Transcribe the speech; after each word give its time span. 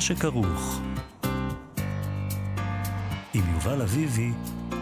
שכרוך. 0.00 0.80
עם 3.34 3.42
יובל 3.54 3.82
אביבי 3.82 4.30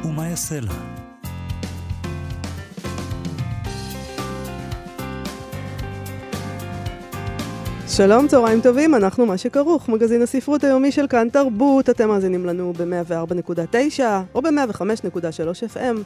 ומה 0.05 0.29
יעשה 0.29 0.61
לה. 0.61 0.73
שלום, 7.89 8.29
צהריים 8.29 8.61
טובים, 8.61 8.95
אנחנו 8.95 9.27
מה 9.27 9.39
שכרוך, 9.39 9.89
מגזין 9.89 10.23
הספרות 10.23 10.65
היומי 10.65 10.93
של 10.93 11.07
כאן 11.07 11.29
תרבות, 11.33 11.91
אתם 11.91 12.09
מאזינים 12.09 12.47
לנו 12.47 12.73
ב-104.9 12.73 14.01
או 14.35 14.43
ב-105.3 14.43 15.75
FM. 15.75 15.97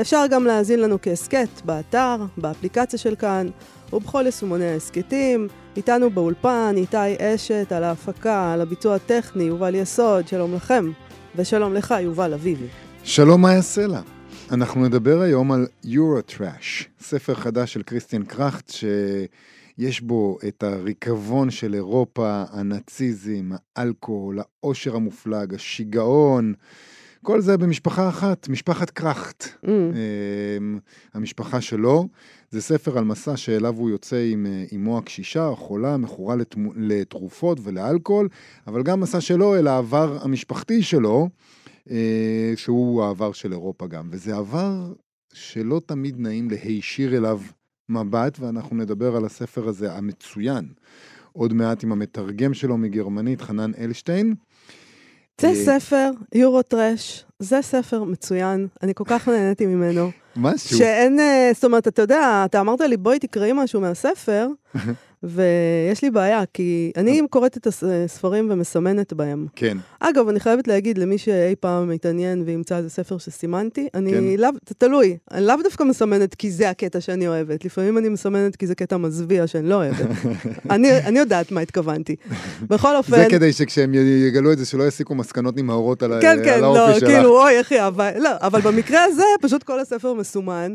אפשר 0.00 0.24
גם 0.30 0.44
להאזין 0.44 0.80
לנו 0.80 0.98
כהסכת 1.02 1.48
באתר, 1.64 2.16
באפליקציה 2.36 2.98
של 2.98 3.14
כאן 3.14 3.48
ובכל 3.92 4.22
יישומוני 4.26 4.64
ההסכתים. 4.64 5.48
איתנו 5.76 6.10
באולפן 6.10 6.74
איתי 6.76 6.96
אשת 7.18 7.72
על 7.72 7.84
ההפקה, 7.84 8.52
על 8.52 8.60
הביצוע 8.60 8.94
הטכני, 8.94 9.44
יובל 9.44 9.74
יסוד, 9.74 10.28
שלום 10.28 10.54
לכם. 10.54 10.90
ושלום 11.36 11.74
לך, 11.74 11.94
יובל 12.00 12.34
אביבי. 12.34 12.66
שלום 13.04 13.42
מאיה 13.42 13.62
סלע. 13.62 14.00
אנחנו 14.50 14.84
נדבר 14.84 15.20
היום 15.20 15.52
על 15.52 15.66
Eurotrash, 15.84 16.84
ספר 17.00 17.34
חדש 17.34 17.72
של 17.72 17.82
קריסטיאן 17.82 18.24
קראכט, 18.24 18.70
שיש 19.78 20.00
בו 20.00 20.38
את 20.48 20.62
הריקבון 20.62 21.50
של 21.50 21.74
אירופה, 21.74 22.44
הנאציזם, 22.50 23.50
האלכוהול, 23.76 24.38
העושר 24.40 24.96
המופלג, 24.96 25.54
השיגעון. 25.54 26.54
כל 27.22 27.40
זה 27.40 27.56
במשפחה 27.56 28.08
אחת, 28.08 28.48
משפחת 28.48 28.90
קראכט, 28.90 29.44
mm. 29.44 29.68
המשפחה 31.14 31.60
שלו. 31.60 32.08
זה 32.50 32.60
ספר 32.60 32.98
על 32.98 33.04
מסע 33.04 33.36
שאליו 33.36 33.76
הוא 33.76 33.90
יוצא 33.90 34.28
עם 34.30 34.46
אמו 34.74 34.98
הקשישה, 34.98 35.48
החולה, 35.48 35.96
מכורה 35.96 36.36
לתרופות 36.76 37.58
ולאלכוהול, 37.62 38.28
אבל 38.66 38.82
גם 38.82 39.00
מסע 39.00 39.20
שלו 39.20 39.56
אל 39.56 39.66
העבר 39.66 40.18
המשפחתי 40.22 40.82
שלו, 40.82 41.28
אה, 41.90 42.52
שהוא 42.56 43.04
העבר 43.04 43.32
של 43.32 43.52
אירופה 43.52 43.86
גם. 43.86 44.08
וזה 44.10 44.36
עבר 44.36 44.92
שלא 45.32 45.80
תמיד 45.86 46.20
נעים 46.20 46.50
להישיר 46.50 47.16
אליו 47.16 47.40
מבט, 47.88 48.38
ואנחנו 48.40 48.76
נדבר 48.76 49.16
על 49.16 49.24
הספר 49.24 49.68
הזה 49.68 49.92
המצוין. 49.92 50.64
עוד 51.32 51.52
מעט 51.52 51.84
עם 51.84 51.92
המתרגם 51.92 52.54
שלו 52.54 52.76
מגרמנית, 52.76 53.40
חנן 53.40 53.70
אלשטיין. 53.78 54.34
זה 55.40 55.48
אה, 55.48 55.54
ספר, 55.54 56.10
יורו 56.34 56.62
טרש, 56.62 57.24
זה 57.38 57.62
ספר 57.62 58.04
מצוין, 58.04 58.68
אני 58.82 58.94
כל 58.94 59.04
כך 59.06 59.28
נהניתי 59.28 59.66
ממנו. 59.66 60.10
משהו. 60.36 60.78
שאין, 60.78 61.20
אה, 61.20 61.50
זאת 61.54 61.64
אומרת, 61.64 61.88
אתה 61.88 62.02
יודע, 62.02 62.42
אתה 62.44 62.60
אמרת 62.60 62.80
לי, 62.80 62.96
בואי 62.96 63.18
תקראי 63.18 63.50
משהו 63.54 63.80
מהספר, 63.80 64.48
ויש 65.22 66.02
לי 66.02 66.10
בעיה, 66.10 66.42
כי 66.54 66.92
אני 66.96 67.22
קוראת 67.30 67.56
את 67.56 67.66
הספרים 67.66 68.48
ומסמנת 68.50 69.12
בהם. 69.12 69.46
כן. 69.56 69.78
אגב, 70.00 70.28
אני 70.28 70.40
חייבת 70.40 70.68
להגיד 70.68 70.98
למי 70.98 71.18
שאי 71.18 71.54
פעם 71.60 71.88
מתעניין 71.88 72.42
וימצא 72.46 72.76
איזה 72.76 72.90
ספר 72.90 73.18
שסימנתי, 73.18 73.88
אני 73.94 74.12
כן. 74.12 74.24
לאו, 74.38 74.50
זה 74.68 74.74
תלוי, 74.74 75.16
אני 75.30 75.46
לאו 75.46 75.56
דווקא 75.62 75.84
מסמנת 75.84 76.34
כי 76.34 76.50
זה 76.50 76.70
הקטע 76.70 77.00
שאני 77.00 77.28
אוהבת, 77.28 77.64
לפעמים 77.64 77.98
אני 77.98 78.08
מסמנת 78.08 78.56
כי 78.56 78.66
זה 78.66 78.74
קטע 78.74 78.96
מזוויע 78.96 79.46
שאני 79.46 79.68
לא 79.68 79.74
אוהבת. 79.74 80.06
אני, 80.70 80.98
אני 80.98 81.18
יודעת 81.18 81.52
מה 81.52 81.60
התכוונתי. 81.60 82.16
בכל 82.62 82.96
אופן... 82.98 83.16
זה 83.16 83.26
כדי 83.30 83.52
שכשהם 83.52 83.94
יגלו 84.28 84.52
את 84.52 84.58
זה, 84.58 84.66
שלא 84.66 84.86
יסיקו 84.88 85.14
מסקנות 85.14 85.56
נמהרות 85.56 86.02
על, 86.02 86.20
כן, 86.20 86.38
כן, 86.44 86.64
האופי 86.64 86.78
לא, 86.78 86.98
שלך. 86.98 87.08
כאילו, 87.08 87.42
אוי, 87.42 87.58
איך 87.58 87.72
היא 87.72 87.80
אהבה, 87.80 88.18
לא, 88.18 88.30
אבל 88.40 88.60
במקרה 88.60 89.04
הזה, 89.04 89.24
פשוט 89.40 89.62
כל 89.62 89.80
הספר 89.80 90.14
מסומן, 90.14 90.74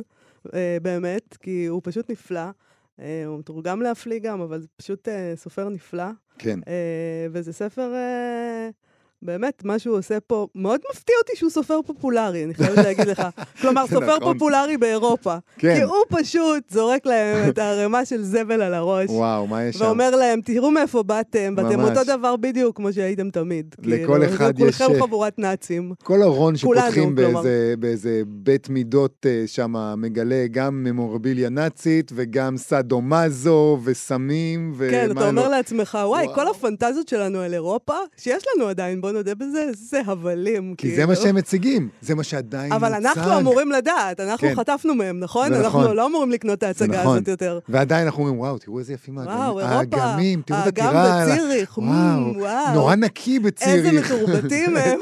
אה, 0.54 0.78
באמת, 0.82 1.38
כי 1.42 1.66
הוא 1.66 1.82
פשוט 1.84 2.10
נפלא. 2.10 2.50
אה, 3.00 3.26
הוא 3.26 3.40
מתורגם 3.40 3.82
להפליא 3.82 4.20
גם, 4.20 4.42
אבל 4.42 4.62
זה 4.62 4.68
פשוט 4.78 5.08
אה, 5.08 5.34
סופר 5.36 5.70
נפלא. 5.70 6.10
כן. 6.38 6.60
אה, 6.68 7.28
וזה 7.32 7.54
ספר... 7.54 7.94
אה, 9.24 9.28
באמת, 9.28 9.66
מה 9.66 9.80
שהוא 9.80 9.98
עושה 9.98 10.20
פה, 10.20 10.48
מאוד 10.56 10.80
מפתיע 10.92 11.16
אותי 11.22 11.32
שהוא 11.36 11.50
סופר 11.50 11.80
פופולרי, 11.86 12.44
אני 12.44 12.54
חייבת 12.54 12.78
להגיד 12.78 13.08
לך. 13.08 13.28
כלומר, 13.62 13.88
סופר 13.88 14.18
נכון. 14.18 14.34
פופולרי 14.34 14.78
באירופה. 14.78 15.36
כן. 15.58 15.76
כי 15.76 15.82
הוא 15.82 15.96
פשוט 16.10 16.64
זורק 16.70 17.06
להם 17.06 17.50
את 17.50 17.58
הערימה 17.58 18.06
של 18.06 18.24
זבל 18.24 18.62
על 18.62 18.74
הראש. 18.74 19.10
וואו, 19.10 19.48
מה 19.48 19.64
יש 19.64 19.76
שם? 19.76 19.86
ואומר 19.86 20.16
להם, 20.16 20.42
תראו 20.42 20.72
מאיפה 20.72 21.04
באתם, 21.04 21.54
ואתם 21.58 21.80
ממש. 21.80 21.90
אותו 21.98 22.18
דבר 22.18 22.36
בדיוק 22.36 22.76
כמו 22.78 22.94
שהייתם 22.94 23.30
תמיד. 23.30 23.76
לכל 23.84 24.06
כאילו, 24.20 24.26
אחד 24.26 24.54
יש- 24.60 24.62
כולכם 24.82 25.00
חבורת 25.02 25.40
נאצים. 25.40 25.94
כל 26.04 26.22
ארון 26.24 26.54
כולנו, 26.64 26.82
שפותחים. 26.92 27.16
באיזה, 27.16 27.74
באיזה 27.80 28.22
בית 28.28 28.70
מידות 28.70 29.26
שם 29.46 29.74
מגלה 29.98 30.46
גם 30.52 30.84
ממורביליה 30.84 31.50
נאצית 31.50 32.12
וגם 32.16 32.58
סאדו-מאזו 32.58 33.80
וסמים 33.84 34.74
ומה 34.78 34.92
כן, 34.92 35.12
אתה 35.12 35.30
אומר 35.30 35.44
לא. 35.44 35.50
לעצמך, 35.50 35.98
וואי. 36.06 36.28
כל 36.36 36.48
הפנטזיות 36.48 37.08
שלנו 37.08 37.40
על 37.40 37.54
אירופה, 37.54 37.94
שיש 38.18 38.44
לנו 38.56 38.68
עדיין, 38.68 39.02
בוא 39.08 39.14
נודה 39.14 39.36
בזה, 39.36 39.66
זה 39.74 40.02
הבלים. 40.06 40.76
כי 40.78 40.90
זה 40.90 40.96
כאילו. 40.96 41.08
מה 41.08 41.16
שהם 41.16 41.36
מציגים, 41.36 41.90
זה 42.02 42.16
מה 42.16 42.24
שעדיין 42.24 42.72
אבל 42.72 42.94
מוצג. 42.94 43.06
אנחנו 43.06 43.38
אמורים 43.40 43.72
לדעת, 43.72 44.20
אנחנו 44.20 44.48
כן. 44.48 44.56
חטפנו 44.56 44.96
מהם, 44.96 45.20
נכון? 45.20 45.50
זה 45.54 45.60
אנחנו 45.60 45.82
נכון. 45.82 45.96
לא 45.96 46.06
אמורים 46.08 46.32
לקנות 46.32 46.54
את 46.54 46.60
זה 46.60 46.68
ההצגה 46.68 47.02
נכון. 47.02 47.16
הזאת 47.16 47.28
יותר. 47.28 47.60
ועדיין 47.70 48.06
אנחנו 48.06 48.22
אומרים, 48.24 48.40
וואו, 48.40 48.58
תראו 48.58 48.80
איזה 48.80 48.94
יפים 48.94 49.18
האגמים. 49.18 49.38
וואו, 49.38 49.60
אירופה, 49.60 49.76
האגמים, 49.76 50.42
תראו 50.42 50.60
את 50.60 50.66
האגם 50.66 50.88
הטירה. 50.88 51.22
על 51.24 51.32
ה- 51.32 51.34
בציריך, 51.36 51.78
וואו, 51.78 51.88
מ, 51.88 52.38
וואו. 52.38 52.74
נורא 52.74 52.96
נקי 52.96 53.40
בציריך. 53.40 53.86
איזה 53.86 54.02
מתורבתים 54.16 54.78
הם. 54.86 55.00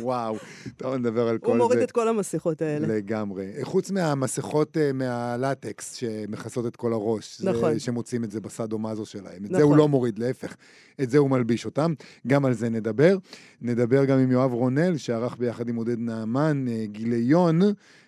וואו, 0.00 0.36
טוב, 0.76 0.94
נדבר 0.94 1.28
על 1.28 1.38
כל 1.38 1.46
הוא 1.46 1.54
זה. 1.54 1.58
מוריד 1.58 1.78
את 1.78 1.90
כל 1.90 2.08
המסכות 2.08 2.62
האלה. 2.62 2.86
לגמרי. 2.86 3.46
חוץ 3.62 3.90
מהמסכות 3.90 4.76
אה, 4.76 4.90
מהלטקס 4.92 5.94
שמכסות 5.94 6.66
את 6.66 6.76
כל 6.76 6.92
הראש. 6.92 7.38
זה- 7.40 7.50
נכון. 7.50 7.78
שמוצאים 7.78 8.24
את 8.24 8.30
זה 8.30 8.40
בסאדו-מאזו 8.40 9.06
שלהם. 9.06 9.24
את 9.44 9.50
זה 9.50 9.54
נכון. 9.56 9.62
הוא 9.62 9.76
לא 9.76 9.88
מוריד, 9.88 10.18
להפך. 10.18 10.54
את 11.02 11.10
זה 11.10 11.18
הוא 11.18 11.30
מלביש 11.30 11.64
אותם. 11.64 11.94
גם 12.26 12.44
על 12.44 12.52
זה 12.52 12.68
נדבר. 12.68 13.16
נדבר 13.62 14.04
גם 14.04 14.18
עם 14.18 14.30
יואב 14.30 14.52
רונל, 14.52 14.96
שערך 14.96 15.36
ביחד 15.36 15.68
עם 15.68 15.76
עודד 15.76 15.98
נעמן 15.98 16.68
אה, 16.68 16.84
גיליון 16.86 17.60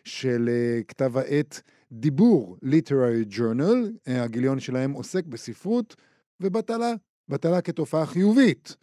של 0.05 0.49
אה, 0.49 0.83
כתב 0.89 1.17
העת 1.17 1.63
דיבור, 1.93 2.57
Literary 2.65 3.35
Journal. 3.37 4.09
אה, 4.09 4.23
הגיליון 4.23 4.61
שלהם 4.61 4.93
עוסק 4.93 5.27
בספרות 5.27 5.97
ובטלה. 6.41 6.93
בטלה 7.29 7.61
כתופעה 7.61 8.07
חיובית. 8.07 8.77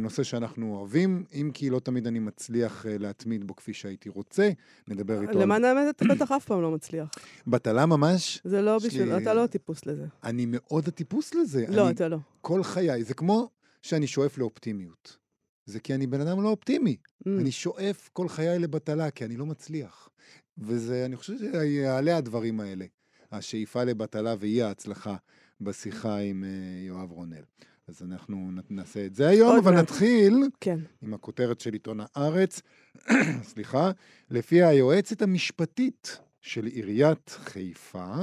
נושא 0.00 0.22
שאנחנו 0.22 0.76
אוהבים, 0.76 1.24
אם 1.32 1.50
כי 1.54 1.70
לא 1.70 1.80
תמיד 1.80 2.06
אני 2.06 2.18
מצליח 2.18 2.86
להתמיד 2.88 3.46
בו 3.46 3.56
כפי 3.56 3.72
שהייתי 3.72 4.08
רוצה. 4.08 4.50
נדבר 4.88 5.22
איתו. 5.22 5.38
למען 5.38 5.64
האמת, 5.64 5.96
אתה 5.96 6.04
בטח 6.04 6.32
אף 6.32 6.44
פעם 6.44 6.62
לא 6.62 6.70
מצליח. 6.70 7.08
בטלה 7.46 7.86
ממש, 7.86 8.40
זה 8.44 8.62
לא 8.62 8.78
בשביל, 8.78 9.12
אתה 9.12 9.34
לא 9.34 9.46
טיפוס 9.46 9.86
לזה. 9.86 10.06
אני 10.24 10.46
מאוד 10.48 10.88
הטיפוס 10.88 11.34
לזה. 11.34 11.64
לא, 11.68 11.90
אתה 11.90 12.08
לא. 12.08 12.16
כל 12.40 12.62
חיי, 12.62 13.04
זה 13.04 13.14
כמו 13.14 13.50
שאני 13.82 14.06
שואף 14.06 14.38
לאופטימיות. 14.38 15.19
זה 15.70 15.80
כי 15.80 15.94
אני 15.94 16.06
בן 16.06 16.20
אדם 16.20 16.42
לא 16.42 16.48
אופטימי. 16.48 16.96
Mm. 16.96 17.30
אני 17.40 17.52
שואף 17.52 18.10
כל 18.12 18.28
חיי 18.28 18.58
לבטלה, 18.58 19.10
כי 19.10 19.24
אני 19.24 19.36
לא 19.36 19.46
מצליח. 19.46 20.08
וזה, 20.58 21.04
אני 21.04 21.16
חושב 21.16 21.32
שיעלה 21.38 22.16
הדברים 22.16 22.60
האלה. 22.60 22.84
השאיפה 23.32 23.84
לבטלה 23.84 24.34
ואי 24.38 24.62
ההצלחה 24.62 25.16
בשיחה 25.60 26.18
עם 26.18 26.44
אה, 26.44 26.86
יואב 26.86 27.10
רונל. 27.10 27.42
אז 27.88 28.02
אנחנו 28.02 28.50
נעשה 28.70 29.06
את 29.06 29.14
זה 29.14 29.28
היום, 29.28 29.58
אבל 29.58 29.74
מעט. 29.74 29.82
נתחיל 29.82 30.34
כן. 30.60 30.78
עם 31.02 31.14
הכותרת 31.14 31.60
של 31.60 31.72
עיתון 31.72 32.00
הארץ, 32.00 32.60
סליחה, 33.52 33.90
לפיה 34.30 34.68
היועצת 34.68 35.22
המשפטית 35.22 36.18
של 36.40 36.66
עיריית 36.66 37.30
חיפה 37.30 38.14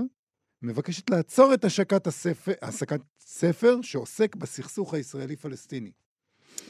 מבקשת 0.62 1.10
לעצור 1.10 1.54
את 1.54 1.66
השקת 1.66 2.08
הספר, 2.08 2.54
השקת 2.62 3.02
ספר 3.20 3.82
שעוסק 3.82 4.36
בסכסוך 4.36 4.94
הישראלי-פלסטיני. 4.94 5.92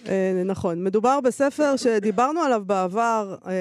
אה, 0.08 0.42
נכון. 0.46 0.84
מדובר 0.84 1.20
בספר 1.22 1.76
שדיברנו 1.76 2.40
עליו 2.42 2.64
בעבר, 2.66 3.36
אה, 3.48 3.52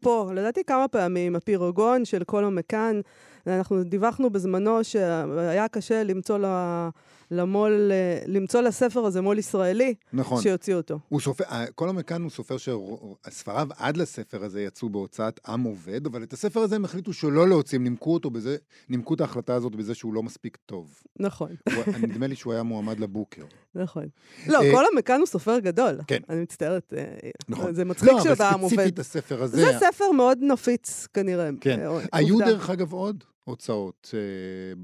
פה, 0.00 0.30
לדעתי 0.34 0.64
כמה 0.64 0.88
פעמים, 0.88 1.36
הפירוגון 1.36 2.04
של 2.04 2.24
קולו 2.24 2.50
מקאן. 2.50 3.00
אנחנו 3.46 3.82
דיווחנו 3.82 4.30
בזמנו 4.30 4.84
שהיה 4.84 5.68
קשה 5.68 6.02
למצוא 6.02 6.38
ל- 6.38 6.88
למו"ל, 7.30 7.88
אה, 7.92 8.18
למצוא 8.26 8.60
לספר 8.60 9.00
הזה 9.00 9.20
מו"ל 9.20 9.38
ישראלי, 9.38 9.94
נכון. 10.12 10.42
שיוציא 10.42 10.74
אותו. 10.74 10.98
הוא 11.08 11.20
סופר, 11.20 11.44
כל 11.74 11.88
המכאן 11.88 12.22
הוא 12.22 12.30
סופר 12.30 12.56
שספריו 12.56 13.68
עד 13.76 13.96
לספר 13.96 14.44
הזה 14.44 14.62
יצאו 14.62 14.88
בהוצאת 14.88 15.40
עם 15.48 15.62
עובד, 15.62 16.06
אבל 16.06 16.22
את 16.22 16.32
הספר 16.32 16.60
הזה 16.60 16.76
הם 16.76 16.84
החליטו 16.84 17.12
שלא 17.12 17.48
להוציא, 17.48 17.78
הם 17.78 17.84
נימקו 17.84 18.14
אותו 18.14 18.30
בזה, 18.30 18.56
נימקו 18.88 19.14
את 19.14 19.20
ההחלטה 19.20 19.54
הזאת 19.54 19.74
בזה 19.74 19.94
שהוא 19.94 20.14
לא 20.14 20.22
מספיק 20.22 20.58
טוב. 20.66 21.02
נכון, 21.20 21.54
הוא- 21.74 21.94
נדמה 22.02 22.26
לי 22.26 22.36
שהוא 22.36 22.52
היה 22.52 22.62
מועמד 22.62 23.00
לבוקר. 23.00 23.42
נכון. 23.74 24.04
לא, 24.46 24.62
אה, 24.62 24.72
כל 24.72 24.84
המכאן 24.92 25.18
הוא 25.18 25.26
סופר 25.26 25.58
גדול. 25.58 25.98
כן. 26.06 26.18
אני 26.28 26.40
מצטערת, 26.42 26.92
אה, 26.96 27.30
נכון. 27.48 27.74
זה 27.74 27.84
מצחיק 27.84 28.08
לא, 28.12 28.32
אבל 28.32 28.46
עובד. 28.60 28.68
ספציפית 28.74 28.98
הספר 28.98 29.42
הזה... 29.42 29.56
זה 29.56 29.78
ספר 29.80 30.10
מאוד 30.12 30.38
נפיץ 30.42 31.06
כנראה. 31.14 31.50
כן. 31.60 31.80
אה, 31.80 31.98
היו. 32.12 32.38
דרך 32.38 32.70
אגב 32.70 32.92
עוד 32.92 33.24
הוצאות 33.46 34.14
אה, 34.14 34.20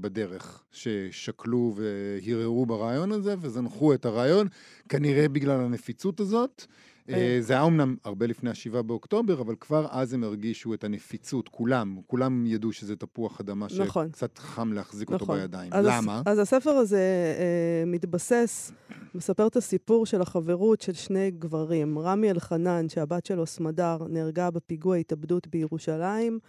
בדרך 0.01 0.63
ששקלו 0.71 1.75
והרהרו 1.75 2.65
ברעיון 2.65 3.11
הזה 3.11 3.35
וזנחו 3.39 3.93
את 3.93 4.05
הרעיון, 4.05 4.47
כנראה 4.89 5.29
בגלל 5.29 5.59
הנפיצות 5.59 6.19
הזאת. 6.19 6.65
אה, 7.09 7.13
אה. 7.15 7.37
זה 7.41 7.53
היה 7.53 7.65
אמנם 7.65 7.95
הרבה 8.03 8.27
לפני 8.27 8.49
השבעה 8.49 8.81
באוקטובר, 8.81 9.41
אבל 9.41 9.55
כבר 9.59 9.87
אז 9.91 10.13
הם 10.13 10.23
הרגישו 10.23 10.73
את 10.73 10.83
הנפיצות, 10.83 11.49
כולם, 11.49 11.97
כולם 12.07 12.45
ידעו 12.45 12.71
שזה 12.71 12.95
תפוח 12.95 13.39
אדמה 13.39 13.67
נכון. 13.79 14.07
שקצת 14.07 14.37
חם 14.37 14.73
להחזיק 14.73 15.11
אותו 15.11 15.25
נכון. 15.25 15.39
בידיים. 15.39 15.73
אז 15.73 15.85
למה? 15.89 16.21
אז 16.25 16.39
הספר 16.39 16.69
הזה 16.69 17.35
אה, 17.39 17.85
מתבסס, 17.85 18.71
מספר 19.15 19.47
את 19.47 19.55
הסיפור 19.55 20.05
של 20.05 20.21
החברות 20.21 20.81
של 20.81 20.93
שני 20.93 21.31
גברים. 21.31 21.99
רמי 21.99 22.31
אלחנן, 22.31 22.89
שהבת 22.89 23.25
שלו 23.25 23.45
סמדר, 23.45 23.97
נהרגה 24.09 24.51
בפיגוע 24.51 24.95
התאבדות 24.95 25.47
בירושלים, 25.47 26.39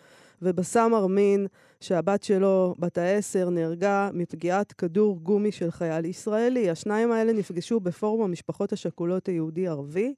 ובסם 0.45 0.93
ארמין, 0.95 1.47
שהבת 1.81 2.23
שלו, 2.23 2.75
בת 2.79 2.99
העשר, 2.99 3.51
נהרגה 3.51 4.11
מפגיעת 4.13 4.73
כדור 4.73 5.19
גומי 5.23 5.53
של 5.53 5.71
חייל 5.71 6.05
ישראלי. 6.05 6.71
השניים 6.71 7.13
האלה 7.13 7.33
נפגשו 7.33 7.81
בפורום 7.81 8.23
המשפחות 8.23 8.73
השכולות 8.73 9.27
היהודי-ערבי, 9.27 10.15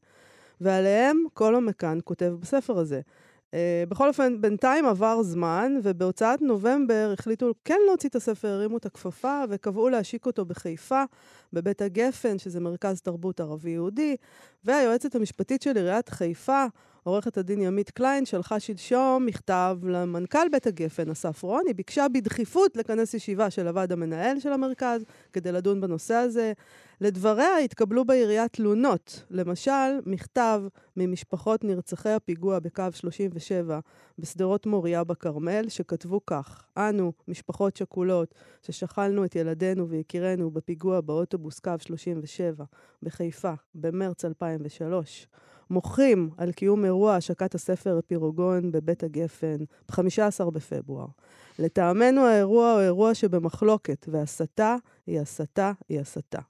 ועליהם 0.60 1.24
כל 1.34 1.54
המכאן 1.54 1.98
כותב 2.04 2.34
בספר 2.40 2.78
הזה. 2.78 3.00
Uh, 3.46 3.58
בכל 3.88 4.08
אופן, 4.08 4.40
בינתיים 4.40 4.86
עבר 4.86 5.22
זמן, 5.22 5.78
ובהוצאת 5.82 6.42
נובמבר 6.42 7.10
החליטו 7.12 7.52
כן 7.64 7.78
להוציא 7.86 8.08
את 8.08 8.14
הספר, 8.14 8.48
הרימו 8.48 8.76
את 8.76 8.86
הכפפה, 8.86 9.42
וקבעו 9.50 9.88
להשיק 9.88 10.26
אותו 10.26 10.44
בחיפה, 10.44 11.02
בבית 11.52 11.82
הגפן, 11.82 12.38
שזה 12.38 12.60
מרכז 12.60 13.00
תרבות 13.00 13.40
ערבי-יהודי, 13.40 14.16
והיועצת 14.64 15.14
המשפטית 15.14 15.62
של 15.62 15.76
עיריית 15.76 16.08
חיפה, 16.08 16.64
עורכת 17.06 17.38
הדין 17.38 17.60
ימית 17.60 17.90
קליין, 17.90 18.26
שלחה 18.26 18.60
שלשום 18.60 19.26
מכתב 19.26 19.78
למנכ"ל 19.82 20.48
בית 20.52 20.66
הגפן, 20.66 21.10
אסף 21.10 21.42
רון. 21.42 21.62
היא 21.66 21.74
ביקשה 21.74 22.06
בדחיפות 22.14 22.76
לכנס 22.76 23.14
ישיבה 23.14 23.50
של 23.50 23.68
הוועד 23.68 23.92
המנהל 23.92 24.40
של 24.40 24.52
המרכז, 24.52 25.04
כדי 25.32 25.52
לדון 25.52 25.80
בנושא 25.80 26.14
הזה. 26.14 26.52
לדבריה 27.00 27.58
התקבלו 27.58 28.04
בעירייה 28.04 28.48
תלונות, 28.48 29.24
למשל, 29.30 30.00
מכתב 30.06 30.62
ממשפחות 30.96 31.64
נרצחי 31.64 32.10
הפיגוע 32.10 32.58
בקו 32.58 32.84
37 32.92 33.80
בשדרות 34.18 34.66
מוריה 34.66 35.04
בכרמל, 35.04 35.68
שכתבו 35.68 36.20
כך: 36.26 36.64
אנו, 36.76 37.12
משפחות 37.28 37.76
שכולות, 37.76 38.34
ששכלנו 38.62 39.24
את 39.24 39.36
ילדינו 39.36 39.88
ויקירינו 39.88 40.50
בפיגוע 40.50 41.00
באוטובוס 41.00 41.60
קו 41.60 41.72
37 41.78 42.64
בחיפה 43.02 43.52
במרץ 43.74 44.24
2003, 44.24 45.26
מוחים 45.70 46.30
על 46.36 46.52
קיום 46.52 46.84
אירוע 46.84 47.14
השקת 47.14 47.54
הספר 47.54 48.00
פירוגון 48.06 48.72
בבית 48.72 49.02
הגפן 49.02 49.56
ב-15 49.88 50.50
בפברואר. 50.50 51.06
לטעמנו 51.58 52.26
האירוע 52.26 52.72
הוא 52.72 52.80
אירוע 52.80 53.14
שבמחלוקת, 53.14 54.06
והסתה 54.08 54.76
היא 55.06 55.20
הסתה 55.20 55.72
היא 55.88 56.00
הסתה. 56.00 56.40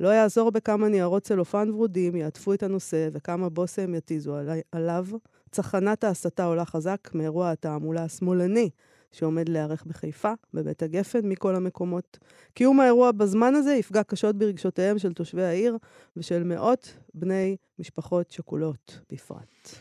לא 0.00 0.08
יעזור 0.08 0.50
בכמה 0.50 0.88
ניירות 0.88 1.22
צלופן 1.22 1.70
ורודים 1.70 2.16
יעטפו 2.16 2.54
את 2.54 2.62
הנושא 2.62 3.08
וכמה 3.12 3.48
בושם 3.48 3.94
יתיזו 3.94 4.36
עלי, 4.36 4.60
עליו. 4.72 5.06
צחנת 5.50 6.04
ההסתה 6.04 6.44
עולה 6.44 6.64
חזק 6.64 7.10
מאירוע 7.14 7.50
התעמולה 7.50 8.04
השמאלני 8.04 8.70
שעומד 9.14 9.48
להיערך 9.48 9.84
בחיפה, 9.86 10.32
בבית 10.54 10.82
הגפן, 10.82 11.28
מכל 11.28 11.54
המקומות. 11.54 12.18
קיום 12.54 12.80
האירוע 12.80 13.12
בזמן 13.12 13.54
הזה 13.54 13.74
יפגע 13.74 14.02
קשות 14.02 14.36
ברגשותיהם 14.36 14.98
של 14.98 15.12
תושבי 15.12 15.44
העיר 15.44 15.78
ושל 16.16 16.44
מאות 16.44 16.96
בני 17.14 17.56
משפחות 17.78 18.30
שכולות 18.30 18.98
בפרט. 19.12 19.78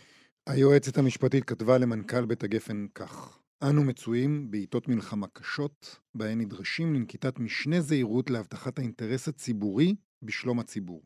היועצת 0.47 0.97
המשפטית 0.97 1.43
כתבה 1.43 1.77
למנכ"ל 1.77 2.25
בית 2.25 2.43
הגפן 2.43 2.85
כך: 2.95 3.39
אנו 3.69 3.83
מצויים 3.83 4.51
בעיתות 4.51 4.87
מלחמה 4.87 5.27
קשות, 5.27 5.99
בהן 6.15 6.41
נדרשים 6.41 6.93
לנקיטת 6.93 7.39
משנה 7.39 7.81
זהירות 7.81 8.29
להבטחת 8.29 8.79
האינטרס 8.79 9.27
הציבורי 9.27 9.95
בשלום 10.21 10.59
הציבור. 10.59 11.01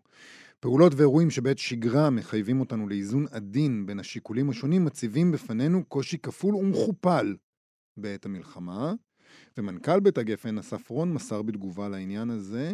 פעולות 0.60 0.94
ואירועים 0.96 1.30
שבעת 1.30 1.58
שגרה 1.58 2.10
מחייבים 2.10 2.60
אותנו 2.60 2.88
לאיזון 2.88 3.26
עדין 3.32 3.86
בין 3.86 4.00
השיקולים 4.00 4.50
השונים 4.50 4.86
מציבים 4.86 5.32
בפנינו 5.32 5.86
קושי 5.86 6.18
כפול 6.18 6.56
ומכופל 6.56 7.36
בעת 7.98 8.26
המלחמה, 8.26 8.94
ומנכ"ל 9.58 10.00
בית 10.00 10.18
הגפן 10.18 10.58
אסף 10.58 10.90
רון 10.90 11.14
מסר 11.14 11.42
בתגובה 11.42 11.90
לעניין 11.90 12.30
הזה 12.30 12.74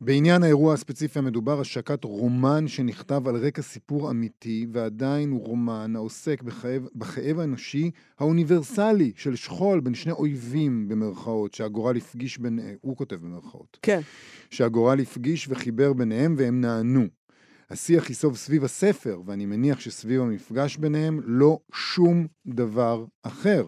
בעניין 0.00 0.42
האירוע 0.42 0.74
הספציפי 0.74 1.18
המדובר, 1.18 1.60
השקת 1.60 2.04
רומן 2.04 2.68
שנכתב 2.68 3.28
על 3.28 3.36
רקע 3.36 3.62
סיפור 3.62 4.10
אמיתי, 4.10 4.66
ועדיין 4.72 5.30
הוא 5.30 5.46
רומן 5.46 5.96
העוסק 5.96 6.42
בכאב, 6.42 6.88
בכאב 6.94 7.38
האנושי 7.38 7.90
האוניברסלי 8.18 9.12
של 9.16 9.36
שכול 9.36 9.80
בין 9.80 9.94
שני 9.94 10.12
אויבים 10.12 10.88
במרכאות, 10.88 11.54
שהגורל 11.54 11.96
הפגיש 11.96 12.38
בין... 12.38 12.60
הוא 12.80 12.96
כותב 12.96 13.16
במרכאות. 13.16 13.78
כן. 13.82 14.00
שהגורל 14.50 15.00
הפגיש 15.00 15.48
וחיבר 15.48 15.92
ביניהם 15.92 16.34
והם 16.38 16.60
נענו. 16.60 17.06
השיח 17.70 18.08
ייסוב 18.08 18.36
סביב 18.36 18.64
הספר, 18.64 19.20
ואני 19.26 19.46
מניח 19.46 19.80
שסביב 19.80 20.20
המפגש 20.20 20.76
ביניהם 20.76 21.20
לא 21.24 21.58
שום 21.72 22.26
דבר 22.46 23.04
אחר. 23.22 23.64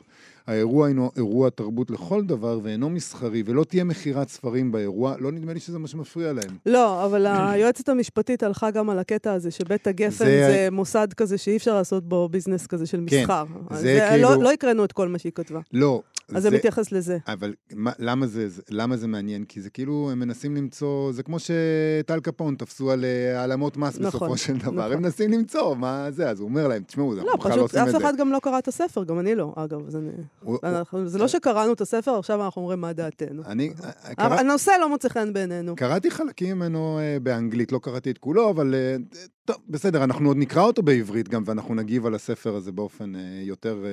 האירוע 0.46 0.86
הינו 0.86 1.10
אירוע 1.16 1.50
תרבות 1.50 1.90
לכל 1.90 2.24
דבר 2.24 2.60
ואינו 2.62 2.90
מסחרי, 2.90 3.42
ולא 3.46 3.64
תהיה 3.64 3.84
מכירת 3.84 4.28
ספרים 4.28 4.72
באירוע, 4.72 5.14
לא 5.18 5.32
נדמה 5.32 5.52
לי 5.52 5.60
שזה 5.60 5.78
מה 5.78 5.88
שמפריע 5.88 6.32
להם. 6.32 6.56
לא, 6.66 7.04
אבל 7.06 7.26
היועצת 7.26 7.88
המשפטית 7.88 8.42
הלכה 8.42 8.70
גם 8.70 8.90
על 8.90 8.98
הקטע 8.98 9.32
הזה 9.32 9.50
שבית 9.50 9.86
הגפן 9.86 10.10
זה- 10.10 10.24
זה, 10.24 10.46
זה 10.52 10.68
מוסד 10.72 11.08
כזה 11.16 11.38
שאי 11.38 11.56
אפשר 11.56 11.74
לעשות 11.74 12.04
בו 12.08 12.28
ביזנס 12.28 12.66
כזה 12.66 12.86
של 12.86 13.04
כן, 13.06 13.20
מסחר. 13.20 13.44
זה 13.70 13.74
אז 13.74 13.80
זה 13.80 14.06
כאילו- 14.10 14.28
לא, 14.30 14.42
לא 14.42 14.52
הקראנו 14.52 14.84
את 14.84 14.92
כל 14.92 15.08
מה 15.08 15.18
שהיא 15.18 15.32
כתבה. 15.34 15.60
לא. 15.72 16.02
אז 16.36 16.42
זה 16.42 16.50
מתייחס 16.50 16.92
לזה. 16.92 17.18
אבל 17.28 17.54
מה, 17.72 17.92
למה, 17.98 18.26
זה, 18.26 18.48
זה- 18.48 18.62
למה 18.70 18.96
זה 18.96 19.06
מעניין? 19.06 19.44
כי 19.44 19.60
זה 19.60 19.70
כאילו, 19.70 20.08
הם 20.12 20.18
מנסים 20.18 20.56
למצוא, 20.56 21.12
זה 21.12 21.22
כמו 21.22 21.36
שטל 21.38 22.20
קפון 22.20 22.54
תפסו 22.54 22.90
על 22.90 23.04
אה, 23.04 23.40
העלמות 23.40 23.76
מס 23.76 23.98
נכון, 23.98 24.08
בסופו 24.08 24.36
של 24.36 24.56
דבר. 24.56 24.70
נכון. 24.72 24.92
הם 24.92 25.02
מנסים 25.02 25.30
למצוא, 25.30 25.74
מה 25.76 26.10
זה? 26.10 26.30
אז 26.30 26.40
הוא 26.40 26.48
אומר 26.48 26.68
להם, 26.68 26.82
תשמעו, 26.82 27.14
לא, 27.14 27.20
אנחנו 27.22 27.38
בכלל 27.38 27.50
לא 27.50 27.56
פשוט 27.56 27.62
עושים 27.62 27.80
אף 27.80 27.86
את 27.86 27.92
זה. 27.92 27.98
אחד 27.98 28.16
גם 28.18 28.32
לא 28.32 28.38
קרא 28.42 28.58
את 28.58 28.68
הספר, 28.68 29.04
גם 29.04 29.18
אני 29.20 29.34
לא, 29.34 29.52
אגב. 29.56 29.86
אז 29.86 29.96
אני, 29.96 30.10
הוא- 30.40 30.58
אנחנו, 30.62 31.08
זה 31.08 31.18
לא 31.18 31.28
שקראנו 31.28 31.72
את 31.72 31.80
הספר, 31.80 32.18
עכשיו 32.18 32.44
אנחנו 32.44 32.62
אומרים 32.62 32.80
מה 32.80 32.92
דעתנו. 32.92 33.42
אני, 33.46 33.72
אבל 33.78 34.14
קרא, 34.14 34.34
הנושא 34.40 34.70
לא 34.80 34.88
מוצא 34.88 35.08
חן 35.08 35.32
בעינינו. 35.32 35.76
קראתי 35.76 36.10
חלקים 36.10 36.56
ממנו 36.56 36.98
אה, 36.98 37.16
באנגלית, 37.22 37.72
לא 37.72 37.78
קראתי 37.82 38.10
את 38.10 38.18
כולו, 38.18 38.50
אבל 38.50 38.74
אה, 38.74 38.96
טוב, 39.44 39.56
בסדר, 39.68 40.04
אנחנו 40.04 40.28
עוד 40.28 40.36
נקרא 40.36 40.62
אותו 40.62 40.82
בעברית 40.82 41.28
גם, 41.28 41.42
ואנחנו 41.46 41.74
נגיב 41.74 42.06
על 42.06 42.14
הספר 42.14 42.54
הזה 42.56 42.72
באופן 42.72 43.14
אה, 43.16 43.20
יותר, 43.42 43.84
אה, 43.84 43.90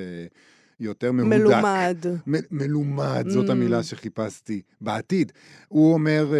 יותר 0.79 1.11
מהודק. 1.11 1.29
מלומד. 1.37 1.97
מ- 2.27 2.47
מלומד, 2.51 3.25
זאת 3.29 3.49
Mm. 3.49 3.51
המילה 3.51 3.83
שחיפשתי. 3.83 4.61
בעתיד. 4.81 5.31
הוא 5.67 5.93
אומר, 5.93 6.33
אה, 6.33 6.39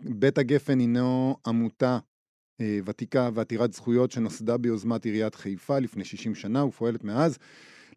בית 0.00 0.38
הגפן 0.38 0.78
הינו 0.78 1.36
עמותה 1.46 1.98
אה, 2.60 2.78
ותיקה 2.84 3.30
ועתירת 3.34 3.72
זכויות 3.72 4.12
שנוסדה 4.12 4.56
ביוזמת 4.56 5.04
עיריית 5.04 5.34
חיפה 5.34 5.78
לפני 5.78 6.04
60 6.04 6.34
שנה 6.34 6.64
ופועלת 6.64 7.04
מאז 7.04 7.38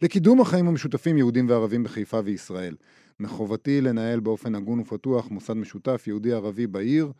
לקידום 0.01 0.41
החיים 0.41 0.67
המשותפים 0.67 1.17
יהודים 1.17 1.49
וערבים 1.49 1.83
בחיפה 1.83 2.19
וישראל. 2.25 2.75
מחובתי 3.19 3.81
לנהל 3.81 4.19
באופן 4.19 4.55
הגון 4.55 4.79
ופתוח 4.79 5.31
מוסד 5.31 5.53
משותף 5.53 6.03
יהודי-ערבי 6.07 6.67
בעיר, 6.67 7.11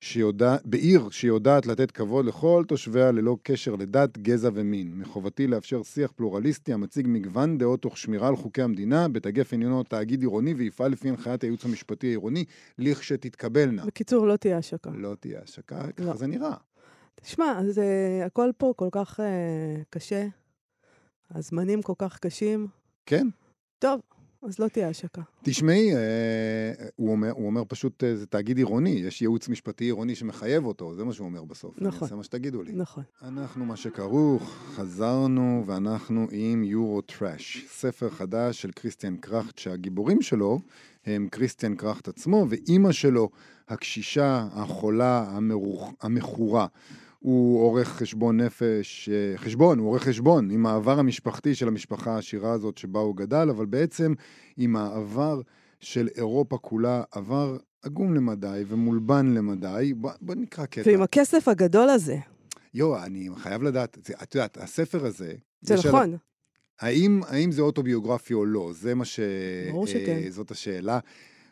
שיודע, 0.00 0.56
בעיר 0.64 1.10
שיודעת 1.10 1.66
לתת 1.66 1.90
כבוד 1.90 2.26
לכל 2.26 2.64
תושביה 2.68 3.12
ללא 3.12 3.36
קשר 3.42 3.76
לדת, 3.76 4.18
גזע 4.18 4.50
ומין. 4.54 4.92
מחובתי 4.94 5.46
לאפשר 5.46 5.82
שיח 5.82 6.12
פלורליסטי 6.16 6.72
המציג 6.72 7.06
מגוון 7.08 7.58
דעות 7.58 7.82
תוך 7.82 7.98
שמירה 7.98 8.28
על 8.28 8.36
חוקי 8.36 8.62
המדינה, 8.62 9.06
הגפן 9.24 9.56
עניינו 9.56 9.82
תאגיד 9.82 10.20
עירוני 10.20 10.54
ויפעל 10.54 10.92
לפי 10.92 11.08
הנחיית 11.08 11.42
הייעוץ 11.42 11.64
המשפטי 11.64 12.06
העירוני, 12.06 12.44
לכשתתקבלנה. 12.78 13.86
בקיצור, 13.86 14.26
לא 14.26 14.36
תהיה 14.36 14.58
השקה. 14.58 14.90
לא 14.94 15.14
תהיה 15.20 15.40
השקה, 15.42 15.86
לא. 15.86 15.92
ככה 15.92 16.16
זה 16.16 16.26
נראה. 16.26 16.54
תשמע, 17.22 17.60
זה 17.68 17.86
הכל 18.26 18.50
פה 18.58 18.72
כל 18.76 18.88
כך 18.92 19.20
אה, 19.20 19.82
קשה, 19.90 20.26
הזמנים 21.30 21.82
כל 21.82 21.94
כך 21.98 22.18
קשים. 22.18 22.66
כן, 23.06 23.28
טוב, 23.78 24.00
אז 24.42 24.58
לא 24.58 24.68
תהיה 24.68 24.88
השקה. 24.88 25.22
תשמעי, 25.42 25.94
אה, 25.96 26.00
הוא 26.96 27.10
אומר, 27.12 27.30
הוא 27.30 27.46
אומר 27.46 27.62
פשוט, 27.68 28.04
אה, 28.04 28.16
זה 28.16 28.26
תאגיד 28.26 28.56
עירוני, 28.56 28.90
יש 28.90 29.22
ייעוץ 29.22 29.48
משפטי 29.48 29.84
עירוני 29.84 30.14
שמחייב 30.14 30.64
אותו, 30.66 30.94
זה 30.94 31.04
מה 31.04 31.12
שהוא 31.12 31.24
אומר 31.26 31.44
בסוף. 31.44 31.78
אני 31.78 31.88
נכון. 31.88 32.02
אעשה 32.02 32.14
מה 32.16 32.24
שתגידו 32.24 32.62
לי. 32.62 32.72
נכון. 32.72 33.02
אנחנו 33.22 33.64
מה 33.64 33.76
שכרוך, 33.76 34.42
חזרנו 34.74 35.64
ואנחנו 35.66 36.26
עם 36.30 36.64
יורו 36.64 37.00
טראש, 37.00 37.64
ספר 37.70 38.10
חדש 38.10 38.62
של 38.62 38.70
כריסטיאן 38.76 39.16
קראכט 39.16 39.58
שהגיבורים 39.58 40.22
שלו 40.22 40.60
הם 41.06 41.28
כריסטיאן 41.32 41.74
קראכט 41.74 42.08
עצמו 42.08 42.46
ואימא 42.48 42.92
שלו, 42.92 43.28
הקשישה, 43.68 44.48
החולה, 44.52 45.24
המרוח- 45.30 45.92
המכורה. 46.02 46.66
הוא 47.18 47.62
עורך 47.62 47.88
חשבון 47.88 48.40
נפש, 48.40 49.08
אה, 49.08 49.38
חשבון, 49.38 49.78
הוא 49.78 49.88
עורך 49.88 50.02
חשבון 50.02 50.50
עם 50.50 50.66
העבר 50.66 50.98
המשפחתי 50.98 51.54
של 51.54 51.68
המשפחה 51.68 52.14
העשירה 52.14 52.52
הזאת 52.52 52.78
שבה 52.78 53.00
הוא 53.00 53.16
גדל, 53.16 53.48
אבל 53.50 53.66
בעצם 53.66 54.14
עם 54.56 54.76
העבר 54.76 55.40
של 55.80 56.08
אירופה 56.16 56.58
כולה, 56.58 57.02
עבר 57.12 57.56
עגום 57.82 58.14
למדי 58.14 58.62
ומולבן 58.68 59.34
למדי. 59.34 59.92
בוא, 59.96 60.10
בוא 60.20 60.34
נקרא 60.34 60.66
קטע. 60.66 60.90
ועם 60.90 61.02
הכסף 61.02 61.48
הגדול 61.48 61.88
הזה, 61.88 62.16
יו, 62.74 63.04
אני 63.04 63.28
חייב 63.36 63.62
לדעת, 63.62 63.98
זה- 64.06 64.14
את 64.22 64.34
יודעת, 64.34 64.56
הספר 64.56 65.06
הזה... 65.06 65.32
זה 65.60 65.74
נכון. 65.74 66.16
האם, 66.80 67.20
האם 67.28 67.52
זה 67.52 67.62
אוטוביוגרפי 67.62 68.34
או 68.34 68.44
לא? 68.46 68.70
זה 68.74 68.94
מה 68.94 69.04
ש... 69.04 69.20
ברור 69.70 69.86
שכן. 69.86 70.20
אה, 70.24 70.30
זאת 70.30 70.50
השאלה. 70.50 70.98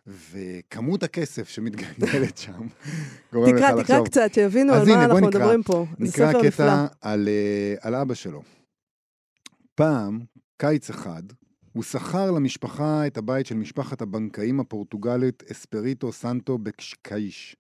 וכמות 0.06 1.02
הכסף 1.02 1.48
שמתגלגלת 1.48 2.38
שם, 2.38 2.52
גורם 3.32 3.54
לך 3.54 3.56
תקרא, 3.56 3.70
לחשוב. 3.70 3.84
תקרא 3.84 4.04
קצת, 4.04 4.34
שיבינו 4.34 4.72
על 4.72 4.86
מה 4.88 5.04
אנחנו. 5.04 5.26
מדברים 5.26 5.62
פה. 5.62 5.86
נקרא. 5.98 6.32
קטע 6.42 6.86
על, 7.00 7.28
אה, 7.28 7.74
על 7.80 7.94
אבא 7.94 8.14
שלו. 8.14 8.42
פעם, 9.74 10.20
קיץ 10.56 10.90
אחד, 10.90 11.22
הוא 11.72 11.82
שכר 11.82 12.30
למשפחה 12.30 13.06
את 13.06 13.16
הבית 13.16 13.46
של 13.46 13.54
משפחת 13.54 14.02
הבנקאים 14.02 14.60
הפורטוגלית 14.60 15.42
אספריטו 15.50 16.12
סנטו 16.12 16.58
בקשקאיש. 16.58 17.56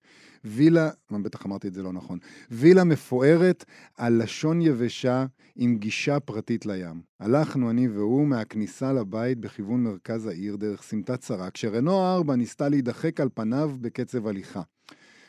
וילה, 0.46 0.90
בטח 1.22 1.46
אמרתי 1.46 1.68
את 1.68 1.74
זה 1.74 1.82
לא 1.82 1.92
נכון, 1.92 2.18
וילה 2.50 2.84
מפוארת 2.84 3.64
על 3.96 4.22
לשון 4.22 4.62
יבשה 4.62 5.26
עם 5.56 5.76
גישה 5.78 6.20
פרטית 6.20 6.66
לים. 6.66 7.02
הלכנו 7.20 7.70
אני 7.70 7.88
והוא 7.88 8.26
מהכניסה 8.26 8.92
לבית 8.92 9.38
בכיוון 9.38 9.82
מרכז 9.82 10.26
העיר 10.26 10.56
דרך 10.56 10.82
סמטה 10.82 11.16
צרה, 11.16 11.50
כשרנו 11.50 12.06
ארבע 12.06 12.36
ניסתה 12.36 12.68
להידחק 12.68 13.20
על 13.20 13.28
פניו 13.34 13.72
בקצב 13.80 14.26
הליכה. 14.26 14.62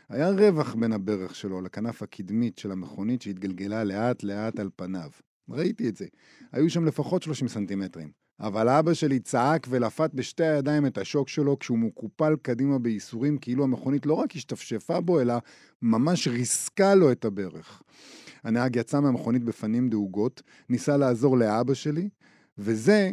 היה 0.09 0.29
רווח 0.29 0.75
בין 0.75 0.91
הברך 0.91 1.36
שלו 1.36 1.62
לכנף 1.62 2.03
הקדמית 2.03 2.57
של 2.57 2.71
המכונית 2.71 3.21
שהתגלגלה 3.21 3.83
לאט 3.83 4.24
לאט 4.24 4.59
על 4.59 4.69
פניו. 4.75 5.09
ראיתי 5.50 5.89
את 5.89 5.95
זה. 5.95 6.05
היו 6.51 6.69
שם 6.69 6.86
לפחות 6.86 7.24
30 7.24 7.47
סנטימטרים. 7.47 8.26
אבל 8.39 8.70
אבא 8.70 8.94
שלי 8.94 9.20
צעק 9.20 9.67
ולפת 9.70 10.12
בשתי 10.13 10.46
הידיים 10.46 10.86
את 10.86 10.98
השוק 10.98 11.29
שלו 11.29 11.60
כשהוא 11.60 11.77
מקופל 11.77 12.36
קדימה 12.41 12.79
בייסורים 12.79 13.38
כאילו 13.38 13.63
המכונית 13.63 14.06
לא 14.06 14.13
רק 14.13 14.36
השתפשפה 14.36 15.01
בו, 15.01 15.22
אלא 15.22 15.34
ממש 15.82 16.27
ריסקה 16.27 16.96
לו 16.96 17.12
את 17.12 17.25
הברך. 17.25 17.82
הנהג 18.44 18.75
יצא 18.75 19.00
מהמכונית 19.00 19.44
בפנים 19.44 19.89
דאוגות, 19.89 20.41
ניסה 20.70 20.98
לעזור 20.98 21.38
לאבא 21.38 21.74
שלי, 21.74 22.10
וזה, 22.58 23.12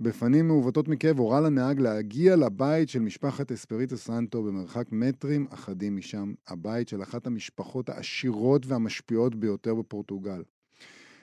בפנים 0.00 0.48
מעוותות 0.48 0.88
מכאב, 0.88 1.18
הורה 1.18 1.40
לנהג 1.40 1.80
להגיע 1.80 2.36
לבית 2.36 2.88
של 2.88 2.98
משפחת 2.98 3.52
אספריטו 3.52 3.96
סנטו 3.96 4.42
במרחק 4.42 4.92
מטרים 4.92 5.46
אחדים 5.50 5.96
משם, 5.96 6.34
הבית 6.48 6.88
של 6.88 7.02
אחת 7.02 7.26
המשפחות 7.26 7.88
העשירות 7.88 8.66
והמשפיעות 8.66 9.34
ביותר 9.34 9.74
בפורטוגל. 9.74 10.42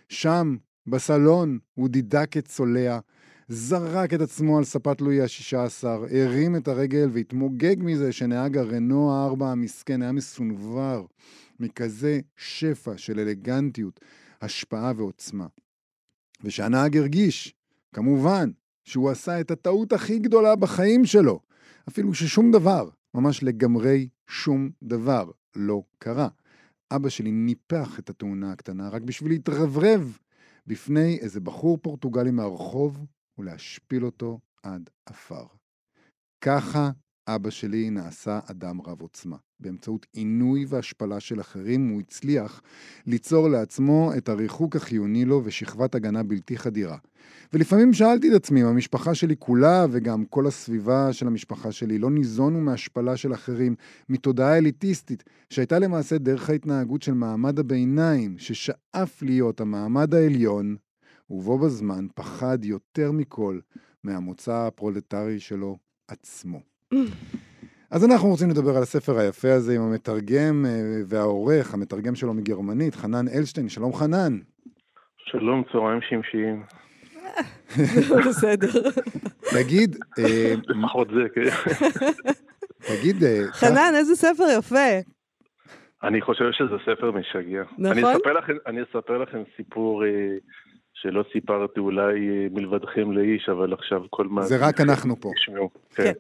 שם, 0.09 0.55
בסלון, 0.87 1.59
הוא 1.73 1.89
דידק 1.89 2.37
את 2.37 2.47
צולע, 2.47 2.99
זרק 3.53 4.13
את 4.13 4.21
עצמו 4.21 4.57
על 4.57 4.63
ספת 4.63 5.01
לואי 5.01 5.21
השישה 5.21 5.63
עשר, 5.63 6.05
הרים 6.11 6.55
את 6.55 6.67
הרגל 6.67 7.09
והתמוגג 7.13 7.75
מזה 7.79 8.11
שנהג 8.11 8.57
הרנו 8.57 9.13
הארבע 9.13 9.51
המסכן 9.51 10.01
היה 10.01 10.11
מסונבר 10.11 11.05
מכזה 11.59 12.19
שפע 12.35 12.97
של 12.97 13.19
אלגנטיות, 13.19 13.99
השפעה 14.41 14.91
ועוצמה. 14.95 15.47
ושהנהג 16.43 16.97
הרגיש, 16.97 17.55
כמובן, 17.93 18.51
שהוא 18.83 19.09
עשה 19.09 19.41
את 19.41 19.51
הטעות 19.51 19.93
הכי 19.93 20.19
גדולה 20.19 20.55
בחיים 20.55 21.05
שלו, 21.05 21.39
אפילו 21.89 22.13
ששום 22.13 22.51
דבר, 22.51 22.89
ממש 23.13 23.43
לגמרי 23.43 24.07
שום 24.27 24.69
דבר, 24.83 25.31
לא 25.55 25.83
קרה. 25.99 26.27
אבא 26.91 27.09
שלי 27.09 27.31
ניפח 27.31 27.99
את 27.99 28.09
התאונה 28.09 28.51
הקטנה 28.51 28.89
רק 28.89 29.01
בשביל 29.01 29.31
להתרברב 29.31 30.17
בפני 30.67 31.17
איזה 31.21 31.39
בחור 31.39 31.77
פורטוגלי 31.81 32.31
מהרחוב 32.31 33.05
ולהשפיל 33.41 34.05
אותו 34.05 34.39
עד 34.63 34.89
עפר. 35.05 35.45
ככה 36.41 36.91
אבא 37.27 37.49
שלי 37.49 37.89
נעשה 37.89 38.39
אדם 38.51 38.81
רב 38.81 39.01
עוצמה. 39.01 39.37
באמצעות 39.59 40.05
עינוי 40.13 40.65
והשפלה 40.67 41.19
של 41.19 41.41
אחרים 41.41 41.89
הוא 41.89 41.99
הצליח 41.99 42.61
ליצור 43.07 43.49
לעצמו 43.49 44.11
את 44.17 44.29
הריחוק 44.29 44.75
החיוני 44.75 45.25
לו 45.25 45.41
ושכבת 45.43 45.95
הגנה 45.95 46.23
בלתי 46.23 46.57
חדירה. 46.57 46.97
ולפעמים 47.53 47.93
שאלתי 47.93 48.29
את 48.29 48.33
עצמי 48.33 48.61
אם 48.61 48.67
המשפחה 48.67 49.15
שלי 49.15 49.35
כולה 49.39 49.85
וגם 49.91 50.25
כל 50.25 50.47
הסביבה 50.47 51.13
של 51.13 51.27
המשפחה 51.27 51.71
שלי 51.71 51.97
לא 51.97 52.11
ניזונו 52.11 52.61
מהשפלה 52.61 53.17
של 53.17 53.33
אחרים, 53.33 53.75
מתודעה 54.09 54.57
אליטיסטית, 54.57 55.23
שהייתה 55.49 55.79
למעשה 55.79 56.17
דרך 56.17 56.49
ההתנהגות 56.49 57.01
של 57.01 57.13
מעמד 57.13 57.59
הביניים, 57.59 58.37
ששאף 58.37 59.21
להיות 59.21 59.61
המעמד 59.61 60.15
העליון, 60.15 60.75
ובו 61.31 61.59
בזמן 61.59 62.07
פחד 62.15 62.65
יותר 62.65 63.11
מכל 63.11 63.59
מהמוצא 64.03 64.67
הפרולטרי 64.67 65.39
שלו 65.39 65.77
עצמו. 66.07 66.59
אז 67.91 68.05
אנחנו 68.05 68.29
רוצים 68.29 68.49
לדבר 68.49 68.77
על 68.77 68.83
הספר 68.83 69.17
היפה 69.17 69.53
הזה 69.53 69.75
עם 69.75 69.81
המתרגם 69.81 70.65
אה, 70.65 70.71
והעורך, 71.07 71.73
המתרגם 71.73 72.15
שלו 72.15 72.33
מגרמנית, 72.33 72.95
חנן 72.95 73.25
אלשטיין. 73.27 73.69
שלום 73.69 73.93
חנן. 73.93 74.39
שלום, 75.17 75.63
צהריים 75.71 75.99
שמשיים. 76.01 76.63
בסדר. 78.27 78.67
תגיד, 79.51 79.95
אה, 80.19 80.53
לפחות 80.67 81.07
זה, 81.07 81.29
כן. 81.35 81.73
תגיד, 82.87 83.23
אה, 83.23 83.39
חנן, 83.61 83.91
איזה 83.95 84.15
ספר 84.15 84.43
יפה. 84.59 85.11
אני 86.03 86.21
חושב 86.21 86.51
שזה 86.51 86.75
ספר 86.85 87.11
משגע. 87.11 87.63
נכון? 87.77 87.85
אני 87.85 88.01
אספר 88.13 88.33
לכם, 88.33 88.53
אני 88.67 88.81
אספר 88.83 89.17
לכם 89.17 89.43
סיפור 89.57 90.05
אה, 90.05 90.09
שלא 91.01 91.23
סיפרתי 91.31 91.79
אולי 91.79 92.29
אה, 92.29 92.47
מלבדכם 92.51 93.11
לאיש, 93.11 93.49
אבל 93.49 93.73
עכשיו 93.73 94.01
כל 94.09 94.27
מה... 94.27 94.41
זה 94.41 94.67
רק 94.67 94.81
אנחנו 94.81 95.15
פה. 95.21 95.29
תשמעו. 95.35 95.69
כן. 95.95 96.03
כן. 96.03 96.11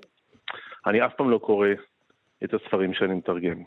אני 0.85 1.05
אף 1.05 1.13
פעם 1.17 1.29
לא 1.29 1.37
קורא 1.37 1.67
את 2.43 2.53
הספרים 2.53 2.93
שאני 2.93 3.13
מתרגם. 3.13 3.57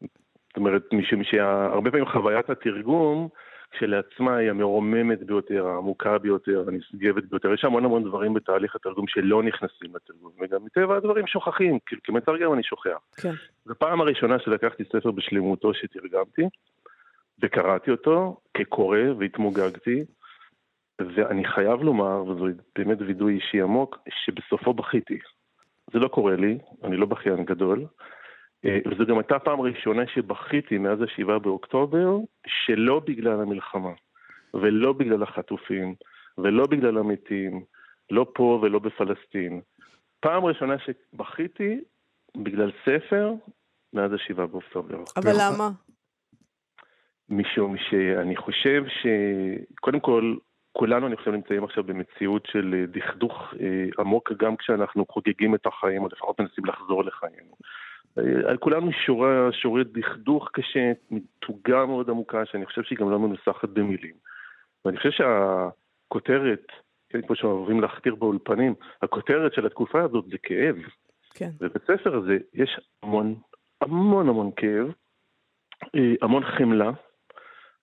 זאת 0.00 0.56
אומרת, 0.56 0.82
משום 0.92 1.24
שהרבה 1.24 1.90
פעמים 1.90 2.06
חוויית 2.06 2.50
התרגום 2.50 3.28
כשלעצמה 3.70 4.36
היא 4.36 4.50
המרוממת 4.50 5.22
ביותר, 5.22 5.66
העמוקה 5.66 6.18
ביותר, 6.18 6.64
הנשגבת 6.68 7.24
ביותר. 7.24 7.52
יש 7.52 7.64
המון 7.64 7.84
המון 7.84 8.04
דברים 8.04 8.34
בתהליך 8.34 8.76
התרגום 8.76 9.04
שלא 9.08 9.42
נכנסים 9.42 9.96
לתרגום, 9.96 10.32
וגם 10.40 10.64
מטבע 10.64 10.96
הדברים 10.96 11.26
שוכחים, 11.26 11.78
כי 11.86 11.96
כמתרגם 12.04 12.52
אני 12.52 12.62
שוכח. 12.62 12.98
כן. 13.16 13.32
זו 13.64 13.74
פעם 13.78 14.00
הראשונה 14.00 14.38
שלקחתי 14.38 14.84
ספר 14.84 15.10
בשלמותו 15.10 15.74
שתרגמתי, 15.74 16.42
וקראתי 17.42 17.90
אותו 17.90 18.40
כקורא 18.54 18.98
והתמוגגתי, 19.18 20.04
ואני 21.00 21.44
חייב 21.44 21.82
לומר, 21.82 22.24
וזו 22.24 22.46
באמת 22.78 22.98
וידוי 23.00 23.34
אישי 23.34 23.62
עמוק, 23.62 23.98
שבסופו 24.24 24.74
בכיתי. 24.74 25.18
זה 25.92 25.98
לא 25.98 26.08
קורה 26.08 26.36
לי, 26.36 26.58
אני 26.84 26.96
לא 26.96 27.06
בכיין 27.06 27.44
גדול, 27.44 27.86
אה, 28.64 28.78
וזו 28.86 29.06
גם 29.06 29.18
הייתה 29.18 29.38
פעם 29.38 29.60
ראשונה 29.60 30.06
שבכיתי 30.06 30.78
מאז 30.78 31.02
השבעה 31.02 31.38
באוקטובר, 31.38 32.16
שלא 32.46 33.00
בגלל 33.06 33.40
המלחמה, 33.40 33.92
ולא 34.54 34.92
בגלל 34.92 35.22
החטופים, 35.22 35.94
ולא 36.38 36.66
בגלל 36.66 36.98
המתים, 36.98 37.64
לא 38.10 38.26
פה 38.34 38.60
ולא 38.62 38.78
בפלסטין. 38.78 39.60
פעם 40.20 40.44
ראשונה 40.44 40.74
שבכיתי 40.78 41.80
בגלל 42.36 42.70
ספר 42.84 43.32
מאז 43.92 44.12
השבעה 44.12 44.46
באוקטובר. 44.46 44.98
אבל 45.16 45.32
למה? 45.40 45.68
משום 47.28 47.76
שאני 47.76 48.36
חושב 48.36 48.84
שקודם 48.88 50.00
כל, 50.00 50.36
כולנו 50.78 51.06
אני 51.06 51.16
חושב 51.16 51.30
נמצאים 51.30 51.64
עכשיו 51.64 51.84
במציאות 51.84 52.46
של 52.46 52.74
אה, 52.74 52.86
דכדוך 52.86 53.54
אה, 53.60 53.84
עמוק 53.98 54.32
גם 54.32 54.56
כשאנחנו 54.56 55.06
חוגגים 55.10 55.54
את 55.54 55.66
החיים, 55.66 56.02
או 56.02 56.08
לפחות 56.12 56.40
מנסים 56.40 56.64
לחזור 56.64 57.04
לחיינו. 57.04 57.56
אה, 58.18 58.50
על 58.50 58.56
כולנו 58.56 58.92
שורה, 58.92 59.48
שורי 59.52 59.84
דכדוך 59.84 60.50
קשה, 60.52 60.92
מתוגה 61.10 61.86
מאוד 61.86 62.10
עמוקה, 62.10 62.46
שאני 62.46 62.66
חושב 62.66 62.82
שהיא 62.82 62.98
גם 62.98 63.10
לא 63.10 63.18
מנוסחת 63.18 63.68
במילים. 63.68 64.14
ואני 64.84 64.96
חושב 64.96 65.10
שהכותרת, 65.10 66.66
כן, 67.08 67.22
כמו 67.22 67.36
שאוהבים 67.36 67.80
להכתיר 67.80 68.14
באולפנים, 68.14 68.74
הכותרת 69.02 69.54
של 69.54 69.66
התקופה 69.66 70.02
הזאת 70.02 70.24
זה 70.30 70.38
כאב. 70.42 70.76
כן. 71.34 71.50
ובספר 71.60 72.16
הזה 72.16 72.38
יש 72.54 72.80
המון, 73.02 73.34
המון 73.80 74.28
המון 74.28 74.50
כאב, 74.56 74.92
אה, 75.94 76.14
המון 76.22 76.44
חמלה, 76.44 76.90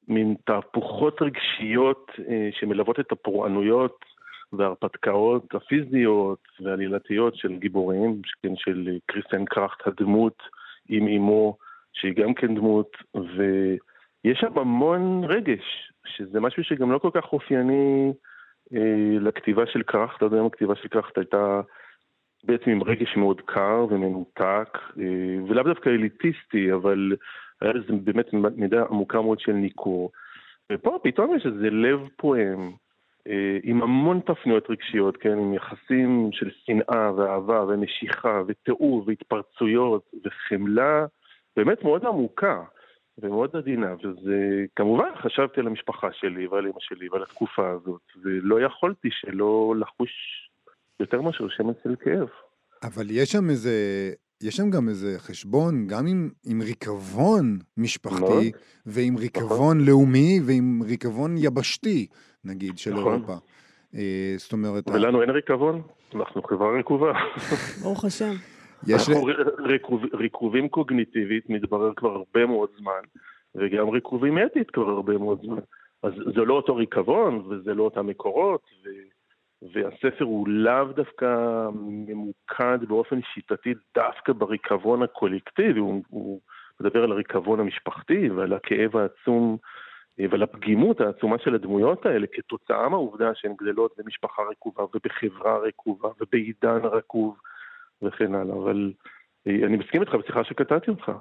מין 0.08 0.36
תהפוכות 0.46 1.22
רגשיות 1.22 2.12
אה, 2.30 2.50
שמלוות 2.52 3.00
את 3.00 3.12
הפורענויות 3.12 4.06
וההרפתקאות 4.54 5.56
הפיזיות 5.56 6.40
והעלילתיות 6.60 7.36
של 7.36 7.58
גיבורים, 7.58 8.22
כן, 8.44 8.56
של 8.56 8.98
קריסטיאן 9.06 9.46
קראכט 9.46 9.88
הדמות 9.88 10.44
עם 10.90 11.08
אמו, 11.08 11.58
שהיא 11.94 12.14
גם 12.14 12.34
כן 12.34 12.56
דמות, 12.56 12.98
ויש 13.16 14.40
שם 14.40 14.60
המון 14.60 15.24
רגש, 15.24 15.92
שזה 16.06 16.40
משהו 16.40 16.64
שגם 16.64 16.92
לא 16.92 16.98
כל 16.98 17.10
כך 17.14 17.34
אופייני 17.34 18.14
אה, 18.74 19.20
לכתיבה 19.20 19.64
של 19.66 19.84
קראכט, 19.84 20.24
עד 20.24 20.34
היום 20.34 20.48
הכתיבה 20.48 20.76
של 20.76 20.88
קראכט 20.88 21.18
הייתה 21.18 21.62
בעצם 22.44 22.72
עם 22.72 22.84
רגש 22.84 23.18
מאוד 23.18 23.42
קר 23.46 23.86
ומנותק, 23.90 24.78
אה, 25.00 25.44
ולאו 25.48 25.64
דווקא 25.64 25.90
אליטיסטי, 25.90 26.74
אבל 26.74 27.16
היה 27.64 27.74
לזה 27.74 27.94
באמת 28.04 28.34
מידה 28.34 28.84
עמוקה 28.90 29.22
מאוד 29.22 29.40
של 29.40 29.52
ניכור. 29.52 30.12
ופה 30.72 31.00
פתאום 31.04 31.36
יש 31.36 31.46
איזה 31.46 31.70
לב 31.70 32.00
פועם, 32.18 32.72
אה, 33.28 33.58
עם 33.64 33.84
המון 33.84 34.20
תפניות 34.20 34.70
רגשיות, 34.70 35.18
כן, 35.18 35.38
עם 35.38 35.54
יחסים 35.54 36.30
של 36.32 36.50
שנאה 36.66 37.14
ואהבה 37.16 37.66
ומשיכה 37.68 38.42
ותיעוב 38.48 39.08
והתפרצויות 39.08 40.12
וחמלה 40.26 41.06
באמת 41.56 41.84
מאוד 41.84 42.06
עמוקה 42.06 42.64
ומאוד 43.18 43.56
עדינה, 43.56 43.96
וזה, 43.96 44.66
כמובן 44.76 45.10
חשבתי 45.22 45.60
על 45.60 45.68
המשפחה 45.68 46.08
שלי 46.14 46.48
ועל 46.48 46.66
אמא 46.66 46.80
שלי 46.80 47.10
ועל 47.10 47.24
התקופה 47.24 47.70
הזאת, 47.70 48.02
ולא 48.24 48.62
יכולתי 48.62 49.10
שלא 49.12 49.76
לחוש 49.80 50.12
יותר 51.00 51.22
מאשר 51.22 51.50
שמץ 51.50 51.76
של 51.84 51.96
כאב. 51.96 52.28
אבל 52.84 53.06
יש 53.10 53.32
שם 53.32 53.50
איזה, 53.50 53.72
יש 54.44 54.56
שם 54.56 54.70
גם 54.70 54.90
איזה 54.90 55.16
חשבון, 55.20 55.88
גם 55.88 56.08
עם, 56.08 56.30
עם 56.46 56.62
ריקבון 56.62 57.60
משפחתי, 57.78 58.20
מאוד. 58.22 58.44
ועם 58.86 59.18
ריקבון 59.18 59.86
לאומי, 59.86 60.40
ועם 60.46 60.82
ריקבון 60.86 61.36
יבשתי, 61.38 62.08
נגיד, 62.46 62.78
של 62.78 62.94
נכון. 62.94 63.14
אירופה. 63.14 63.34
אה, 63.96 64.34
זאת 64.38 64.54
אומרת, 64.54 64.90
ולנו 64.90 65.22
אין 65.22 65.30
ריקבון, 65.30 65.82
אנחנו 66.16 66.44
חברה 66.44 66.80
רקובה. 66.80 67.12
ברוך 67.84 68.06
השם. 68.06 68.32
יש... 68.88 69.10
אנחנו 69.10 69.28
ר- 69.28 69.32
רקוב- 69.74 70.16
ריקובים 70.16 70.70
קוגניטיבית 70.70 71.50
מתברר 71.50 71.94
כבר 71.96 72.10
הרבה 72.12 72.46
מאוד 72.46 72.70
זמן, 72.80 73.02
וגם 73.56 73.90
ריקובים 73.90 74.38
אתית 74.46 74.72
כבר 74.72 74.90
הרבה 74.90 75.18
מאוד 75.18 75.40
זמן. 75.46 75.60
אז 76.04 76.14
זה 76.36 76.42
לא 76.42 76.54
אותו 76.54 76.76
ריקבון, 76.76 77.36
וזה 77.50 77.74
לא 77.74 77.84
אותם 77.84 78.08
מקורות, 78.08 78.62
ו... 78.86 78.90
והספר 79.72 80.26
הוא 80.26 80.48
לאו 80.48 80.86
דווקא 80.96 81.26
ממוקד 81.74 82.80
באופן 82.88 83.20
שיטתי 83.34 83.74
דווקא 83.96 84.34
בריקבון 84.34 85.04
הקולקטיבי, 85.04 85.80
הוא, 85.80 86.04
הוא 86.10 86.42
מדבר 86.80 87.04
על 87.04 87.12
הריקבון 87.12 87.60
המשפחתי 87.60 88.30
ועל 88.30 88.54
הכאב 88.54 88.98
העצום 88.98 89.58
אה, 90.20 90.26
ועל 90.30 90.44
הפגימות 90.44 91.02
העצומה 91.02 91.38
של 91.40 91.56
הדמויות 91.56 92.06
האלה 92.06 92.28
כתוצאה 92.34 92.90
מהעובדה 92.90 93.36
שהן 93.36 93.54
גדלות 93.62 93.92
במשפחה 93.98 94.42
רקובה 94.52 94.84
ובחברה 94.84 95.58
רקובה 95.58 96.10
ובעידן 96.22 96.80
רקוב 96.84 97.38
וכן 98.02 98.36
הלאה, 98.36 98.56
אבל 98.56 98.94
אה, 99.48 99.66
אני 99.66 99.78
מסכים 99.78 100.02
איתך 100.02 100.16
בשיחה 100.16 100.44
שקטעתי 100.44 100.92
אותך. 100.92 101.12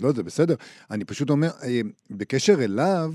לא, 0.00 0.12
זה 0.12 0.22
בסדר. 0.22 0.54
אני 0.90 1.04
פשוט 1.04 1.30
אומר, 1.30 1.48
אה, 1.62 1.80
בקשר 2.10 2.64
אליו, 2.64 3.14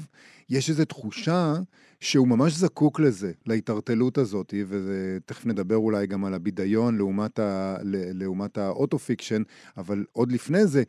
יש 0.49 0.69
איזו 0.69 0.85
תחושה 0.85 1.53
שהוא 1.99 2.27
ממש 2.27 2.53
זקוק 2.53 2.99
לזה, 2.99 3.31
להתערטלות 3.45 4.17
הזאת, 4.17 4.53
ותכף 4.67 5.45
נדבר 5.45 5.75
אולי 5.75 6.07
גם 6.07 6.25
על 6.25 6.33
הבידיון 6.33 6.97
לעומת, 6.97 7.39
ה, 7.39 7.77
לעומת 8.13 8.57
ה 8.57 8.63
auto-fiction, 8.63 9.41
אבל 9.77 10.05
עוד 10.11 10.31
לפני 10.31 10.65
זה, 10.65 10.83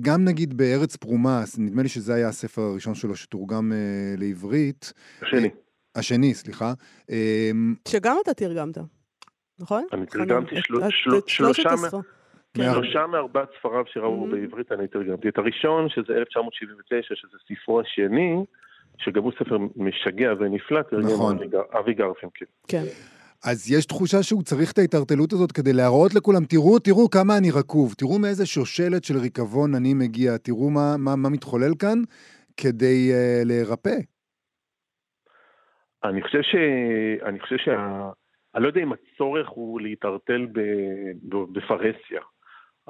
גם 0.00 0.24
נגיד 0.24 0.56
בארץ 0.56 0.96
פרומה, 0.96 1.44
נדמה 1.58 1.82
לי 1.82 1.88
שזה 1.88 2.14
היה 2.14 2.28
הספר 2.28 2.62
הראשון 2.62 2.94
שלו 2.94 3.16
שתורגם 3.16 3.72
אה, 3.72 4.14
לעברית. 4.18 4.92
השני, 5.22 5.48
השני, 5.94 6.34
סליחה. 6.34 6.72
אה, 7.10 7.50
שגם 7.88 8.16
אתה 8.22 8.34
תרגמת, 8.34 8.78
נכון? 9.58 9.84
אני? 9.92 10.06
תרגמתי 10.06 10.54
שלושה 11.26 11.70
שלושה 12.56 13.06
מארבעת 13.06 13.48
ספריו 13.58 13.84
שראו 13.86 14.26
Mhm. 14.26 14.30
בעברית 14.30 14.72
אני 14.72 14.88
תרגמתי. 14.88 15.28
את 15.28 15.38
הראשון, 15.38 15.88
שזה 15.88 16.12
1979, 16.12 17.14
שזה 17.14 17.36
ספרו 17.48 17.80
השני, 17.80 18.36
שגם 18.98 19.22
הוא 19.22 19.32
ספר 19.38 19.56
משגע 19.76 20.32
ונפלא, 20.38 20.82
תרגם 20.82 21.06
נכון. 21.14 21.36
אבי 21.36 21.48
גר- 21.48 21.78
אבי 21.78 21.94
גרפינקל. 21.94 22.44
כן. 22.68 22.82
אז 23.44 23.72
יש 23.72 23.86
תחושה 23.86 24.22
שהוא 24.22 24.42
צריך 24.42 24.72
את 24.72 24.78
ההתערטלות 24.78 25.32
הזאת 25.32 25.52
כדי 25.52 25.72
להראות 25.72 26.14
לכולם, 26.14 26.44
תראו, 26.44 26.78
תראו 26.78 27.10
כמה 27.10 27.38
אני 27.38 27.50
רקוב, 27.50 27.94
תראו 27.98 28.18
מאיזה 28.18 28.46
שושלת 28.46 29.04
של 29.04 29.14
ריקבון 29.18 29.74
אני 29.74 29.94
מגיע, 29.94 30.36
תראו 30.36 30.70
מה, 30.70 30.96
מה, 30.98 31.16
מה 31.16 31.28
מתחולל 31.28 31.74
כאן, 31.78 31.98
כדי 32.56 33.10
uh, 33.12 33.44
להירפא. 33.48 33.96
אני 36.04 36.22
חושב 36.22 36.42
ש... 36.42 36.54
אני 37.28 37.40
חושב 37.40 37.56
שה... 37.56 38.08
אני 38.54 38.62
לא 38.62 38.68
יודע 38.68 38.80
אם 38.80 38.92
הצורך 38.92 39.48
הוא 39.48 39.80
להתערטל. 39.80 40.46
ב... 40.52 40.60
בפרהסיה. 41.52 42.20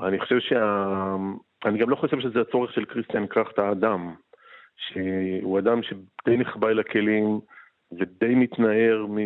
אני 0.02 0.21
חושב 0.21 0.38
שה... 0.40 1.16
אני 1.64 1.78
גם 1.78 1.90
לא 1.90 1.97
חושב 1.97 2.21
שזה 2.21 2.40
הצורך 2.40 2.73
של 2.73 2.85
כריסטיאן 2.85 3.26
קראכט 3.26 3.59
האדם. 3.59 4.14
שהוא 4.76 5.59
אדם 5.59 5.83
שדי 5.83 6.37
נחבא 6.37 6.69
אל 6.69 6.80
הכלים 6.80 7.41
ודי 7.93 8.34
מתנער 8.34 9.06
מ... 9.08 9.19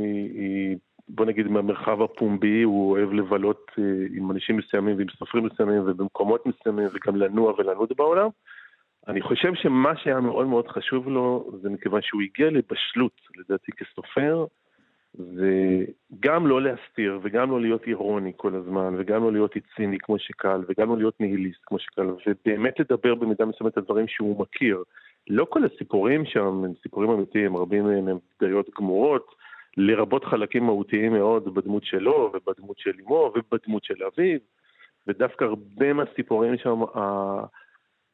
בוא 1.08 1.26
נגיד 1.26 1.48
מהמרחב 1.48 2.02
הפומבי, 2.02 2.62
הוא 2.62 2.90
אוהב 2.90 3.12
לבלות 3.12 3.70
אה, 3.78 3.84
עם 4.16 4.30
אנשים 4.30 4.56
מסוימים 4.56 4.96
ועם 4.98 5.06
סופרים 5.18 5.44
מסוימים 5.44 5.82
ובמקומות 5.86 6.46
מסוימים 6.46 6.88
וגם 6.92 7.16
לנוע 7.16 7.54
ולנוד 7.58 7.92
בעולם. 7.96 8.28
אני 9.08 9.22
חושב 9.22 9.54
שמה 9.54 9.96
שהיה 9.96 10.20
מאוד 10.20 10.46
מאוד 10.46 10.68
חשוב 10.68 11.08
לו, 11.08 11.50
זה 11.62 11.70
מכיוון 11.70 12.02
שהוא 12.02 12.22
הגיע 12.22 12.50
לבשלות, 12.50 13.20
לדעתי 13.36 13.72
כסופר, 13.72 14.46
זה 15.14 15.84
גם 16.20 16.46
לא 16.46 16.62
להסתיר 16.62 17.18
וגם 17.22 17.50
לא 17.50 17.60
להיות 17.60 17.86
אירוני 17.86 18.32
כל 18.36 18.54
הזמן, 18.54 18.94
וגם 18.98 19.22
לא 19.22 19.32
להיות 19.32 19.54
ציני 19.76 19.98
כמו 19.98 20.18
שקל, 20.18 20.60
וגם 20.68 20.88
לא 20.88 20.96
להיות 20.96 21.20
ניהיליסט 21.20 21.60
כמו 21.66 21.78
שקל, 21.78 22.06
ובאמת 22.26 22.80
לדבר 22.80 23.14
במידה 23.14 23.44
מסוימת 23.44 23.72
את 23.72 23.78
הדברים 23.78 24.08
שהוא 24.08 24.40
מכיר. 24.40 24.82
לא 25.30 25.46
כל 25.50 25.64
הסיפורים 25.64 26.24
שם 26.24 26.64
הם 26.64 26.72
סיפורים 26.82 27.10
אמיתיים, 27.10 27.56
רבים 27.56 27.84
מהם 27.84 28.08
הם 28.08 28.18
בדיות 28.40 28.70
גמורות, 28.78 29.34
לרבות 29.76 30.24
חלקים 30.24 30.64
מהותיים 30.64 31.12
מאוד 31.12 31.54
בדמות 31.54 31.84
שלו, 31.84 32.32
ובדמות 32.34 32.78
של 32.78 32.92
אמו, 33.06 33.32
ובדמות 33.34 33.84
של 33.84 34.04
אביו, 34.04 34.38
ודווקא 35.06 35.44
הרבה 35.44 35.92
מהסיפורים 35.92 36.56
שם, 36.56 36.80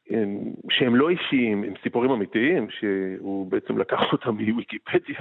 הם, 0.09 0.39
שהם 0.69 0.95
לא 0.95 1.09
אישיים, 1.09 1.63
הם 1.63 1.73
סיפורים 1.83 2.11
אמיתיים, 2.11 2.67
שהוא 2.79 3.51
בעצם 3.51 3.77
לקח 3.77 3.99
אותם 4.11 4.29
מוויקיפדיה, 4.29 5.19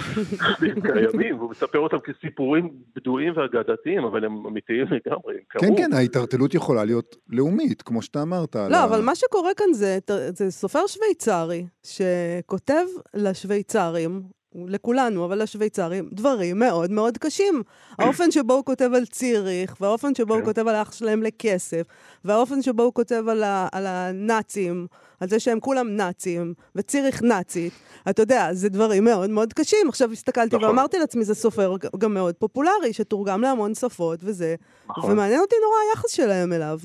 והם 0.60 0.80
קיימים, 0.80 1.38
והוא 1.38 1.50
מספר 1.50 1.78
אותם 1.78 1.96
כסיפורים 1.98 2.70
בדויים 2.96 3.32
ואגדתיים, 3.36 4.04
אבל 4.04 4.24
הם 4.24 4.46
אמיתיים 4.46 4.86
לגמרי, 4.86 5.34
הם 5.34 5.40
קרו. 5.48 5.60
כן, 5.62 5.76
כן, 5.76 5.92
ההתערטלות 5.92 6.54
יכולה 6.54 6.84
להיות 6.84 7.16
לאומית, 7.28 7.82
כמו 7.82 8.02
שאתה 8.02 8.22
אמרת. 8.22 8.56
לא, 8.56 8.76
ה- 8.76 8.84
אבל 8.84 9.00
מה 9.04 9.14
שקורה 9.14 9.50
כאן 9.56 9.72
זה, 9.72 9.98
זה 10.34 10.50
סופר 10.50 10.86
שוויצרי, 10.86 11.66
שכותב 11.82 12.84
לשוויצרים, 13.14 14.22
לכולנו, 14.54 15.24
אבל 15.24 15.42
לשוויצרים, 15.42 16.08
דברים 16.12 16.58
מאוד 16.58 16.90
מאוד 16.90 17.18
קשים. 17.18 17.62
האופן 17.98 18.30
שבו 18.30 18.54
הוא 18.54 18.64
כותב 18.64 18.90
על 18.94 19.06
ציריך, 19.06 19.76
והאופן 19.80 20.14
שבו 20.14 20.34
הוא 20.34 20.40
כן. 20.40 20.46
כותב 20.46 20.68
על 20.68 20.74
האח 20.74 20.92
שלהם 20.92 21.22
לכסף, 21.22 21.82
והאופן 22.24 22.62
שבו 22.62 22.82
הוא 22.82 22.94
כותב 22.94 23.24
על, 23.28 23.42
ה, 23.42 23.68
על 23.72 23.86
הנאצים, 23.86 24.86
על 25.20 25.28
זה 25.28 25.40
שהם 25.40 25.60
כולם 25.60 25.96
נאצים, 25.96 26.54
וציריך 26.76 27.22
נאצית, 27.22 27.72
אתה 28.10 28.22
יודע, 28.22 28.48
זה 28.52 28.68
דברים 28.68 29.04
מאוד 29.04 29.30
מאוד 29.30 29.52
קשים. 29.52 29.88
עכשיו 29.88 30.12
הסתכלתי 30.12 30.56
נכון. 30.56 30.68
ואמרתי 30.68 30.98
לעצמי, 30.98 31.24
זה 31.24 31.34
סופר 31.34 31.74
גם 31.98 32.14
מאוד 32.14 32.34
פופולרי, 32.34 32.92
שתורגם 32.92 33.40
להמון 33.40 33.74
שפות 33.74 34.20
וזה, 34.22 34.54
נכון. 34.88 35.12
ומעניין 35.12 35.40
אותי 35.40 35.56
נורא 35.62 35.76
היחס 35.90 36.10
שלהם 36.10 36.52
אליו. 36.52 36.78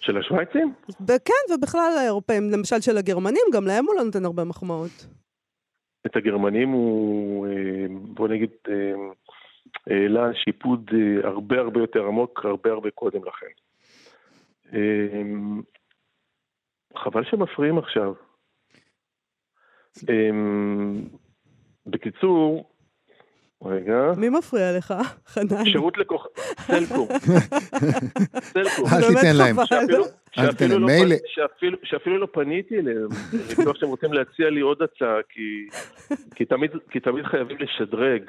של 0.00 0.18
השוויצים? 0.18 0.72
כן, 1.06 1.54
ובכלל 1.54 1.94
האירופאים, 1.98 2.50
למשל 2.50 2.80
של 2.80 2.98
הגרמנים, 2.98 3.42
גם 3.52 3.66
להם 3.66 3.86
הוא 3.86 3.94
לא 3.94 4.02
נותן 4.02 4.24
הרבה 4.24 4.44
מחמאות. 4.44 5.06
את 6.06 6.16
הגרמנים 6.16 6.68
הוא, 6.68 7.46
אה, 7.46 7.86
בוא 7.90 8.28
נגיד, 8.28 8.50
אה, 8.68 8.74
העלה 9.86 10.34
שיפוד 10.34 10.90
אה, 10.94 11.28
הרבה 11.28 11.60
הרבה 11.60 11.80
יותר 11.80 12.06
עמוק, 12.06 12.40
הרבה 12.44 12.70
הרבה 12.70 12.90
קודם 12.90 13.20
לכן. 13.24 13.46
חבל 16.96 17.24
שמפריעים 17.24 17.78
עכשיו. 17.78 18.14
בקיצור, 21.86 22.70
רגע, 23.62 24.12
מי 24.16 24.28
מפריע 24.28 24.78
לך, 24.78 24.94
חנן? 25.26 25.64
שירות 25.64 25.98
לקוח... 25.98 26.26
סלקום. 26.60 27.08
סלקום. 28.52 28.86
אל 28.92 29.14
תיתן 29.14 29.36
להם. 29.36 29.56
שאפילו, 30.34 30.78
לא, 30.78 30.86
מילא- 30.86 31.14
שאפילו, 31.26 31.78
שאפילו 31.84 32.18
לא 32.18 32.28
פניתי 32.32 32.78
אליהם. 32.78 33.08
אני 33.32 33.54
בטוח 33.58 33.76
שהם 33.76 33.88
רוצים 33.88 34.12
להציע 34.12 34.50
לי 34.50 34.60
עוד 34.60 34.82
הצעה, 34.82 35.16
כי, 35.28 35.66
כי, 36.34 36.44
תמיד, 36.44 36.70
כי 36.90 37.00
תמיד 37.00 37.24
חייבים 37.24 37.56
לשדרג. 37.60 38.22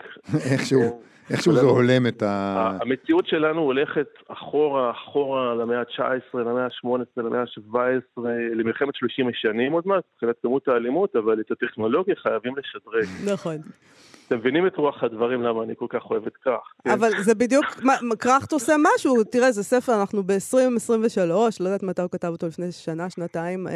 איכשהו, 0.51 1.01
איכשהו 1.29 1.53
זה 1.53 1.61
הולם 1.61 2.07
את 2.07 2.23
ה... 2.23 2.77
המציאות 2.81 3.27
שלנו 3.27 3.61
הולכת 3.61 4.07
אחורה, 4.27 4.91
אחורה 4.91 5.55
למאה 5.55 5.79
ה-19, 5.79 6.37
למאה 6.37 6.65
ה-18, 6.65 7.21
למאה 7.21 7.41
ה-17, 7.41 8.21
למלחמת 8.55 8.95
30 8.95 9.27
השנים 9.27 9.71
עוד 9.71 9.87
מעט, 9.87 10.03
מבחינת 10.15 10.35
כמות 10.41 10.67
האלימות, 10.67 11.15
אבל 11.15 11.39
את 11.39 11.51
הטכנולוגיה 11.51 12.15
חייבים 12.15 12.53
לשדרג. 12.57 13.07
נכון. 13.33 13.55
אתם 14.27 14.37
מבינים 14.37 14.67
את 14.67 14.75
רוח 14.75 15.03
הדברים 15.03 15.41
למה 15.41 15.63
אני 15.63 15.73
כל 15.77 15.85
כך 15.89 16.01
אוהב 16.11 16.27
את 16.27 16.37
כך. 16.45 16.73
כן? 16.83 16.89
אבל 16.89 17.09
זה 17.21 17.35
בדיוק, 17.35 17.65
קראכט 18.17 18.51
עושה 18.51 18.75
משהו, 18.95 19.23
תראה, 19.23 19.51
זה 19.51 19.63
ספר, 19.63 19.99
אנחנו 19.99 20.23
ב-2023, 20.23 21.29
לא 21.59 21.65
יודעת 21.65 21.83
מתי 21.83 22.01
הוא 22.01 22.09
כתב 22.11 22.27
אותו, 22.27 22.47
לפני 22.47 22.71
שנה, 22.71 23.09
שנתיים. 23.09 23.67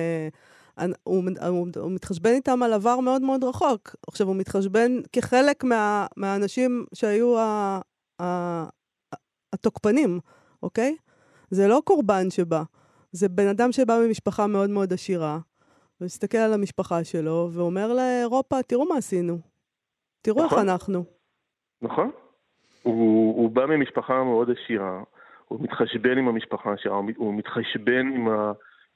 הוא, 1.03 1.23
הוא, 1.47 1.67
הוא 1.79 1.91
מתחשבן 1.91 2.29
איתם 2.29 2.63
על 2.63 2.73
עבר 2.73 2.99
מאוד 2.99 3.21
מאוד 3.21 3.43
רחוק. 3.43 3.95
עכשיו, 4.07 4.27
הוא 4.27 4.35
מתחשבן 4.35 4.91
כחלק 5.11 5.63
מה, 5.63 6.05
מהאנשים 6.17 6.85
שהיו 6.93 7.39
ה, 7.39 7.79
ה, 8.21 8.63
התוקפנים, 9.53 10.19
אוקיי? 10.63 10.95
זה 11.49 11.67
לא 11.67 11.81
קורבן 11.85 12.29
שבא, 12.29 12.63
זה 13.11 13.29
בן 13.29 13.47
אדם 13.47 13.71
שבא 13.71 13.99
ממשפחה 14.07 14.47
מאוד 14.47 14.69
מאוד 14.69 14.93
עשירה, 14.93 15.39
ומסתכל 16.01 16.37
על 16.37 16.53
המשפחה 16.53 17.03
שלו, 17.03 17.49
ואומר 17.53 17.93
לאירופה, 17.93 18.63
תראו 18.63 18.85
מה 18.89 18.97
עשינו. 18.97 19.37
תראו 20.21 20.43
איך 20.43 20.53
נכון. 20.53 20.69
אנחנו. 20.69 21.03
נכון. 21.81 22.11
הוא, 22.83 23.35
הוא 23.35 23.49
בא 23.49 23.65
ממשפחה 23.65 24.23
מאוד 24.23 24.49
עשירה, 24.51 25.01
הוא 25.47 25.59
מתחשבן 25.61 26.17
עם 26.17 26.27
המשפחה 26.27 26.69
העשירה, 26.69 26.95
הוא 26.95 27.05
מת- 27.05 27.17
הוא 27.17 27.33
מתחשבן 27.33 28.07
עם 28.15 28.27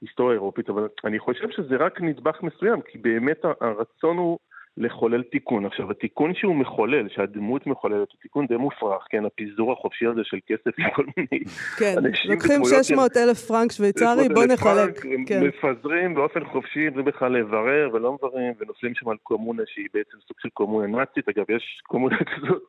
ההיסטוריה 0.02 0.32
האירופית, 0.32 0.70
אבל 0.70 0.88
אני 1.04 1.18
חושב 1.18 1.50
שזה 1.50 1.76
רק 1.76 2.00
נדבך 2.00 2.42
מסוים, 2.42 2.80
כי 2.80 2.98
באמת 2.98 3.44
הרצון 3.60 4.16
הוא 4.16 4.38
לחולל 4.76 5.22
תיקון. 5.22 5.66
עכשיו, 5.66 5.90
התיקון 5.90 6.34
שהוא 6.34 6.56
מחולל, 6.56 7.08
שהדמות 7.08 7.66
מחוללת, 7.66 8.08
הוא 8.12 8.18
תיקון 8.22 8.46
די 8.46 8.56
מופרך, 8.56 9.06
כן, 9.10 9.24
הפיזור 9.24 9.72
החופשי 9.72 10.06
הזה 10.06 10.20
של 10.24 10.38
כסף 10.46 10.78
עם 10.78 10.90
כל 10.90 11.04
מיני 11.16 11.44
כן, 11.78 11.94
אנשים 11.98 12.30
לוקחים 12.30 12.60
בדמויות 12.60 12.84
600 12.84 13.16
אלף 13.16 13.38
פרנק 13.38 13.72
שוויצרי, 13.72 14.28
בוא 14.34 14.44
נחלק. 14.44 15.00
כן. 15.26 15.42
מפזרים 15.46 16.14
באופן 16.14 16.44
חופשי 16.44 16.90
בלי 16.90 17.02
בכלל 17.02 17.32
לברר 17.32 17.90
ולא 17.92 18.12
מבררים, 18.12 18.52
ונופלים 18.60 18.94
שם 18.94 19.08
על 19.08 19.16
קומונה 19.22 19.62
שהיא 19.66 19.88
בעצם 19.94 20.16
סוג 20.28 20.36
של 20.40 20.48
קומונה 20.48 20.86
נאצית, 20.98 21.28
אגב 21.28 21.50
יש 21.50 21.82
קומונה 21.86 22.16
כזאת, 22.16 22.62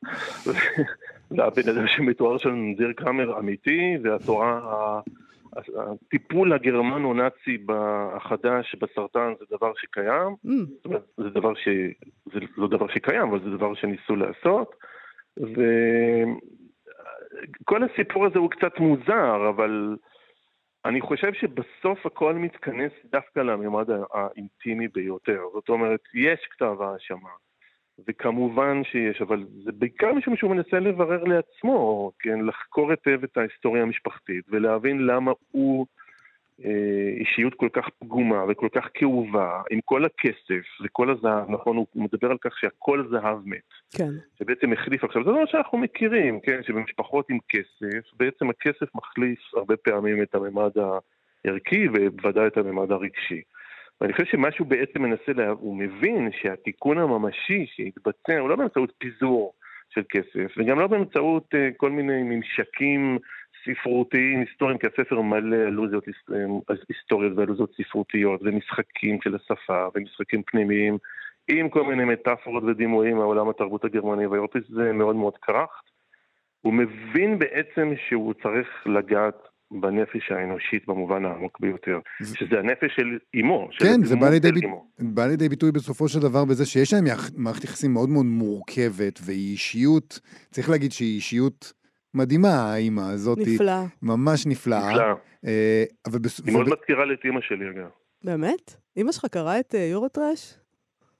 והבן 1.31 1.69
אדם 1.69 1.87
שמתואר 1.87 2.37
שם 2.37 2.73
זיר 2.77 2.91
קאמר 2.95 3.39
אמיתי, 3.39 3.97
והתורה, 4.03 4.59
ה- 4.63 4.99
הטיפול 5.55 6.53
הגרמנו-נאצי 6.53 7.57
החדש 8.15 8.75
בסרטן 8.75 9.33
זה 9.39 9.45
דבר 9.51 9.73
שקיים, 9.75 10.35
Mm, 10.45 10.49
זאת 10.75 10.85
אומרת, 10.85 11.05
זה 11.17 11.29
דבר 11.29 11.55
ש... 11.55 11.67
זה 12.33 12.39
לא 12.57 12.67
דבר 12.67 12.87
שקיים, 12.87 13.21
אבל 13.21 13.39
זה 13.43 13.49
דבר 13.49 13.73
שניסו 13.73 14.15
לעשות. 14.15 14.75
וכל 17.61 17.83
הסיפור 17.83 18.25
הזה 18.25 18.39
הוא 18.39 18.51
קצת 18.51 18.79
מוזר, 18.79 19.49
אבל 19.49 19.97
אני 20.85 21.01
חושב 21.01 21.33
שבסוף 21.33 22.05
הכל 22.05 22.33
מתכנס 22.33 22.91
דווקא 23.05 23.39
לממד 23.39 23.87
האינטימי 24.13 24.87
ביותר. 24.87 25.41
זאת 25.53 25.69
אומרת, 25.69 26.01
יש 26.13 26.47
כתב 26.51 26.81
האשמה, 26.81 27.29
וכמובן 28.07 28.81
שיש, 28.83 29.21
אבל 29.21 29.43
זה 29.63 29.71
בעיקר 29.71 30.13
משום 30.13 30.35
שהוא 30.35 30.55
מנסה 30.55 30.79
לברר 30.79 31.23
לעצמו, 31.23 32.11
כן, 32.19 32.39
לחקור 32.45 32.91
היטב 32.91 33.23
את 33.23 33.37
ההיסטוריה 33.37 33.83
המשפחתית, 33.83 34.45
ולהבין 34.49 35.05
למה 35.05 35.31
הוא 35.51 35.85
אה, 36.65 37.13
אישיות 37.19 37.53
כל 37.53 37.69
כך 37.73 37.89
פגומה 37.99 38.45
וכל 38.49 38.67
כך 38.75 38.87
כאובה, 38.93 39.61
עם 39.71 39.79
כל 39.85 40.05
הכסף 40.05 40.65
וכל 40.83 41.09
הזהב, 41.09 41.49
נכון, 41.49 41.77
הוא 41.77 41.87
מדבר 41.95 42.31
על 42.31 42.37
כך 42.41 42.59
שהכל 42.59 43.07
זהב 43.09 43.37
מת. 43.45 43.69
כן. 43.97 44.11
שבעצם 44.39 44.73
החליף 44.73 45.03
עכשיו, 45.03 45.23
זה 45.23 45.31
לא 45.31 45.45
שאנחנו 45.45 45.77
מכירים, 45.77 46.39
כן, 46.39 46.63
שבמשפחות 46.63 47.29
עם 47.29 47.37
כסף, 47.49 48.13
בעצם 48.17 48.49
הכסף 48.49 48.95
מחליף 48.95 49.39
הרבה 49.53 49.77
פעמים 49.77 50.21
את 50.21 50.35
הממד 50.35 50.71
הערכי 51.45 51.87
ובוודאי 51.93 52.47
את 52.47 52.57
הממד 52.57 52.91
הרגשי. 52.91 53.41
ואני 54.01 54.13
חושב 54.13 54.25
שמה 54.25 54.51
שהוא 54.51 54.67
בעצם 54.67 55.01
מנסה, 55.01 55.33
לה... 55.35 55.49
הוא 55.49 55.77
מבין 55.77 56.29
שהתיקון 56.41 56.97
הממשי 56.97 57.65
שיתבצע 57.75 58.39
הוא 58.39 58.49
לא 58.49 58.55
באמצעות 58.55 58.93
פיזור 58.97 59.53
של 59.89 60.01
כסף, 60.09 60.57
וגם 60.57 60.79
לא 60.79 60.87
באמצעות 60.87 61.53
uh, 61.53 61.57
כל 61.77 61.91
מיני 61.91 62.23
ממשקים 62.23 63.17
ספרותיים, 63.65 64.39
היסטוריים, 64.39 64.77
כי 64.77 64.87
הספר 64.87 65.21
מלא 65.21 65.55
אלוזיות 65.55 66.03
היס- 66.07 66.83
היסטוריות 66.89 67.33
ואלוזיות 67.37 67.73
ספרותיות, 67.81 68.41
ומשחקים 68.43 69.21
של 69.21 69.35
השפה, 69.35 69.87
ומשחקים 69.95 70.43
פנימיים, 70.43 70.97
עם 71.47 71.69
כל 71.69 71.83
מיני 71.83 72.05
מטאפורות 72.05 72.63
ודימויים 72.63 73.17
מהעולם 73.17 73.49
התרבות 73.49 73.85
הגרמני 73.85 74.27
והאירופי, 74.27 74.59
זה 74.69 74.93
מאוד 74.93 75.15
מאוד 75.15 75.37
קרחת. 75.37 75.83
הוא 76.61 76.73
מבין 76.73 77.39
בעצם 77.39 77.93
שהוא 78.07 78.33
צריך 78.33 78.67
לגעת 78.85 79.47
בנפש 79.71 80.31
האנושית 80.31 80.87
במובן 80.87 81.25
העמוק 81.25 81.59
ביותר, 81.59 81.99
שזה 82.23 82.59
הנפש 82.59 82.95
של 82.95 83.17
אימו. 83.33 83.67
של 83.71 83.85
כן, 83.85 84.03
זה 84.03 84.15
בא 84.15 84.29
לידי. 84.29 84.49
אימו. 84.63 84.87
בא 84.99 85.25
לידי 85.27 85.49
ביטוי 85.49 85.71
בסופו 85.71 86.07
של 86.07 86.19
דבר 86.19 86.45
בזה 86.45 86.65
שיש 86.65 86.93
להם 86.93 87.07
יח... 87.07 87.29
מערכת 87.35 87.63
יחסים 87.63 87.93
מאוד 87.93 88.09
מאוד 88.09 88.25
מורכבת, 88.25 89.19
והיא 89.23 89.51
אישיות, 89.51 90.19
צריך 90.51 90.69
להגיד 90.69 90.91
שהיא 90.91 91.15
אישיות 91.15 91.73
מדהימה, 92.13 92.73
האימא 92.73 93.01
הזאת. 93.01 93.37
נפלא. 93.41 93.73
ממש 94.01 94.47
נפלאה. 94.47 94.89
נפלא. 94.91 95.13
אה, 95.45 95.83
אבל 96.05 96.19
בס... 96.19 96.41
היא 96.45 96.53
מאוד 96.53 96.67
וב- 96.67 96.73
מזכירה 96.73 97.05
לי 97.05 97.13
את 97.13 97.19
אימא 97.25 97.41
שלי, 97.41 97.69
אגב. 97.69 97.89
באמת? 98.23 98.75
אמא 98.97 99.11
שלך 99.11 99.25
קראה 99.25 99.59
את 99.59 99.75
אה, 99.75 99.79
יורוטרש? 99.91 100.53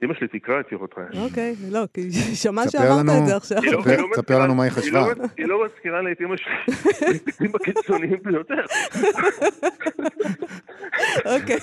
אימא 0.02 0.14
שלי 0.14 0.28
תקרא 0.28 0.60
את 0.60 0.72
יורוטרש. 0.72 1.18
אוקיי, 1.18 1.56
לא, 1.72 1.84
כי 1.94 2.12
שמע 2.44 2.62
שאמרת. 2.70 3.06
את 3.22 3.28
זה 3.28 3.36
עכשיו. 3.36 3.58
היא 3.64 3.72
לא- 3.72 3.82
ספר- 4.16 4.38
לא 4.38 4.44
לנו 4.44 4.56
מה 4.56 4.64
היא 4.64 4.72
חשבה. 4.72 5.00
לא- 5.00 5.24
היא 5.38 5.46
לא 5.46 5.66
מזכירה 5.66 6.02
לי 6.02 6.12
את 6.12 6.22
אימא 6.22 6.36
שלי, 6.38 6.54
בהיבטים 7.08 7.52
הקיצוניים 7.56 8.18
ביותר. 8.24 8.66
אוקיי, 11.26 11.58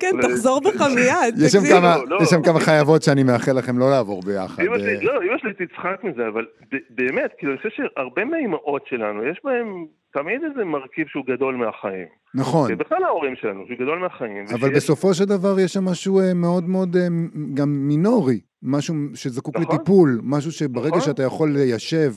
כן, 0.00 0.10
תחזור 0.22 0.60
בך 0.60 0.80
מיד. 0.94 1.34
יש 1.38 1.52
שם 1.52 1.58
תקשיב. 1.58 1.76
כמה, 1.76 1.96
לא. 2.08 2.18
יש 2.22 2.28
שם 2.28 2.42
כמה 2.42 2.60
חייבות 2.60 3.02
שאני 3.02 3.22
מאחל 3.22 3.52
לכם 3.52 3.78
לא 3.78 3.90
לעבור 3.90 4.22
ביחד. 4.22 4.62
אמא 4.62 4.74
אה, 4.76 5.02
לא, 5.02 5.12
אמא 5.22 5.38
שלי 5.38 5.66
תצחק 5.66 6.04
מזה, 6.04 6.28
אבל 6.28 6.46
באמת, 6.90 7.30
כאילו, 7.38 7.52
אני 7.52 7.58
חושב 7.58 7.70
שהרבה 7.76 8.24
מהאימהות 8.24 8.86
שלנו, 8.86 9.24
יש 9.26 9.40
בהם 9.44 9.86
תמיד 10.12 10.40
איזה 10.50 10.64
מרכיב 10.64 11.06
שהוא 11.08 11.24
גדול 11.26 11.56
מהחיים. 11.56 12.06
נכון. 12.34 12.70
ובכלל 12.72 13.04
ההורים 13.04 13.34
שלנו, 13.36 13.64
שהוא 13.66 13.76
גדול 13.76 13.98
מהחיים. 13.98 14.44
אבל 14.48 14.68
ושיש- 14.68 14.76
בסופו 14.76 15.14
של 15.14 15.24
דבר 15.24 15.60
יש 15.60 15.72
שם 15.72 15.84
משהו 15.84 16.20
אה, 16.20 16.34
מאוד 16.34 16.68
מאוד 16.68 16.96
אה, 16.96 17.06
גם 17.54 17.68
מינורי, 17.88 18.40
משהו 18.62 18.94
שזקוק 19.14 19.56
נכון. 19.56 19.76
לטיפול, 19.76 20.20
משהו 20.22 20.52
שברגע 20.52 20.88
נכון. 20.88 21.00
שאתה 21.00 21.22
יכול 21.22 21.50
ליישב 21.52 22.12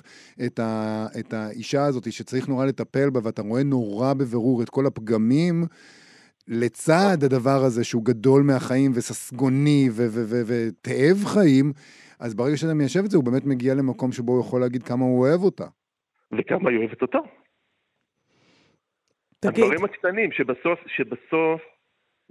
את, 0.45 0.59
ה, 0.59 1.05
את 1.19 1.33
האישה 1.33 1.85
הזאת 1.85 2.11
שצריך 2.11 2.49
נורא 2.49 2.65
לטפל 2.65 3.09
בה, 3.09 3.19
ואתה 3.23 3.41
רואה 3.41 3.63
נורא 3.63 4.13
בבירור 4.13 4.61
את 4.63 4.69
כל 4.69 4.85
הפגמים, 4.85 5.63
לצד 6.47 7.17
הדבר 7.23 7.63
הזה 7.63 7.83
שהוא 7.83 8.05
גדול 8.05 8.43
מהחיים 8.43 8.91
וססגוני 8.95 9.89
ו- 9.91 10.07
ו- 10.09 10.23
ו- 10.25 10.41
ותאב 10.47 11.25
חיים, 11.25 11.73
אז 12.19 12.33
ברגע 12.35 12.57
שאתה 12.57 12.73
מיישב 12.73 13.03
את 13.05 13.11
זה, 13.11 13.17
הוא 13.17 13.25
באמת 13.25 13.45
מגיע 13.45 13.73
למקום 13.75 14.11
שבו 14.11 14.31
הוא 14.31 14.39
יכול 14.41 14.61
להגיד 14.61 14.83
כמה 14.83 15.05
הוא 15.05 15.19
אוהב 15.19 15.41
אותה. 15.43 15.65
וכמה 16.39 16.69
היא 16.69 16.77
אוהבת 16.79 17.01
אותו. 17.01 17.19
תגיד, 19.51 19.63
הדברים 19.63 19.85
הקטנים 19.85 20.31
שבסוף, 20.31 20.79
שבסוף, 20.87 21.61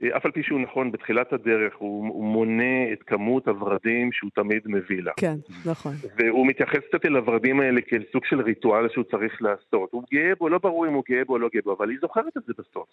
אה, 0.03 0.17
אף 0.17 0.25
על 0.27 0.33
פי 0.33 0.43
שהוא 0.43 0.61
נכון 0.61 0.93
בתחילת 0.93 1.33
הדרך, 1.33 1.75
הוא, 1.77 2.09
הוא 2.09 2.25
מונה 2.25 2.93
את 2.93 3.03
כמות 3.03 3.49
הורדים 3.49 4.13
שהוא 4.13 4.31
תמיד 4.35 4.63
מביא 4.67 5.03
לה. 5.03 5.13
כן, 5.21 5.35
נכון. 5.67 5.93
והוא 6.17 6.47
מתייחס 6.47 6.79
קצת 6.89 7.07
אל 7.07 7.17
הורדים 7.17 7.61
האלה 7.61 7.81
כאל 7.81 8.03
סוג 8.13 8.25
של 8.25 8.41
ריטואל 8.41 8.89
שהוא 8.89 9.05
צריך 9.05 9.43
לעשות. 9.43 9.89
הוא 9.93 10.03
גאה 10.13 10.33
בו, 10.39 10.49
לא 10.49 10.59
ברור 10.59 10.87
אם 10.87 10.93
הוא 10.93 11.03
גאה 11.11 11.25
בו 11.25 11.33
או 11.33 11.39
לא 11.39 11.49
גאה 11.53 11.63
בו, 11.65 11.73
אבל 11.73 11.91
היא 11.91 11.99
זוכרת 12.01 12.37
את 12.37 12.43
זה 12.47 12.53
בסוף. 12.59 12.89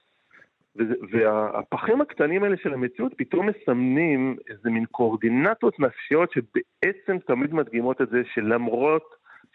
וזה- 0.75 0.95
והפחים 1.11 2.01
הקטנים 2.01 2.43
האלה 2.43 2.55
של 2.57 2.73
המציאות 2.73 3.13
פתאום 3.17 3.49
מסמנים 3.49 4.37
איזה 4.49 4.69
מין 4.69 4.85
קואורדינטות 4.85 5.79
נפשיות 5.79 6.31
שבעצם 6.31 7.17
תמיד 7.27 7.53
מדגימות 7.53 8.01
את 8.01 8.09
זה 8.09 8.21
שלמרות 8.33 9.03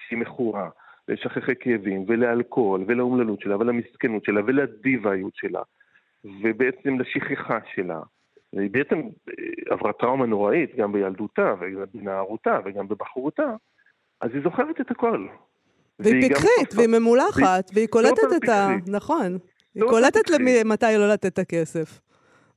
שהיא 0.08 0.18
מכורה 0.18 0.68
לשכחי 1.08 1.52
כאבים 1.60 2.04
ולאלכוהול 2.08 2.84
ולאומללות 2.86 3.40
שלה 3.40 3.56
ולמסכנות 3.56 4.24
שלה 4.24 4.40
ולדיבאיות 4.46 5.32
שלה 5.34 5.62
ובעצם 6.24 7.00
לשכחה 7.00 7.58
שלה. 7.74 8.00
והיא 8.52 8.70
בעצם 8.70 9.00
אה, 9.28 9.34
עברה 9.70 9.92
טראומה 9.92 10.26
נוראית 10.26 10.76
גם 10.76 10.92
בילדותה 10.92 11.54
וגם 11.60 11.84
בנערותה 11.94 12.58
וגם 12.64 12.88
בבחרותה, 12.88 13.54
אז 14.20 14.30
היא 14.34 14.42
זוכרת 14.44 14.80
את 14.80 14.90
הכל. 14.90 15.26
והיא 15.98 16.22
פיקחית, 16.22 16.74
והיא 16.76 16.88
ממולחת, 16.88 17.70
והיא 17.74 17.88
קולטת 17.88 18.22
את 18.36 18.48
ה... 18.48 18.68
נכון. 18.86 19.38
היא 19.74 19.82
קולטת 19.88 20.30
מתי 20.64 20.86
לא 20.98 21.08
לתת 21.08 21.26
את 21.26 21.38
הכסף. 21.38 22.00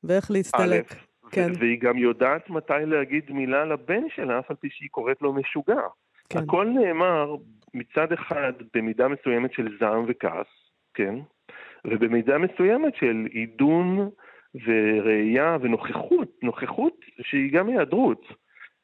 ואיך 0.04 0.32
להסתלק. 0.32 0.96
כן. 1.32 1.52
והיא 1.60 1.80
גם 1.82 1.98
יודעת 1.98 2.50
מתי 2.50 2.74
להגיד 2.86 3.24
מילה 3.30 3.66
לבן 3.66 4.04
שלה, 4.16 4.40
אף 4.40 4.50
על 4.50 4.56
פי 4.56 4.68
שהיא 4.72 4.90
קוראת 4.92 5.22
לו 5.22 5.34
משוגע. 5.34 5.82
כן. 6.30 6.40
הכל 6.40 6.66
נאמר 6.66 7.36
מצד 7.74 8.14
אחד 8.14 8.54
במידה 8.74 9.08
מסוימת 9.08 9.54
של 9.54 9.78
זעם 9.80 10.06
וכעס, 10.08 10.48
כן? 10.94 11.16
ובמידה 11.88 12.38
מסוימת 12.38 12.96
של 12.96 13.28
עידון 13.32 14.10
וראייה 14.66 15.58
ונוכחות, 15.62 16.30
נוכחות 16.44 16.94
שהיא 17.22 17.54
גם 17.54 17.70
היעדרות. 17.70 18.22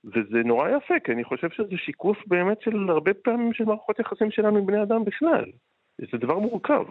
וזה 0.06 0.44
נורא 0.46 0.70
יפה, 0.70 0.94
כי 1.04 1.12
אני 1.12 1.24
חושב 1.24 1.50
שזה 1.50 1.78
שיקוף 1.78 2.18
באמת 2.28 2.62
של 2.62 2.90
הרבה 2.90 3.14
פעמים 3.14 3.54
של 3.54 3.66
מערכות 3.66 4.00
יחסים 4.00 4.32
שלנו 4.32 4.58
עם 4.58 4.66
בני 4.66 4.84
אדם 4.84 5.06
בכלל. 5.06 5.46
זה 6.12 6.18
דבר 6.18 6.40
מורכב. 6.40 6.86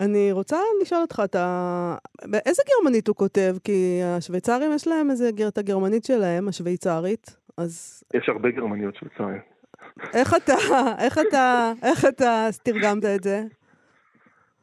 אני 0.00 0.32
רוצה 0.32 0.56
לשאול 0.82 1.00
אותך, 1.00 1.22
אתה... 1.24 1.96
באיזה 2.24 2.62
גרמנית 2.68 3.08
הוא 3.08 3.16
כותב? 3.16 3.54
כי 3.64 4.00
השוויצרים 4.04 4.70
יש 4.74 4.86
להם 4.86 5.10
איזה. 5.10 5.30
את 5.48 5.58
הגרמנית 5.58 6.04
שלהם, 6.04 6.48
השוויצרית, 6.48 7.36
אז... 7.58 8.02
יש 8.14 8.28
הרבה 8.28 8.50
גרמניות 8.50 8.96
שוויצריות. 8.96 9.42
איך 10.14 10.34
אתה, 10.36 10.54
איך 11.04 11.18
אתה, 11.28 11.72
איך 11.82 12.04
אתה 12.04 12.48
תרגמת 12.62 13.04
את 13.04 13.22
זה? 13.22 13.40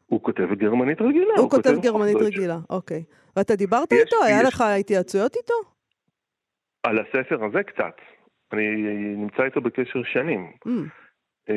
הוא 0.06 0.24
כותב 0.24 0.54
גרמנית 0.54 1.02
רגילה. 1.02 1.34
הוא 1.38 1.50
כותב 1.50 1.74
גרמנית 1.82 2.16
רגילה, 2.16 2.58
אוקיי. 2.70 3.04
ואתה 3.36 3.56
דיברת 3.56 3.92
יש- 3.92 4.00
איתו? 4.00 4.16
היה 4.26 4.44
לך 4.44 4.62
התייעצויות 4.80 5.36
איתו? 5.36 5.54
על 6.84 7.00
הספר 7.00 7.46
הזה 7.46 7.64
קצת. 7.64 7.96
אני 8.54 8.68
נמצא 9.18 9.44
איתו 9.44 9.62
בקשר 9.62 10.04
שנים. 10.04 10.52
Mm, 10.68 10.70
אה, 11.50 11.56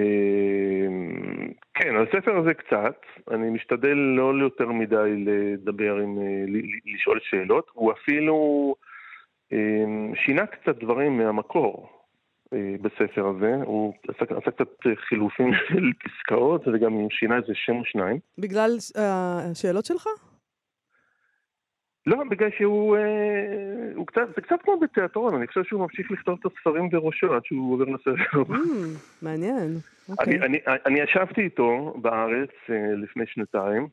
כן, 1.74 1.96
על 1.96 2.06
הספר 2.08 2.36
הזה 2.36 2.54
קצת. 2.54 3.00
אני 3.30 3.50
משתדל 3.50 3.94
לא 4.16 4.32
יותר 4.40 4.68
מדי 4.68 5.24
לדבר 5.24 5.96
עם, 5.96 6.18
אה, 6.18 6.44
לשאול 6.94 7.18
שאלות. 7.22 7.66
הוא 7.72 7.92
אפילו 7.92 8.74
אה, 9.52 9.84
שינה 10.24 10.46
קצת 10.46 10.78
דברים 10.80 11.18
מהמקור 11.18 11.88
בספר 12.54 13.26
הזה. 13.26 13.54
הוא 13.64 13.94
עשה, 14.08 14.24
עשה 14.36 14.50
קצת 14.50 14.68
חילופים 15.08 15.50
של 15.68 15.92
פסקאות, 16.04 16.68
וגם 16.68 17.06
שינה 17.10 17.36
איזה 17.36 17.52
שם 17.54 17.76
או 17.76 17.84
שניים. 17.84 18.18
בגלל 18.38 18.70
אה, 18.96 19.50
השאלות 19.50 19.84
שלך? 19.84 20.06
לא, 22.06 22.16
בגלל 22.30 22.50
שהוא, 22.58 22.96
אה, 22.96 23.02
הוא 23.94 24.06
קצת, 24.06 24.22
זה 24.36 24.42
קצת 24.42 24.56
כמו 24.62 24.80
בתיאטרון, 24.80 25.34
אני 25.34 25.46
חושב 25.46 25.64
שהוא 25.64 25.80
ממשיך 25.80 26.10
לכתוב 26.10 26.38
את 26.40 26.52
הספרים 26.52 26.90
בראשו 26.90 27.34
עד 27.34 27.44
שהוא 27.44 27.74
עובר 27.74 27.84
לספר. 27.84 28.42
Mm, 28.42 28.54
מעניין, 29.22 29.76
אוקיי. 30.08 30.38
אני, 30.38 30.44
אני, 30.46 30.58
אני 30.86 31.00
ישבתי 31.00 31.40
איתו 31.40 31.94
בארץ 32.02 32.50
אה, 32.70 32.94
לפני 32.96 33.24
שנתיים. 33.26 33.88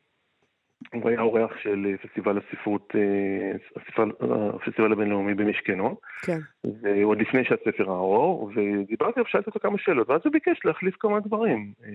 הוא 0.92 1.10
היה 1.10 1.20
אורח 1.20 1.50
של 1.62 1.86
אה, 1.86 2.08
פסטיבל 2.08 2.38
הספרות, 2.38 2.92
אה, 2.94 3.56
הפסטיבל, 3.76 4.10
הפסטיבל 4.54 4.92
הבינלאומי 4.92 5.34
במשכנו, 5.34 5.96
כן. 6.22 6.38
ועוד 6.82 7.20
לפני 7.20 7.44
שהספר 7.44 7.84
ראה 7.84 7.98
אור, 7.98 8.50
ודיברתי 8.54 9.20
עליו, 9.20 9.30
שאלתי 9.30 9.46
אותו 9.46 9.60
כמה 9.60 9.78
שאלות, 9.78 10.10
ואז 10.10 10.20
הוא 10.24 10.32
ביקש 10.32 10.58
להחליף 10.64 10.96
כמה 11.00 11.20
דברים. 11.20 11.72
אה, 11.84 11.90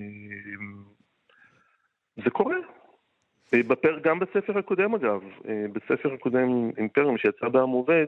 זה 2.23 2.30
קורה. 2.30 2.58
בפר, 3.54 3.99
גם 3.99 4.19
בספר 4.19 4.58
הקודם 4.58 4.95
אגב, 4.95 5.21
בספר 5.73 6.13
הקודם 6.13 6.71
אימפריום 6.78 7.17
שיצא 7.17 7.47
בעם 7.47 7.69
עובד, 7.69 8.06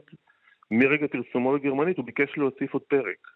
מרגע 0.70 1.06
פרסומו 1.06 1.56
לגרמנית 1.56 1.96
הוא 1.96 2.06
ביקש 2.06 2.36
להוסיף 2.36 2.72
עוד 2.72 2.82
פרק. 2.82 3.28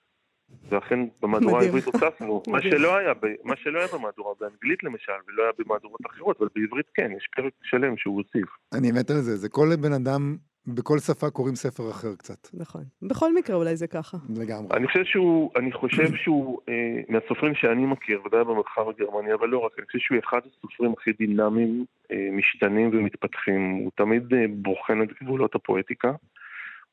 ואכן 0.69 0.99
במהדורה. 1.23 1.61
העברית 1.63 1.85
הוספנו, 1.85 2.43
מה. 2.49 2.63
שלא 2.63 2.97
היה, 2.97 3.15
ב- 3.15 3.35
מה 3.45 3.57
שלא 3.57 3.79
היה 3.79 3.89
במהדורה 3.95 4.35
באנגלית 4.41 4.85
למשל, 4.85 5.13
ולא 5.29 5.43
היה 5.43 5.53
במהדורות 5.59 6.01
אחרות, 6.07 6.37
אבל 6.41 6.49
בעברית 6.57 6.87
כן, 6.95 7.11
יש 7.17 7.29
פרק 7.37 7.53
שלם 7.63 7.97
שהוא 7.97 8.17
הוסיף. 8.17 8.49
אני 8.75 8.93
מת 8.93 9.11
על 9.11 9.17
זה, 9.17 9.37
זה 9.37 9.49
כל 9.49 9.69
בן 9.81 9.93
אדם, 9.93 10.37
בכל 10.67 10.99
שפה 10.99 11.31
קוראים 11.31 11.55
ספר 11.55 11.91
אחר 11.91 12.15
קצת, 12.15 12.49
נכון. 12.55 12.85
בכל 13.03 13.35
מקרה 13.35 13.57
אולי 13.57 13.77
זה 13.77 13.87
ככה. 13.87 14.17
לגמרי. 14.37 14.77
אני 14.77 14.87
חושב 14.87 15.05
שהוא, 15.05 15.51
אני 15.57 15.73
חושב 15.73 16.15
שהוא, 16.15 16.61
אה, 16.69 16.75
מהסופרים 17.09 17.55
שאני 17.55 17.87
מכיר, 17.87 18.21
ודאי 18.27 18.45
במרחב 18.45 18.89
הגרמני, 18.89 19.35
אבל 19.35 19.49
לא 19.49 19.59
רק, 19.59 19.73
אני 19.79 19.87
חושב 19.87 19.99
שהוא 19.99 20.19
אחד 20.29 20.41
הסופרים 20.47 20.93
הכי 20.93 21.13
דינמיים, 21.13 21.85
אה, 22.13 22.29
משתנים 22.33 22.91
ומתפתחים. 22.93 23.71
הוא 23.73 23.91
תמיד 23.95 24.35
אה, 24.35 24.45
בוחן 24.51 25.03
את 25.03 25.09
גבולות 25.23 25.55
הפואטיקה. 25.55 26.13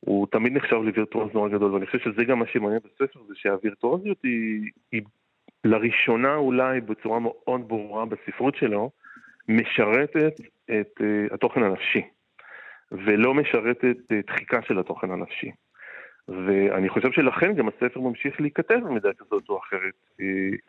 הוא 0.00 0.26
תמיד 0.30 0.52
נחשב 0.52 0.76
לווירטואוז 0.76 1.30
נורא 1.34 1.48
גדול, 1.48 1.74
ואני 1.74 1.86
חושב 1.86 1.98
שזה 1.98 2.24
גם 2.24 2.38
מה 2.38 2.46
שמעניין 2.46 2.80
בספר, 2.84 3.20
זה 3.28 3.34
שהווירטואוזיות 3.36 4.18
היא, 4.22 4.70
היא 4.92 5.02
לראשונה 5.64 6.36
אולי 6.36 6.80
בצורה 6.80 7.18
מאוד 7.18 7.68
ברורה 7.68 8.04
בספרות 8.04 8.56
שלו, 8.56 8.90
משרתת 9.48 10.40
את 10.64 11.00
uh, 11.00 11.34
התוכן 11.34 11.62
הנפשי, 11.62 12.02
ולא 12.92 13.34
משרתת 13.34 13.96
uh, 14.12 14.14
דחיקה 14.26 14.62
של 14.62 14.78
התוכן 14.78 15.10
הנפשי. 15.10 15.50
ואני 16.28 16.88
חושב 16.88 17.12
שלכן 17.12 17.54
גם 17.54 17.68
הספר 17.68 18.00
ממשיך 18.00 18.40
להיכתב 18.40 18.78
במידה 18.84 19.12
כזאת 19.12 19.48
או 19.48 19.58
אחרת. 19.58 19.94
Uh, 20.20 20.24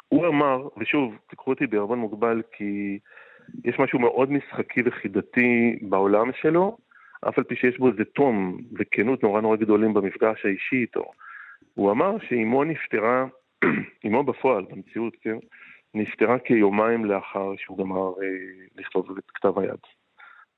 הוא 0.10 0.28
אמר, 0.28 0.68
ושוב, 0.78 1.16
תיקחו 1.30 1.52
אותי 1.52 1.68
בערבון 1.68 2.00
מוגבל, 2.00 2.42
כי 2.52 3.00
יש 3.64 3.80
משהו 3.80 4.00
מאוד 4.00 4.32
משחקי 4.32 4.82
וחידתי 4.86 5.80
בעולם 5.82 6.32
שלו, 6.42 6.78
אף 7.30 7.38
על 7.38 7.44
פי 7.44 7.56
שיש 7.56 7.78
בו 7.78 7.88
איזה 7.88 8.06
תום 8.06 8.58
וכנות 8.80 9.24
נורא 9.24 9.42
נורא 9.42 9.56
גדולים 9.56 9.94
במפגש 9.94 10.46
האישי 10.46 10.76
איתו. 10.76 11.04
הוא 11.74 11.92
אמר 11.92 12.18
שאימו 12.28 12.64
נפטרה, 12.64 13.26
אימו 14.04 14.24
בפועל, 14.24 14.66
במציאות, 14.72 15.14
כן, 15.22 15.38
נפטרה 15.94 16.40
כיומיים 16.40 17.06
לאחר 17.06 17.56
שהוא 17.58 17.78
גמר 17.78 18.08
אה, 18.08 18.28
לכתוב 18.76 19.18
את 19.18 19.32
כתב 19.34 19.60
היד. 19.60 19.80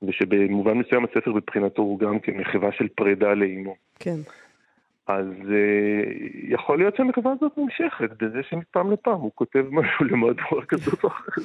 ושבמובן 0.02 0.78
מסוים 0.78 1.04
הספר 1.04 1.32
מבחינתו 1.32 1.82
הוא 1.82 1.98
גם 1.98 2.20
כן 2.20 2.32
מחווה 2.36 2.72
של 2.72 2.88
פרידה 2.88 3.34
לאימו. 3.34 3.76
כן. 3.98 4.16
אז 5.08 5.26
אה, 5.50 6.12
יכול 6.48 6.78
להיות 6.78 6.96
שהמחווה 6.96 7.32
הזאת 7.32 7.52
נמשכת 7.58 8.22
בזה 8.22 8.38
שמפעם 8.50 8.92
לפעם 8.92 9.20
הוא 9.20 9.30
כותב 9.34 9.64
משהו 9.70 10.04
למהדורה 10.04 10.66
כזאת 10.68 11.04
או 11.04 11.08
אחרת. 11.08 11.44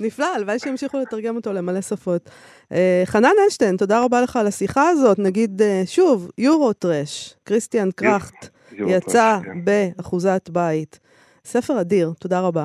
נפלא, 0.00 0.26
הלוואי 0.36 0.58
שימשיכו 0.58 0.98
לתרגם 0.98 1.36
אותו 1.36 1.52
למלא 1.52 1.80
שפות. 1.80 2.30
אה, 2.72 3.02
חנן 3.04 3.32
אשטיין, 3.48 3.76
תודה 3.76 4.04
רבה 4.04 4.20
לך 4.20 4.36
על 4.36 4.46
השיחה 4.46 4.88
הזאת. 4.88 5.18
נגיד 5.18 5.62
אה, 5.62 5.82
שוב, 5.86 6.30
יורו 6.38 6.72
טרש, 6.72 7.34
כריסטיאן 7.44 7.88
קראכט, 7.90 8.48
יצא 8.72 9.38
כן. 9.44 9.64
באחוזת 9.64 10.50
בית. 10.52 11.00
ספר 11.44 11.80
אדיר, 11.80 12.12
תודה 12.20 12.40
רבה. 12.40 12.64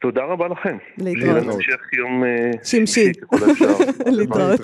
תודה 0.00 0.24
רבה 0.24 0.48
לכם. 0.48 0.76
להתראות. 0.98 1.18
שיהיה 1.18 1.34
לנו 1.34 1.52
המשך 1.52 1.92
יום 1.92 2.22
שמשי. 2.64 3.12
להתראות. 4.18 4.60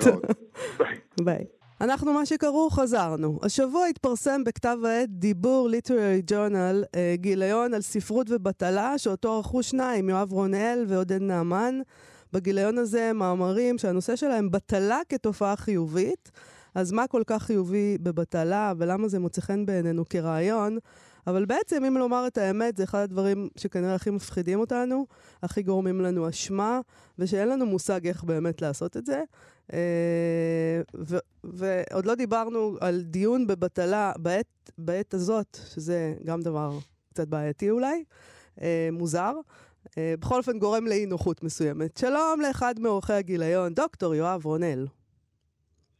ביי. 1.21 1.58
אנחנו 1.81 2.13
מה 2.13 2.25
שקראו 2.25 2.69
חזרנו. 2.69 3.39
השבוע 3.43 3.85
התפרסם 3.85 4.43
בכתב 4.43 4.77
העת 4.83 5.09
דיבור 5.09 5.69
ליטררי 5.69 6.21
ג'ורנל, 6.27 6.83
אה, 6.95 7.15
גיליון 7.17 7.73
על 7.73 7.81
ספרות 7.81 8.27
ובטלה, 8.29 8.97
שאותו 8.97 9.35
ערכו 9.35 9.63
שניים, 9.63 10.09
יואב 10.09 10.31
רונאל 10.31 10.85
ועודד 10.87 11.21
נעמן. 11.21 11.79
בגיליון 12.33 12.77
הזה 12.77 13.13
מאמרים 13.13 13.77
שהנושא 13.77 14.15
שלהם 14.15 14.51
בטלה 14.51 14.99
כתופעה 15.09 15.55
חיובית. 15.55 16.31
אז 16.75 16.91
מה 16.91 17.07
כל 17.07 17.23
כך 17.27 17.43
חיובי 17.43 17.97
בבטלה, 17.97 18.73
ולמה 18.77 19.07
זה 19.07 19.19
מוצא 19.19 19.41
חן 19.41 19.65
בעינינו 19.65 20.03
כרעיון? 20.09 20.77
אבל 21.27 21.45
בעצם, 21.45 21.85
אם 21.85 21.97
לומר 21.97 22.27
את 22.27 22.37
האמת, 22.37 22.77
זה 22.77 22.83
אחד 22.83 22.99
הדברים 22.99 23.49
שכנראה 23.55 23.95
הכי 23.95 24.09
מפחידים 24.09 24.59
אותנו, 24.59 25.05
הכי 25.43 25.61
גורמים 25.61 26.01
לנו 26.01 26.29
אשמה, 26.29 26.79
ושאין 27.19 27.49
לנו 27.49 27.65
מושג 27.65 28.07
איך 28.07 28.23
באמת 28.23 28.61
לעשות 28.61 28.97
את 28.97 29.05
זה. 29.05 29.23
אה, 29.73 30.81
ו- 30.95 31.17
ועוד 31.43 32.05
לא 32.05 32.15
דיברנו 32.15 32.75
על 32.81 33.01
דיון 33.01 33.47
בבטלה 33.47 34.11
בעת, 34.17 34.71
בעת 34.77 35.13
הזאת, 35.13 35.57
שזה 35.75 36.13
גם 36.25 36.41
דבר 36.41 36.71
קצת 37.09 37.27
בעייתי 37.27 37.69
אולי, 37.69 38.03
אה, 38.61 38.89
מוזר. 38.91 39.33
אה, 39.97 40.13
בכל 40.19 40.37
אופן 40.37 40.59
גורם 40.59 40.87
לאי 40.87 41.05
נוחות 41.05 41.43
מסוימת. 41.43 41.97
שלום 41.97 42.41
לאחד 42.41 42.73
מעורכי 42.79 43.13
הגיליון, 43.13 43.73
דוקטור 43.73 44.15
יואב 44.15 44.45
רונל. 44.45 44.85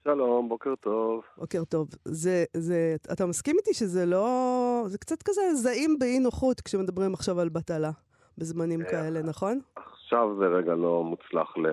שלום, 0.03 0.49
בוקר 0.49 0.75
טוב. 0.75 1.21
בוקר 1.37 1.63
טוב. 1.63 1.87
זה, 2.05 2.45
זה, 2.53 2.95
אתה 3.11 3.25
מסכים 3.25 3.55
איתי 3.57 3.73
שזה 3.73 4.05
לא... 4.05 4.83
זה 4.87 4.97
קצת 4.97 5.23
כזה 5.23 5.41
זעים 5.55 5.99
באי 5.99 6.19
נוחות 6.19 6.61
כשמדברים 6.61 7.13
עכשיו 7.13 7.39
על 7.39 7.49
בטלה, 7.49 7.91
בזמנים 8.37 8.81
אה, 8.81 8.89
כאלה, 8.89 9.21
נכון? 9.21 9.59
עכשיו 9.75 10.35
זה 10.39 10.45
רגע 10.45 10.75
לא 10.75 11.03
מוצלח 11.03 11.57
ל... 11.57 11.67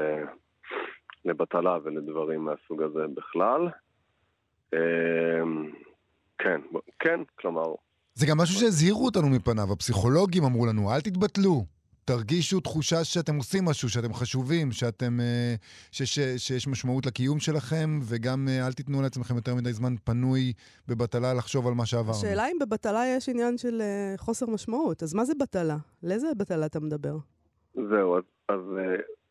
לבטלה 1.27 1.79
ולדברים 1.85 2.45
מהסוג 2.45 2.83
הזה 2.83 3.07
בכלל. 3.15 3.69
אמ, 4.73 5.71
כן, 6.39 6.61
כן, 6.99 7.21
כלומר, 7.41 7.75
זה 8.15 8.27
גם 8.27 8.39
משהו 8.39 8.61
שהזהירו 8.61 9.05
אותנו 9.05 9.29
מפניו, 9.29 9.73
הפסיכולוגים 9.73 10.45
אמרו 10.45 10.67
לנו, 10.67 10.93
אל 10.95 11.01
תתבטלו. 11.01 11.65
תרגישו 12.05 12.61
תחושה 12.61 13.05
שאתם 13.05 13.37
עושים 13.37 13.65
משהו, 13.65 13.89
שאתם 13.89 14.13
חשובים, 14.15 14.73
שאתם, 14.73 15.21
אה, 15.21 15.55
ש, 15.91 16.03
ש, 16.03 16.19
שיש 16.37 16.69
משמעות 16.69 17.07
לקיום 17.07 17.41
שלכם, 17.41 17.99
וגם 18.03 18.49
אה, 18.49 18.67
אל 18.67 18.73
תיתנו 18.73 19.03
לעצמכם 19.03 19.37
יותר 19.37 19.55
מדי 19.55 19.73
זמן 19.73 19.95
פנוי 20.05 20.53
בבטלה 20.89 21.35
לחשוב 21.35 21.67
על 21.67 21.75
מה 21.75 21.87
שעברנו. 21.87 22.17
השאלה 22.19 22.49
אם 22.49 22.57
בבטלה 22.61 23.07
יש 23.17 23.29
עניין 23.29 23.59
של 23.59 23.81
אה, 23.81 24.15
חוסר 24.17 24.47
משמעות, 24.47 25.03
אז 25.03 25.15
מה 25.15 25.25
זה 25.25 25.33
בטלה? 25.41 25.77
לאיזה 26.03 26.27
בטלה 26.37 26.67
אתה 26.67 26.81
מדבר? 26.81 27.17
זהו, 27.75 28.17
אז, 28.17 28.23
אז 28.49 28.61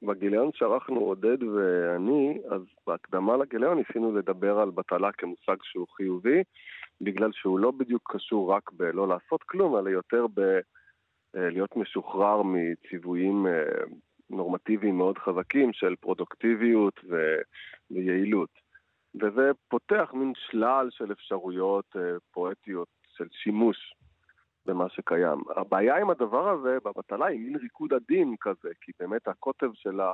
בגיליון 0.05 0.49
שערכנו 0.53 0.99
עודד 0.99 1.43
ואני, 1.43 2.39
אז 2.51 2.61
בהקדמה 2.87 3.37
לגיליון 3.37 3.77
ניסינו 3.77 4.17
לדבר 4.17 4.59
על 4.59 4.69
בטלה 4.69 5.11
כמושג 5.11 5.55
שהוא 5.63 5.87
חיובי, 5.95 6.43
בגלל 7.01 7.31
שהוא 7.33 7.59
לא 7.59 7.71
בדיוק 7.71 8.11
קשור 8.15 8.53
רק 8.53 8.71
בלא 8.71 9.07
לעשות 9.07 9.43
כלום, 9.43 9.77
אלא 9.77 9.89
יותר 9.89 10.25
ב... 10.33 10.59
אה, 11.35 11.49
משוחרר 11.75 12.41
מציוויים 12.43 13.47
אה, 13.47 13.83
נורמטיביים 14.29 14.97
מאוד 14.97 15.17
חזקים 15.17 15.73
של 15.73 15.95
פרודוקטיביות. 15.99 16.99
ויעילות. 17.91 18.49
וזה 19.15 19.51
פותח 19.67 20.09
מין 20.13 20.33
שלל 20.35 20.87
של 20.91 21.11
אפשרויות 21.11 21.85
אה, 21.95 22.01
פואטיות 22.31 22.87
של 23.17 23.27
שימוש 23.31 23.93
במה 24.65 24.89
שקיים. 24.89 25.39
הבעיה 25.55 25.97
עם 25.97 26.09
הדבר 26.09 26.49
הזה 26.49 26.77
בבטלה 26.85 27.25
היא 27.25 27.39
מין 27.39 27.55
ריקוד 27.55 27.93
עדין 27.93 28.35
כזה, 28.41 28.69
כי 28.81 28.91
באמת 28.99 29.27
הקוטב 29.27 29.73
של, 29.73 29.99
ה... 29.99 30.13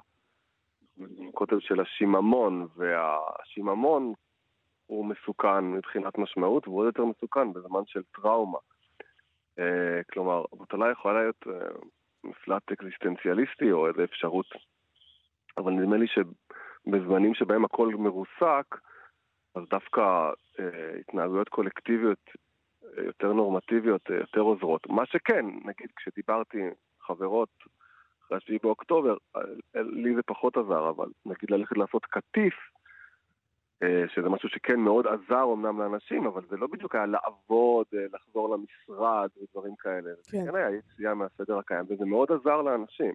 הקוטב 1.30 1.60
של 1.60 1.80
השיממון, 1.80 2.68
והשיממון 2.76 4.14
הוא 4.86 5.06
מסוכן 5.06 5.72
מבחינת 5.72 6.18
משמעות, 6.18 6.68
והוא 6.68 6.80
עוד 6.80 6.86
יותר 6.86 7.06
מסוכן 7.06 7.54
בזמן 7.54 7.82
של 7.86 8.02
טראומה. 8.04 8.58
אה, 9.60 10.02
כלומר, 10.14 10.44
הבטלה 10.54 10.92
יכולה 10.92 11.22
להיות 11.22 11.48
אה, 11.48 11.68
מפלט 12.24 12.72
אקזיסטנציאליסטי 12.72 13.72
או 13.72 13.88
איזו 13.88 14.04
אפשרות, 14.04 14.46
אבל 15.58 15.72
נדמה 15.72 15.98
לי 15.98 16.08
שבזמנים 16.08 17.34
שבהם 17.34 17.66
הכל 17.66 17.88
מרוסק, 17.88 18.76
אז 19.56 19.64
דווקא 19.70 20.32
אה, 20.60 21.00
התנהגויות 21.00 21.50
קולקטיביות 21.50 22.30
יותר 22.98 23.34
נורמטיביות, 23.34 24.12
אה, 24.12 24.16
יותר 24.16 24.42
עוזרות. 24.42 24.90
מה 24.90 25.06
שכן, 25.06 25.46
נגיד 25.46 25.90
כשדיברתי 25.96 26.62
עם 26.62 26.72
חברות 27.02 27.50
אחרי 28.28 28.40
7 28.40 28.58
באוקטובר, 28.64 29.18
אה, 29.36 29.42
לי 29.82 30.16
זה 30.16 30.22
פחות 30.26 30.58
עזר, 30.58 30.90
אבל 30.90 31.08
נגיד 31.26 31.52
ללכת 31.52 31.78
לעשות 31.78 32.06
קטיף, 32.06 32.54
אה, 33.84 34.04
שזה 34.08 34.30
משהו 34.30 34.50
שכן 34.50 34.80
מאוד 34.80 35.08
עזר 35.08 35.44
אמנם 35.54 35.80
לאנשים, 35.80 36.26
אבל 36.26 36.42
זה 36.50 36.58
לא 36.58 36.68
בדיוק 36.68 36.96
היה 36.96 37.06
לעבוד, 37.06 37.86
אה, 37.94 38.06
לחזור 38.14 38.56
למשרד 38.56 39.30
ודברים 39.42 39.76
כאלה. 39.76 40.10
כן. 40.32 40.46
זה 40.46 40.52
כן 40.52 40.56
היה 40.56 40.70
יציאה 40.70 41.14
מהסדר 41.14 41.58
הקיים, 41.58 41.86
וזה 41.90 42.06
מאוד 42.06 42.32
עזר 42.32 42.62
לאנשים. 42.62 43.14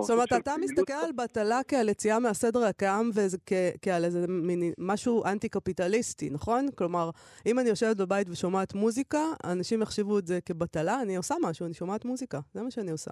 זאת 0.00 0.10
אומרת, 0.10 0.32
אתה 0.32 0.54
מסתכל 0.60 0.92
על 0.92 1.12
בטלה 1.12 1.60
כעל 1.68 1.88
יציאה 1.88 2.18
מהסדר 2.18 2.64
הקיים 2.64 3.10
וכעל 3.14 4.04
איזה 4.04 4.26
מין 4.28 4.72
משהו 4.78 5.24
אנטי-קפיטליסטי, 5.24 6.30
נכון? 6.30 6.66
כלומר, 6.78 7.10
אם 7.46 7.58
אני 7.58 7.68
יושבת 7.68 7.96
בבית 7.96 8.28
ושומעת 8.30 8.74
מוזיקה, 8.74 9.18
אנשים 9.44 9.82
יחשבו 9.82 10.18
את 10.18 10.26
זה 10.26 10.40
כבטלה, 10.40 11.02
אני 11.02 11.16
עושה 11.16 11.34
משהו, 11.42 11.66
אני 11.66 11.74
שומעת 11.74 12.04
מוזיקה, 12.04 12.40
זה 12.54 12.62
מה 12.62 12.70
שאני 12.70 12.90
עושה. 12.90 13.10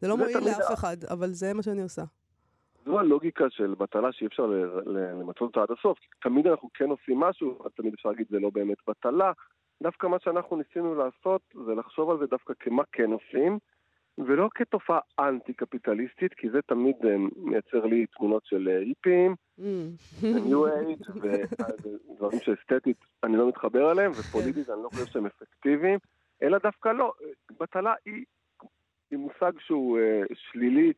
זה 0.00 0.08
לא 0.08 0.16
מועיל 0.16 0.38
לאף 0.38 0.72
אחד, 0.72 0.96
אבל 1.10 1.28
זה 1.30 1.54
מה 1.54 1.62
שאני 1.62 1.82
עושה. 1.82 2.02
זו 2.84 2.98
הלוגיקה 2.98 3.44
של 3.50 3.74
בטלה 3.78 4.12
שאי 4.12 4.26
אפשר 4.26 4.46
למצות 4.86 5.42
אותה 5.42 5.62
עד 5.62 5.68
הסוף. 5.78 5.98
כי 5.98 6.06
תמיד 6.22 6.46
אנחנו 6.46 6.68
כן 6.74 6.88
עושים 6.88 7.20
משהו, 7.20 7.58
אז 7.64 7.70
תמיד 7.76 7.94
אפשר 7.94 8.08
להגיד 8.08 8.26
זה 8.30 8.38
לא 8.38 8.50
באמת 8.50 8.78
בטלה. 8.88 9.32
דווקא 9.82 10.06
מה 10.06 10.16
שאנחנו 10.24 10.56
ניסינו 10.56 10.94
לעשות 10.94 11.42
זה 11.66 11.74
לחשוב 11.74 12.10
על 12.10 12.18
זה 12.18 12.26
דווקא 12.26 12.52
כמה 12.60 12.82
כן 12.92 13.10
עושים, 13.12 13.58
ולא 14.18 14.48
כתופעה 14.54 14.98
אנטי-קפיטליסטית, 15.20 16.34
כי 16.34 16.50
זה 16.50 16.62
תמיד 16.62 16.96
אה, 17.04 17.16
מייצר 17.36 17.86
לי 17.86 18.06
תמונות 18.06 18.42
של 18.46 18.68
אה, 18.68 18.78
היפים, 18.78 19.34
Mm. 19.58 19.62
ניו 20.22 20.66
אייג' 20.66 21.00
ודברים 21.22 22.40
שאסתטית 22.40 22.96
אני 23.24 23.36
לא 23.36 23.48
מתחבר 23.48 23.92
אליהם, 23.92 24.10
ופוליטית 24.10 24.70
אני 24.70 24.82
לא 24.82 24.88
חושב 24.88 25.06
שהם 25.06 25.26
אפקטיביים, 25.26 25.98
אלא 26.42 26.58
דווקא 26.58 26.88
לא. 26.88 27.12
בטלה 27.60 27.94
היא, 28.04 28.24
היא 29.10 29.18
מושג 29.18 29.52
שהוא 29.58 29.98
אה, 29.98 30.22
שלילי 30.34 30.92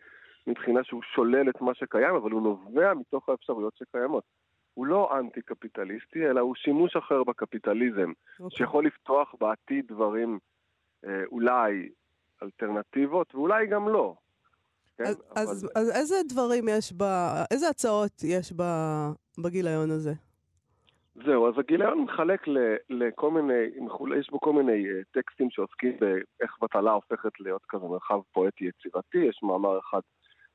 מבחינה 0.47 0.85
שהוא 0.85 1.03
שולל 1.15 1.51
את 1.51 1.61
מה 1.61 1.75
שקיים, 1.75 2.15
אבל 2.15 2.31
הוא 2.31 2.43
נובע 2.43 2.95
מתוך 2.95 3.29
האפשרויות 3.29 3.77
שקיימות. 3.77 4.25
הוא 4.75 4.87
לא 4.87 5.19
אנטי-קפיטליסטי, 5.19 6.27
אלא 6.27 6.41
הוא 6.41 6.55
שימוש 6.55 6.97
אחר 6.97 7.25
בקפיטליזם, 7.25 8.13
אוקיי. 8.41 8.59
שיכול 8.59 8.87
לפתוח 8.87 9.35
בעתיד 9.41 9.87
דברים, 9.87 10.39
אה, 11.07 11.25
אולי 11.25 11.89
אלטרנטיבות, 12.43 13.35
ואולי 13.35 13.67
גם 13.67 13.89
לא. 13.89 14.15
כן? 14.99 15.05
אז- 15.05 15.17
אבל- 15.35 15.43
אז 15.43 15.69
אז 15.77 15.91
איזה 15.91 16.15
דברים 16.29 16.65
יש 16.69 16.93
ב... 16.93 17.03
איזה 17.51 17.69
הצעות 17.69 18.13
יש 18.25 18.53
ב- 18.53 19.11
בגיליון 19.45 19.91
הזה? 19.91 20.13
זהו, 21.25 21.49
אז 21.49 21.55
הגיליון 21.59 21.99
מחלק 22.01 22.49
ל- 22.49 22.77
לכל 22.91 23.31
מיני, 23.31 23.55
יש 24.21 24.31
בו 24.31 24.41
כל 24.41 24.53
מיני 24.53 24.87
אה, 24.87 25.01
טקסטים 25.11 25.51
שעוסקים 25.51 25.97
באיך 26.01 26.57
בטלה 26.63 26.91
הופכת 26.93 27.41
להיות 27.41 27.63
כזה 27.69 27.85
מרחב 27.87 28.21
פואטי 28.33 28.65
יצירתי. 28.65 29.19
יש 29.19 29.41
מאמר 29.43 29.79
אחד, 29.79 30.01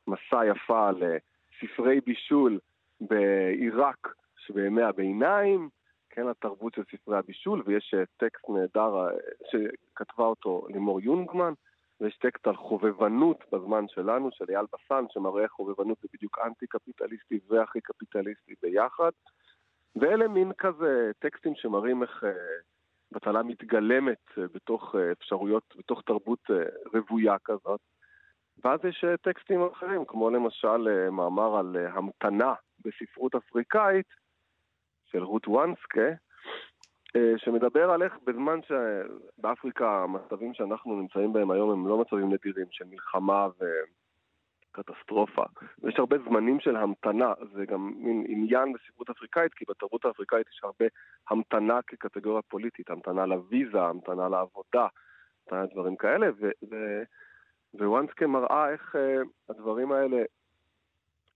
מסע 0.07 0.45
יפה 0.45 0.89
לספרי 0.91 2.01
בישול 2.05 2.59
בעיראק 3.01 4.13
שבימי 4.37 4.81
הביניים, 4.83 5.69
כן, 6.09 6.27
התרבות 6.27 6.73
של 6.73 6.83
ספרי 6.91 7.17
הבישול, 7.17 7.63
ויש 7.65 7.93
אה, 7.97 8.03
טקסט 8.17 8.49
נהדר 8.49 8.95
אה, 8.97 9.09
שכתבה 9.51 10.23
אותו 10.25 10.67
לימור 10.69 11.01
יונגמן, 11.01 11.53
ויש 12.01 12.17
טקסט 12.17 12.47
על 12.47 12.55
חובבנות 12.55 13.43
בזמן 13.51 13.87
שלנו, 13.87 14.29
של 14.31 14.45
אייל 14.49 14.65
בסן, 14.73 15.05
שמראה 15.09 15.43
איך 15.43 15.51
חובבנות 15.51 15.97
זה 16.01 16.07
בדיוק 16.13 16.39
אנטי-קפיטליסטי 16.45 17.39
והכי 17.47 17.81
קפיטליסטי 17.81 18.53
ביחד. 18.61 19.11
ואלה 19.95 20.27
מין 20.27 20.51
כזה 20.57 21.11
טקסטים 21.19 21.55
שמראים 21.55 22.03
איך 22.03 22.23
אה, 22.23 22.31
בטלה 23.11 23.43
מתגלמת 23.43 24.23
אה, 24.37 24.43
בתוך 24.53 24.95
אה, 24.95 25.11
אפשרויות, 25.11 25.63
בתוך 25.77 26.01
תרבות 26.05 26.39
רוויה 26.93 27.35
כזאת. 27.43 27.81
ואז 28.63 28.79
יש 28.83 29.05
טקסטים 29.21 29.61
אחרים, 29.73 30.05
כמו 30.05 30.29
למשל 30.29 31.09
מאמר 31.09 31.57
על 31.57 31.77
המתנה 31.93 32.53
בספרות 32.79 33.35
אפריקאית 33.35 34.07
של 35.05 35.23
רות 35.23 35.47
ונסקה, 35.47 36.01
אה, 36.01 36.13
שמדבר 37.37 37.91
על 37.91 38.03
איך 38.03 38.17
בזמן 38.23 38.59
שבאפריקה 38.61 40.03
המצבים 40.03 40.53
שאנחנו 40.53 40.95
נמצאים 40.95 41.33
בהם 41.33 41.51
היום 41.51 41.71
הם 41.71 41.87
לא 41.87 41.97
מצבים 41.97 42.33
נדירים 42.33 42.67
של 42.71 42.85
מלחמה 42.85 43.47
וקטסטרופה. 44.77 45.43
ויש 45.83 45.99
הרבה 45.99 46.17
זמנים 46.17 46.59
של 46.59 46.75
המתנה, 46.75 47.33
זה 47.53 47.65
גם 47.65 47.93
מין 47.97 48.25
עניין 48.27 48.73
בספרות 48.73 49.09
אפריקאית, 49.09 49.53
כי 49.53 49.65
בתרבות 49.69 50.05
האפריקאית 50.05 50.47
יש 50.47 50.59
הרבה 50.63 50.85
המתנה 51.29 51.79
כקטגוריה 51.87 52.41
פוליטית, 52.41 52.89
המתנה 52.89 53.25
לוויזה, 53.25 53.81
המתנה 53.81 54.29
לעבודה, 54.29 54.87
המתנה 55.41 55.63
לדברים 55.63 55.95
כאלה, 55.95 56.27
ו- 56.41 56.51
מראה 58.25 58.69
איך 58.69 58.95
uh, 58.95 59.27
הדברים 59.49 59.91
האלה 59.91 60.23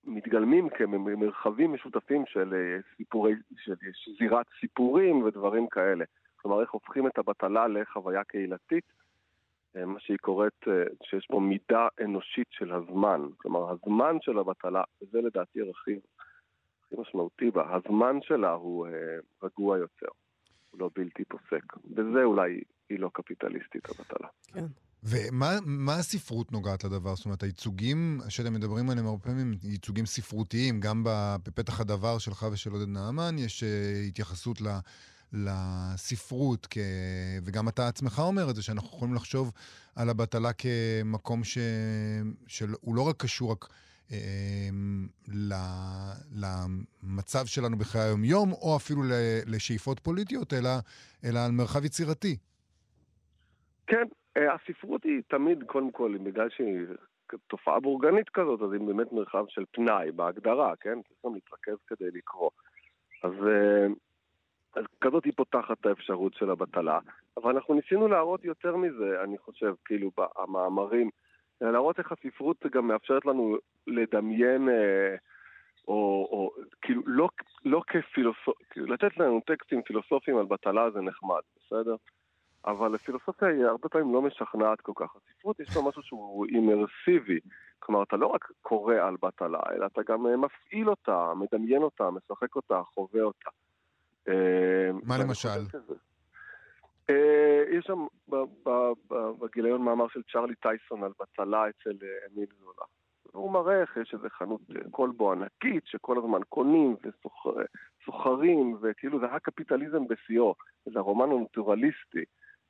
מתגלמים 0.06 0.70
כמרחבים 0.70 1.74
משותפים 1.74 2.24
של 2.28 2.54
אה, 2.54 2.80
סיפורי, 2.98 3.34
של 3.58 3.74
זירת 4.20 4.46
סיפורים 4.60 5.24
ודברים 5.24 5.68
כאלה. 5.68 6.06
כלומר, 6.36 6.62
איך 6.62 6.72
הופכים 6.72 7.08
את 7.08 7.18
הבטלה 7.18 7.68
לחוויה 7.68 8.24
קהילתית, 8.24 8.84
אה, 9.76 9.86
מה 9.86 10.00
שהיא 10.00 10.18
קוראת, 10.18 10.68
אה, 10.68 10.84
שיש 11.04 11.28
בו 11.30 11.40
מידה 11.40 11.88
אנושית 12.02 12.48
של 12.52 12.74
הזמן. 12.74 13.22
כלומר, 13.38 13.72
הזמן 13.72 14.18
של 14.22 14.38
הבטלה, 14.40 14.84
וזה 15.02 15.22
לדעתי 15.22 15.62
הרכיב 15.62 16.00
הכי 16.86 16.96
משמעותי 17.02 17.52
בה, 17.52 17.76
הזמן 17.76 18.22
שלה 18.22 18.52
הוא 18.52 18.88
רגוע 19.44 19.78
יותר, 19.78 20.08
הוא 20.72 20.80
לא 20.80 20.90
בלתי 20.96 21.26
פוסק. 21.26 21.78
בזה 21.86 22.24
אולי 22.24 22.62
היא 22.90 23.00
לא 23.00 23.10
קפיטליסטית, 23.14 23.90
הבטלה. 23.90 24.28
כן. 24.54 24.85
ומה 25.08 25.58
מה 25.66 25.96
הספרות 25.96 26.52
נוגעת 26.52 26.84
לדבר? 26.84 27.16
זאת 27.16 27.26
אומרת, 27.26 27.44
הייצוגים 27.44 28.22
שאתם 28.30 28.54
מדברים 28.54 28.90
עליהם 28.90 29.08
הרבה 29.08 29.24
פעמים, 29.24 29.54
ייצוגים 29.64 30.06
ספרותיים, 30.06 30.80
גם 30.80 31.02
בפתח 31.44 31.80
הדבר 31.80 32.18
שלך 32.18 32.46
ושל 32.52 32.72
עודד 32.72 32.88
נעמן, 32.88 33.40
יש 33.40 33.64
uh, 33.64 34.08
התייחסות 34.08 34.62
ל, 34.62 34.68
לספרות, 35.34 36.68
כ... 36.70 36.78
וגם 37.44 37.68
אתה 37.68 37.88
עצמך 37.88 38.20
אומר 38.20 38.50
את 38.50 38.56
זה, 38.56 38.62
שאנחנו 38.62 38.90
יכולים 38.90 39.14
לחשוב 39.14 39.52
על 39.96 40.10
הבטלה 40.10 40.52
כמקום 40.54 41.44
ש... 41.44 41.58
שהוא 42.48 42.96
לא 42.96 43.02
רק 43.02 43.16
קשור 43.18 43.52
רק... 43.52 43.68
אה, 44.12 44.70
ל... 45.28 45.54
למצב 46.32 47.46
שלנו 47.46 47.78
בחיי 47.78 48.02
היום-יום, 48.02 48.52
או 48.52 48.76
אפילו 48.76 49.04
לשאיפות 49.46 50.00
פוליטיות, 50.00 50.54
אלא, 50.54 50.70
אלא 51.24 51.40
על 51.40 51.52
מרחב 51.52 51.86
יצירתי. 51.86 52.38
כן, 53.88 53.96
אה, 53.96 54.25
הספרות 54.36 55.04
היא 55.04 55.22
תמיד, 55.28 55.64
קודם 55.64 55.92
כל, 55.92 56.18
בגלל 56.24 56.50
שהיא 56.50 56.86
תופעה 57.48 57.80
בורגנית 57.80 58.30
כזאת, 58.30 58.62
אז 58.62 58.74
היא 58.74 58.82
באמת 58.82 59.12
מרחב 59.12 59.46
של 59.50 59.64
פנאי 59.72 60.12
בהגדרה, 60.12 60.76
כן? 60.76 61.02
צריך 61.02 61.20
גם 61.26 61.34
להתרכז 61.34 61.78
כדי 61.88 62.12
לקרוא. 62.14 62.50
אז, 63.24 63.32
אה, 63.48 63.88
אז 64.76 64.84
כזאת 65.02 65.26
היא 65.26 65.34
פותחת 65.36 65.80
את 65.82 65.86
האפשרות 65.86 66.34
של 66.34 66.50
הבטלה. 66.50 67.00
אבל 67.38 67.56
אנחנו 67.56 67.74
ניסינו 67.74 68.08
להראות 68.08 68.46
יותר 68.46 68.76
מזה, 68.76 69.24
אני 69.24 69.38
חושב, 69.38 69.74
כאילו, 69.86 70.12
במאמרים, 70.18 71.10
להראות 71.62 72.00
איך 72.00 72.12
הספרות 72.12 72.66
גם 72.72 72.88
מאפשרת 72.88 73.26
לנו 73.26 73.58
לדמיין, 73.88 74.70
אה, 74.70 75.16
או, 75.88 76.28
או 76.32 76.52
כאילו, 76.82 77.02
לא, 77.06 77.30
לא 77.66 77.82
כפילוסוף... 77.88 78.58
כאילו, 78.70 78.86
לתת 78.86 79.18
לנו 79.18 79.42
טקסטים 79.46 79.82
פילוסופיים 79.82 80.38
על 80.38 80.46
בטלה 80.46 80.92
זה 80.92 81.02
נחמד, 81.02 81.42
בסדר? 81.58 81.96
אבל 82.66 82.96
הפילוסופיה 82.96 83.48
היא 83.48 83.66
הרבה 83.66 83.90
פעמים 83.90 84.14
לא 84.14 84.22
משכנעת 84.22 84.82
כל 84.82 84.92
כך. 84.96 85.16
הספרות 85.16 85.60
יש 85.60 85.76
לה 85.76 85.82
משהו 85.82 86.04
שהוא 86.04 86.46
אימרסיבי. 86.46 87.40
כלומר, 87.80 88.04
אתה 88.04 88.18
לא 88.18 88.28
רק 88.28 88.52
קורא 88.62 88.96
על 88.96 89.16
בטלה, 89.22 89.60
אלא 89.76 89.86
אתה 89.86 90.02
גם 90.08 90.28
אה, 90.28 90.38
מפעיל 90.38 90.90
אותה, 90.90 91.32
מדמיין 91.36 91.82
אותה, 91.82 92.10
משחק 92.12 92.56
אותה, 92.56 92.82
חווה 92.84 93.22
אותה. 93.22 93.50
אה, 94.28 94.90
מה 95.04 95.18
למשל? 95.18 95.60
אה, 97.10 97.64
יש 97.72 97.86
שם 97.86 98.06
בגיליון 99.42 99.82
מאמר 99.82 100.08
של 100.08 100.22
צ'רלי 100.32 100.56
טייסון 100.56 101.04
על 101.04 101.12
בטלה 101.20 101.70
אצל 101.70 101.98
אמיל 102.32 102.48
זולה. 102.60 102.86
הוא 103.32 103.52
מראה 103.52 103.82
איך 103.82 103.98
יש 103.98 104.14
איזה 104.14 104.30
חנות 104.30 104.62
כלבו 104.92 105.32
ענקית 105.32 105.84
שכל 105.86 106.18
הזמן 106.18 106.40
קונים 106.50 106.96
וסוחרים, 107.04 108.78
וכאילו 108.82 109.20
זה 109.20 109.26
הקפיטליזם 109.26 110.08
בשיאו, 110.08 110.56
זה 110.86 111.00
הרומן 111.00 111.32
הנטורליסטי, 111.32 112.26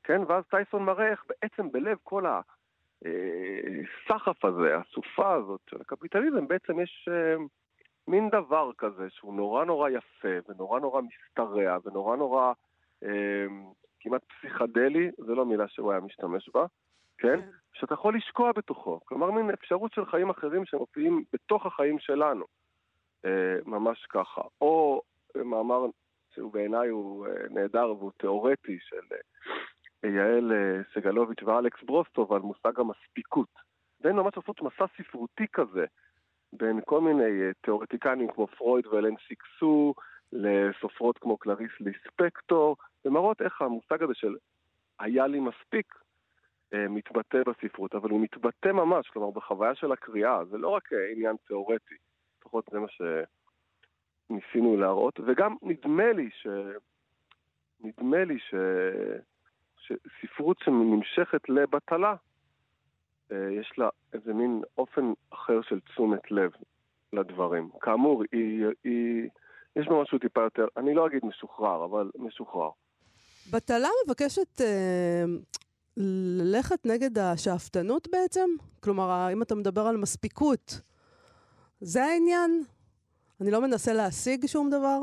כן? 0.06 0.22
ואז 0.28 0.44
טייסון 0.50 0.84
מראה 0.84 1.08
איך 1.08 1.26
בעצם 1.30 1.72
בלב 1.72 1.98
כל 2.04 2.26
הסחף 3.02 4.46
הזה, 4.46 4.78
הסופה 4.78 5.34
הזאת 5.34 5.60
של 5.70 5.82
הקפיטליזם, 5.82 6.48
בעצם 6.48 6.80
יש 6.80 7.10
אה, 7.12 7.36
מין 8.08 8.30
דבר 8.30 8.72
כזה 8.78 9.10
שהוא 9.10 9.34
נורא 9.34 9.66
נורא 9.66 9.90
יפה 9.90 10.28
ונורא 10.50 10.80
נורא 10.80 11.02
משתרע 11.02 11.78
ונורא 11.86 12.16
נורא 12.16 12.54
אה, 13.04 13.46
כמעט 14.00 14.22
פסיכדלי, 14.24 15.12
זו 15.18 15.36
לא 15.36 15.46
מילה 15.46 15.68
שהוא 15.68 15.92
היה 15.92 16.02
משתמש 16.02 16.50
בה, 16.54 16.66
כן? 17.18 17.42
כן? 17.42 17.50
שאתה 17.74 17.94
יכול 17.94 18.16
לשקוע 18.16 18.52
בתוכו. 18.52 19.00
כלומר, 19.06 19.32
מין 19.32 19.50
אפשרות 19.50 19.94
של 19.94 20.06
חיים 20.06 20.30
אחרים 20.30 20.66
שמופיעים 20.66 21.24
בתוך 21.34 21.66
החיים 21.66 22.00
שלנו. 22.00 22.46
אה, 23.26 23.56
ממש 23.66 24.06
ככה. 24.10 24.42
או 24.62 25.02
מאמר 25.36 25.86
שהוא 26.34 26.54
בעיניי 26.54 26.90
הוא 26.90 27.28
נהדר 27.50 27.94
והוא 27.98 28.12
תיאורטי 28.18 28.78
של 28.82 29.16
יעל 30.06 30.52
סגלוביץ' 30.94 31.44
ואלכס 31.44 31.84
ברוסטוב 31.84 32.34
על 32.34 32.42
מושג 32.42 32.80
המספיקות. 32.80 33.50
והן 34.02 34.16
ממש 34.16 34.34
עושות 34.36 34.62
מסע 34.62 34.86
ספרותי 34.98 35.48
כזה 35.54 35.86
בין 36.54 36.80
כל 36.86 37.02
מיני 37.02 37.52
תיאורטיקנים 37.62 38.32
כמו 38.32 38.48
פרויד 38.48 38.88
ואלן 38.88 39.14
סיקסו, 39.28 39.94
לסופרות 40.34 41.18
כמו 41.18 41.38
קלריס 41.38 41.72
ליספקטור, 41.80 42.78
ומראות 43.06 43.42
איך 43.42 43.62
המושג 43.62 44.04
הזה 44.04 44.14
של 44.14 44.36
היה 45.00 45.28
לי 45.28 45.40
מספיק 45.40 45.94
אה, 46.74 46.88
מתבטא 46.88 47.38
בספרות, 47.44 47.96
אבל 47.96 48.10
הוא 48.10 48.22
מתבטא 48.22 48.68
ממש, 48.68 49.10
כלומר 49.10 49.32
בחוויה 49.32 49.76
של 49.76 49.92
הקריאה, 49.92 50.46
זה 50.46 50.58
לא 50.58 50.70
רק 50.70 50.94
אה, 50.94 51.12
עניין 51.12 51.36
תיאורטי, 51.48 51.96
לפחות 52.40 52.70
זה 52.72 52.80
מה 52.80 52.88
שניסינו 54.30 54.78
להראות, 54.78 55.20
וגם 55.28 55.56
נדמה 55.62 56.12
לי 56.12 56.30
ש... 56.32 56.48
נדמה 57.80 58.24
לי 58.24 58.40
ש... 58.40 58.56
שספרות 59.88 60.58
שנמשכת 60.64 61.50
לבטלה, 61.50 62.16
אה, 63.32 63.38
יש 63.60 63.74
לה 63.78 63.90
איזה 64.14 64.34
מין 64.34 64.62
אופן 64.78 65.14
אחר 65.30 65.62
של 65.62 65.80
תשומת 65.80 66.32
לב 66.32 66.52
לדברים. 67.14 67.70
כאמור, 67.82 68.24
היא, 68.32 68.66
היא, 68.84 69.30
יש 69.76 69.88
בה 69.88 70.02
משהו 70.02 70.20
טיפה 70.20 70.42
יותר, 70.42 70.66
אני 70.78 70.94
לא 70.94 71.08
אגיד 71.08 71.26
משוחרר, 71.26 71.86
אבל 71.86 72.12
משוחרר. 72.20 72.70
בטלה 73.52 73.88
מבקשת 74.06 74.62
אה, 74.62 75.24
ללכת 75.98 76.86
נגד 76.86 77.18
השאפתנות 77.18 78.08
בעצם? 78.12 78.50
כלומר, 78.80 79.28
אם 79.34 79.42
אתה 79.42 79.56
מדבר 79.56 79.82
על 79.82 79.98
מספיקות, 79.98 80.82
זה 81.80 82.04
העניין? 82.04 82.64
אני 83.42 83.52
לא 83.52 83.62
מנסה 83.62 83.94
להשיג 83.94 84.46
שום 84.46 84.70
דבר? 84.70 85.00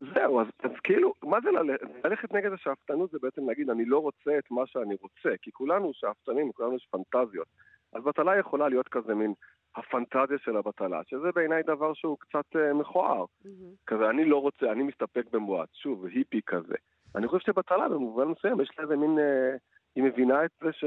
זהו, 0.00 0.40
אז, 0.40 0.46
אז 0.62 0.70
כאילו, 0.84 1.14
מה 1.22 1.40
זה 1.40 1.50
ללכת? 1.50 1.86
ללכת 2.04 2.32
נגד 2.32 2.52
השאפתנות 2.52 3.10
זה 3.10 3.18
בעצם 3.22 3.46
להגיד, 3.46 3.70
אני 3.70 3.84
לא 3.84 3.98
רוצה 3.98 4.38
את 4.38 4.50
מה 4.50 4.66
שאני 4.66 4.96
רוצה, 5.00 5.36
כי 5.42 5.52
כולנו 5.52 5.90
שאפתנים, 5.94 6.52
כולנו 6.52 6.76
יש 6.76 6.88
פנטזיות. 6.90 7.48
אז 7.92 8.04
בטלה 8.04 8.38
יכולה 8.38 8.68
להיות 8.68 8.88
כזה 8.88 9.14
מין 9.14 9.34
הפנטזיה 9.76 10.38
של 10.38 10.56
הבטלה, 10.56 11.00
שזה 11.06 11.32
בעיניי 11.34 11.62
דבר 11.62 11.94
שהוא 11.94 12.18
קצת 12.20 12.44
uh, 12.56 12.74
מכוער. 12.74 13.24
Mm-hmm. 13.24 13.48
כזה, 13.86 14.10
אני 14.10 14.24
לא 14.24 14.42
רוצה, 14.42 14.72
אני 14.72 14.82
מסתפק 14.82 15.24
במועט, 15.32 15.68
שוב, 15.72 16.06
היפי 16.06 16.40
כזה. 16.46 16.74
אני 17.14 17.28
חושב 17.28 17.46
שבטלה 17.46 17.88
במובן 17.88 18.28
מסוים 18.28 18.60
יש 18.60 18.70
לה 18.78 18.84
איזה 18.84 18.96
מין... 18.96 19.18
Uh, 19.18 19.58
היא 19.96 20.04
מבינה 20.04 20.44
את 20.44 20.50
זה 20.60 20.72
ש... 20.72 20.84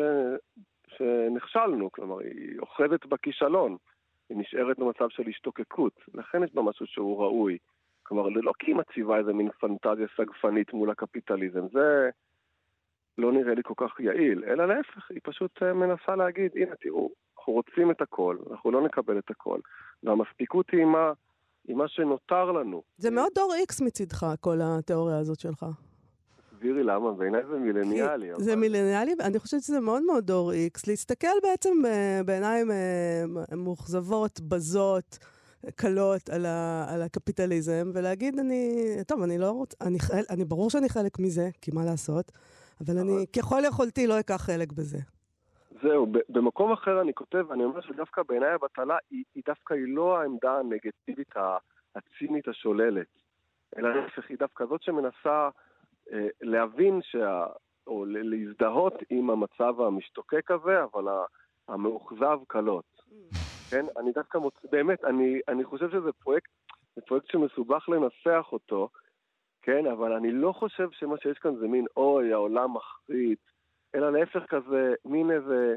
שנכשלנו, 0.87 1.91
כלומר, 1.91 2.19
היא 2.19 2.59
אוחזת 2.59 3.05
בכישלון, 3.05 3.77
היא 4.29 4.37
נשארת 4.37 4.79
במצב 4.79 5.09
של 5.09 5.27
השתוקקות, 5.27 5.93
לכן 6.13 6.43
יש 6.43 6.53
בה 6.53 6.61
משהו 6.61 6.85
שהוא 6.87 7.23
ראוי. 7.23 7.57
כלומר, 8.07 8.27
לא 8.29 8.51
כי 8.59 8.71
היא 8.71 8.75
מציבה 8.75 9.17
איזה 9.17 9.33
מין 9.33 9.49
פנטזיה 9.59 10.07
סגפנית 10.17 10.73
מול 10.73 10.89
הקפיטליזם, 10.89 11.67
זה 11.73 12.09
לא 13.17 13.31
נראה 13.31 13.53
לי 13.53 13.61
כל 13.63 13.73
כך 13.77 13.99
יעיל, 13.99 14.43
אלא 14.47 14.67
להפך, 14.67 15.11
היא 15.11 15.19
פשוט 15.23 15.63
אה, 15.63 15.73
מנסה 15.73 16.15
להגיד, 16.15 16.51
הנה 16.55 16.75
תראו, 16.81 17.09
אנחנו 17.37 17.53
רוצים 17.53 17.91
את 17.91 18.01
הכל, 18.01 18.37
אנחנו 18.51 18.71
לא 18.71 18.81
נקבל 18.81 19.17
את 19.19 19.29
הכל, 19.29 19.59
והמספיקות 20.03 20.65
היא 20.71 20.85
מה, 20.85 21.11
היא 21.67 21.75
מה 21.75 21.87
שנותר 21.87 22.51
לנו. 22.51 22.83
זה 22.97 23.11
מאוד 23.11 23.31
דור 23.35 23.53
איקס 23.59 23.81
מצידך, 23.81 24.25
כל 24.41 24.57
התיאוריה 24.61 25.17
הזאת 25.17 25.39
שלך. 25.39 25.65
תסבירי 26.37 26.83
למה, 26.83 27.11
בעיניי 27.11 27.41
זה 27.45 27.59
מילניאלי. 27.59 28.29
זה 28.37 28.53
אבל... 28.53 28.61
מילניאלי, 28.61 29.11
אני 29.19 29.39
חושבת 29.39 29.61
שזה 29.61 29.79
מאוד 29.79 30.03
מאוד 30.03 30.23
דור 30.25 30.51
איקס, 30.51 30.87
להסתכל 30.87 31.37
בעצם 31.43 31.85
אה, 31.85 32.21
בעיניים 32.25 32.71
אה, 32.71 33.23
מאוכזבות, 33.55 34.39
בזות. 34.41 35.36
קלות 35.75 36.29
על, 36.29 36.45
ה, 36.45 36.85
על 36.93 37.01
הקפיטליזם, 37.01 37.91
ולהגיד, 37.93 38.39
אני, 38.39 38.85
טוב, 39.07 39.21
אני 39.21 39.37
לא 39.37 39.51
רוצה, 39.51 39.77
אני, 39.81 39.97
אני, 40.29 40.45
ברור 40.45 40.69
שאני 40.69 40.89
חלק 40.89 41.19
מזה, 41.19 41.49
כי 41.61 41.71
מה 41.73 41.85
לעשות, 41.85 42.31
אבל 42.81 42.97
אני 42.97 43.25
ככל 43.37 43.61
יכולתי 43.67 44.07
לא 44.07 44.19
אקח 44.19 44.41
חלק 44.45 44.71
בזה. 44.71 44.97
זהו, 45.81 46.07
במקום 46.29 46.71
אחר 46.71 47.01
אני 47.01 47.13
כותב, 47.13 47.51
אני 47.51 47.63
אומר 47.63 47.81
שדווקא 47.81 48.21
בעיניי 48.27 48.49
הבטלה 48.49 48.97
היא, 49.11 49.23
היא 49.35 49.43
דווקא 49.45 49.73
היא 49.73 49.95
לא 49.95 50.17
העמדה 50.17 50.59
הנגטיבית 50.59 51.33
הצינית 51.95 52.47
השוללת, 52.47 53.07
אלא 53.77 53.95
להפך, 53.95 54.29
היא 54.29 54.37
דווקא 54.39 54.65
זאת 54.65 54.83
שמנסה 54.83 55.49
אה, 56.13 56.27
להבין 56.41 56.99
שה... 57.03 57.45
או 57.87 58.05
להזדהות 58.05 58.93
עם 59.09 59.29
המצב 59.29 59.81
המשתוקק 59.81 60.51
הזה, 60.51 60.83
אבל 60.83 61.03
המאוכזב 61.67 62.39
קלות. 62.47 63.01
כן? 63.69 63.85
אני 63.97 64.11
דווקא 64.11 64.37
מוצא, 64.37 64.67
באמת, 64.71 65.03
אני, 65.03 65.39
אני 65.47 65.63
חושב 65.63 65.89
שזה 65.89 66.11
פרויקט, 66.23 66.51
זה 66.95 67.01
פרויקט 67.01 67.31
שמסובך 67.31 67.89
לנסח 67.89 68.47
אותו, 68.51 68.89
כן? 69.61 69.85
אבל 69.85 70.13
אני 70.13 70.31
לא 70.31 70.51
חושב 70.51 70.87
שמה 70.91 71.15
שיש 71.17 71.37
כאן 71.37 71.55
זה 71.55 71.67
מין, 71.67 71.85
אוי, 71.97 72.33
העולם 72.33 72.73
מחריד, 72.73 73.37
אלא 73.95 74.11
להפך 74.11 74.45
כזה, 74.49 74.93
מין 75.05 75.31
איזה, 75.31 75.75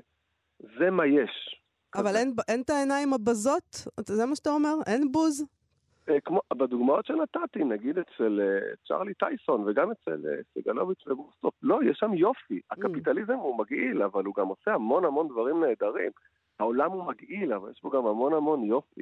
זה 0.79 0.91
מה 0.91 1.07
יש. 1.07 1.61
אבל 1.95 2.17
אין, 2.17 2.35
אין 2.49 2.61
את 2.61 2.71
העיניים 2.71 3.13
הבזות? 3.13 3.87
זה 4.01 4.27
מה 4.27 4.37
שאתה 4.37 4.51
אומר? 4.51 4.75
אין 4.87 5.13
בוז? 5.13 5.45
אה, 6.09 6.21
כמו, 6.21 6.41
בדוגמאות 6.55 7.07
שנתתי, 7.07 7.65
נגיד 7.65 7.99
אצל 7.99 8.41
uh, 8.41 8.89
צ'רלי 8.89 9.15
טייסון 9.15 9.69
וגם 9.69 9.91
אצל 9.91 10.23
uh, 10.25 10.61
סגלוביץ' 10.61 11.07
ובוסטוף, 11.07 11.55
לא, 11.63 11.79
יש 11.91 11.99
שם 11.99 12.15
יופי. 12.15 12.57
Mm. 12.59 12.61
הקפיטליזם 12.71 13.33
הוא 13.35 13.59
מגעיל, 13.59 14.03
אבל 14.03 14.25
הוא 14.25 14.35
גם 14.37 14.47
עושה 14.47 14.75
המון 14.75 15.05
המון 15.05 15.29
דברים 15.29 15.65
נהדרים. 15.65 16.11
העולם 16.61 16.91
הוא 16.91 17.05
מגעיל, 17.05 17.53
אבל 17.53 17.71
יש 17.71 17.83
בו 17.83 17.91
גם 17.91 18.07
המון 18.07 18.33
המון 18.33 18.65
יופי. 18.65 19.01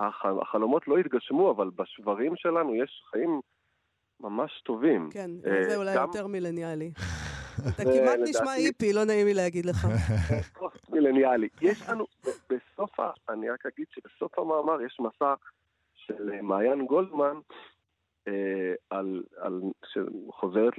הח, 0.00 0.24
החלומות 0.42 0.88
לא 0.88 0.98
התגשמו, 0.98 1.50
אבל 1.50 1.70
בשברים 1.76 2.36
שלנו 2.36 2.74
יש 2.74 3.02
חיים 3.10 3.40
ממש 4.20 4.62
טובים. 4.64 5.08
כן, 5.12 5.30
uh, 5.42 5.68
זה 5.68 5.76
אולי 5.76 5.96
גם... 5.96 6.06
יותר 6.06 6.26
מילניאלי. 6.26 6.92
אתה 7.68 7.82
כמעט 7.84 8.18
נשמע 8.28 8.50
היפי, 8.50 8.92
לא 8.92 9.04
נעים 9.04 9.26
לי 9.26 9.34
להגיד 9.34 9.66
לך. 9.66 9.76
פוסט 10.58 10.90
מילניאלי. 10.90 11.48
יש 11.60 11.88
לנו, 11.88 12.06
בסוף, 12.22 13.00
אני 13.28 13.50
רק 13.50 13.66
אגיד 13.66 13.86
שבסוף 13.90 14.38
המאמר 14.38 14.82
יש 14.82 15.00
מסע 15.00 15.34
של 15.94 16.30
אה, 16.32 16.42
מעיין 16.42 16.86
גולדמן, 16.86 17.36
אה, 18.28 18.74
על, 18.90 19.22
על, 19.36 19.60
שחוזרת 19.86 20.72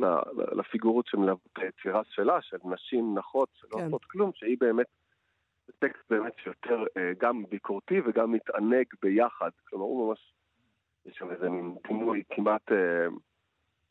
לפיגורות 0.57 1.07
שמלוות 1.07 1.39
את 1.53 1.63
היצירה 1.63 2.01
שלה, 2.09 2.41
של 2.41 2.57
נשים 2.65 3.17
נחות 3.17 3.49
שלא 3.53 3.77
כן. 3.77 3.85
עושות 3.85 4.05
כלום, 4.05 4.31
שהיא 4.33 4.57
באמת, 4.59 4.87
טקסט 5.79 6.03
באמת 6.09 6.33
שיותר 6.43 6.83
אה, 6.97 7.11
גם 7.19 7.43
ביקורתי 7.49 8.01
וגם 8.05 8.31
מתענג 8.31 8.85
ביחד. 9.01 9.49
כלומר, 9.69 9.85
הוא 9.85 10.07
ממש, 10.09 10.33
יש 11.05 11.17
שם 11.17 11.31
איזה 11.31 11.49
מין 11.49 11.75
דימוי 11.87 12.23
כמעט 12.29 12.71
אה, 12.71 13.07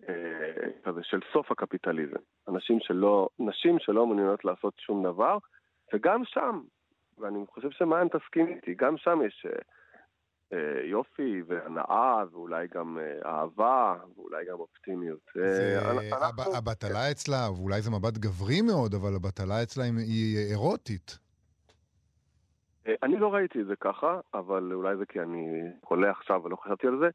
אה, 0.09 0.71
כזה 0.85 1.01
של 1.03 1.21
סוף 1.33 1.51
הקפיטליזם. 1.51 2.21
אנשים 2.49 2.79
שלא, 2.81 3.29
נשים 3.39 3.79
שלא 3.79 4.07
מעוניינות 4.07 4.45
לעשות 4.45 4.75
שום 4.79 5.05
דבר, 5.05 5.39
וגם 5.95 6.25
שם, 6.25 6.61
ואני 7.19 7.47
חושב 7.47 7.71
שמעיין 7.71 8.09
תסכים 8.09 8.47
איתי, 8.47 8.75
גם 8.75 8.97
שם 8.97 9.19
יש... 9.27 9.47
יופי 10.91 11.43
והנאה 11.47 12.23
ואולי 12.33 12.67
גם 12.75 12.99
אה, 12.99 13.31
אהבה 13.31 13.95
ואולי 14.17 14.45
גם 14.51 14.61
אופטימיות. 14.61 15.21
אה, 15.37 16.59
הבטלה 16.59 17.11
אצלה, 17.11 17.51
ואולי 17.57 17.83
זה 17.83 17.91
מבט 17.91 18.19
גברי 18.19 18.61
מאוד, 18.61 18.95
אבל 18.95 19.15
הבטלה 19.15 19.63
אצלה 19.63 19.85
היא 19.85 20.39
אירוטית. 20.51 21.19
אני 23.03 23.19
לא 23.19 23.35
ראיתי 23.35 23.61
את 23.61 23.67
זה 23.67 23.77
ככה, 23.77 24.21
אבל 24.35 24.73
אולי 24.73 24.97
זה 24.97 25.07
כי 25.07 25.21
אני 25.21 25.47
חולה 25.85 26.11
עכשיו 26.11 26.41
ולא 26.45 26.57
חשבתי 26.57 26.87
על 26.87 26.99
זה, 26.99 27.09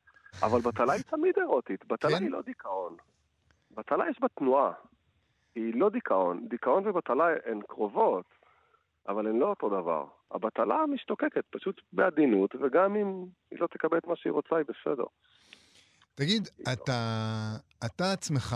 אבל 0.45 0.61
בטלה 0.61 0.93
היא 0.93 1.03
תמיד 1.03 1.35
אירוטית, 1.37 1.85
בטלה 1.85 2.17
כן? 2.17 2.23
היא 2.23 2.31
לא 2.31 2.41
דיכאון. 2.41 2.95
בטלה 3.71 4.09
יש 4.09 4.19
בה 4.19 4.27
תנועה, 4.27 4.71
היא 5.55 5.73
לא 5.75 5.89
דיכאון. 5.89 6.47
דיכאון 6.49 6.87
ובטלה 6.87 7.25
הן 7.45 7.61
קרובות, 7.67 8.25
אבל 9.07 9.27
הן 9.27 9.35
לא 9.39 9.49
אותו 9.49 9.69
דבר. 9.69 10.05
הבטלה 10.31 10.85
משתוקקת, 10.93 11.43
פשוט 11.49 11.81
בעדינות, 11.93 12.55
וגם 12.61 12.95
אם 12.95 13.25
היא 13.51 13.59
לא 13.59 13.67
תקבל 13.67 13.97
את 13.97 14.07
מה 14.07 14.15
שהיא 14.15 14.33
רוצה, 14.33 14.55
היא 14.55 14.65
בסדר. 14.65 15.05
תגיד, 16.15 16.47
אתה, 16.73 16.99
אתה 17.85 18.11
עצמך, 18.13 18.55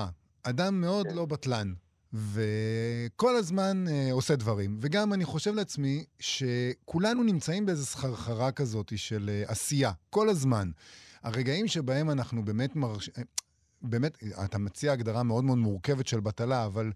אדם 0.50 0.82
מאוד 0.82 1.08
כן. 1.08 1.16
לא 1.16 1.26
בטלן, 1.26 1.68
וכל 2.14 3.36
הזמן 3.36 3.86
אה, 3.88 4.10
עושה 4.12 4.36
דברים. 4.36 4.78
וגם 4.82 5.14
אני 5.14 5.26
חושב 5.26 5.56
לעצמי 5.56 6.06
שכולנו 6.20 7.24
נמצאים 7.24 7.66
באיזו 7.66 7.86
סחרחרה 7.86 8.52
כזאת 8.52 8.94
של 8.96 9.30
אה, 9.34 9.52
עשייה, 9.52 9.92
כל 10.10 10.30
הזמן. 10.30 10.72
הרגעים 11.24 11.68
שבהם 11.68 12.10
אנחנו 12.10 12.46
באמת 12.46 12.76
מרש... 12.76 13.10
באמת, 13.82 14.18
אתה 14.46 14.58
מציע 14.58 14.92
הגדרה 14.92 15.24
מאוד 15.24 15.44
מאוד 15.44 15.58
מורכבת 15.58 16.08
של 16.08 16.20
בטלה, 16.20 16.66
אבל 16.66 16.92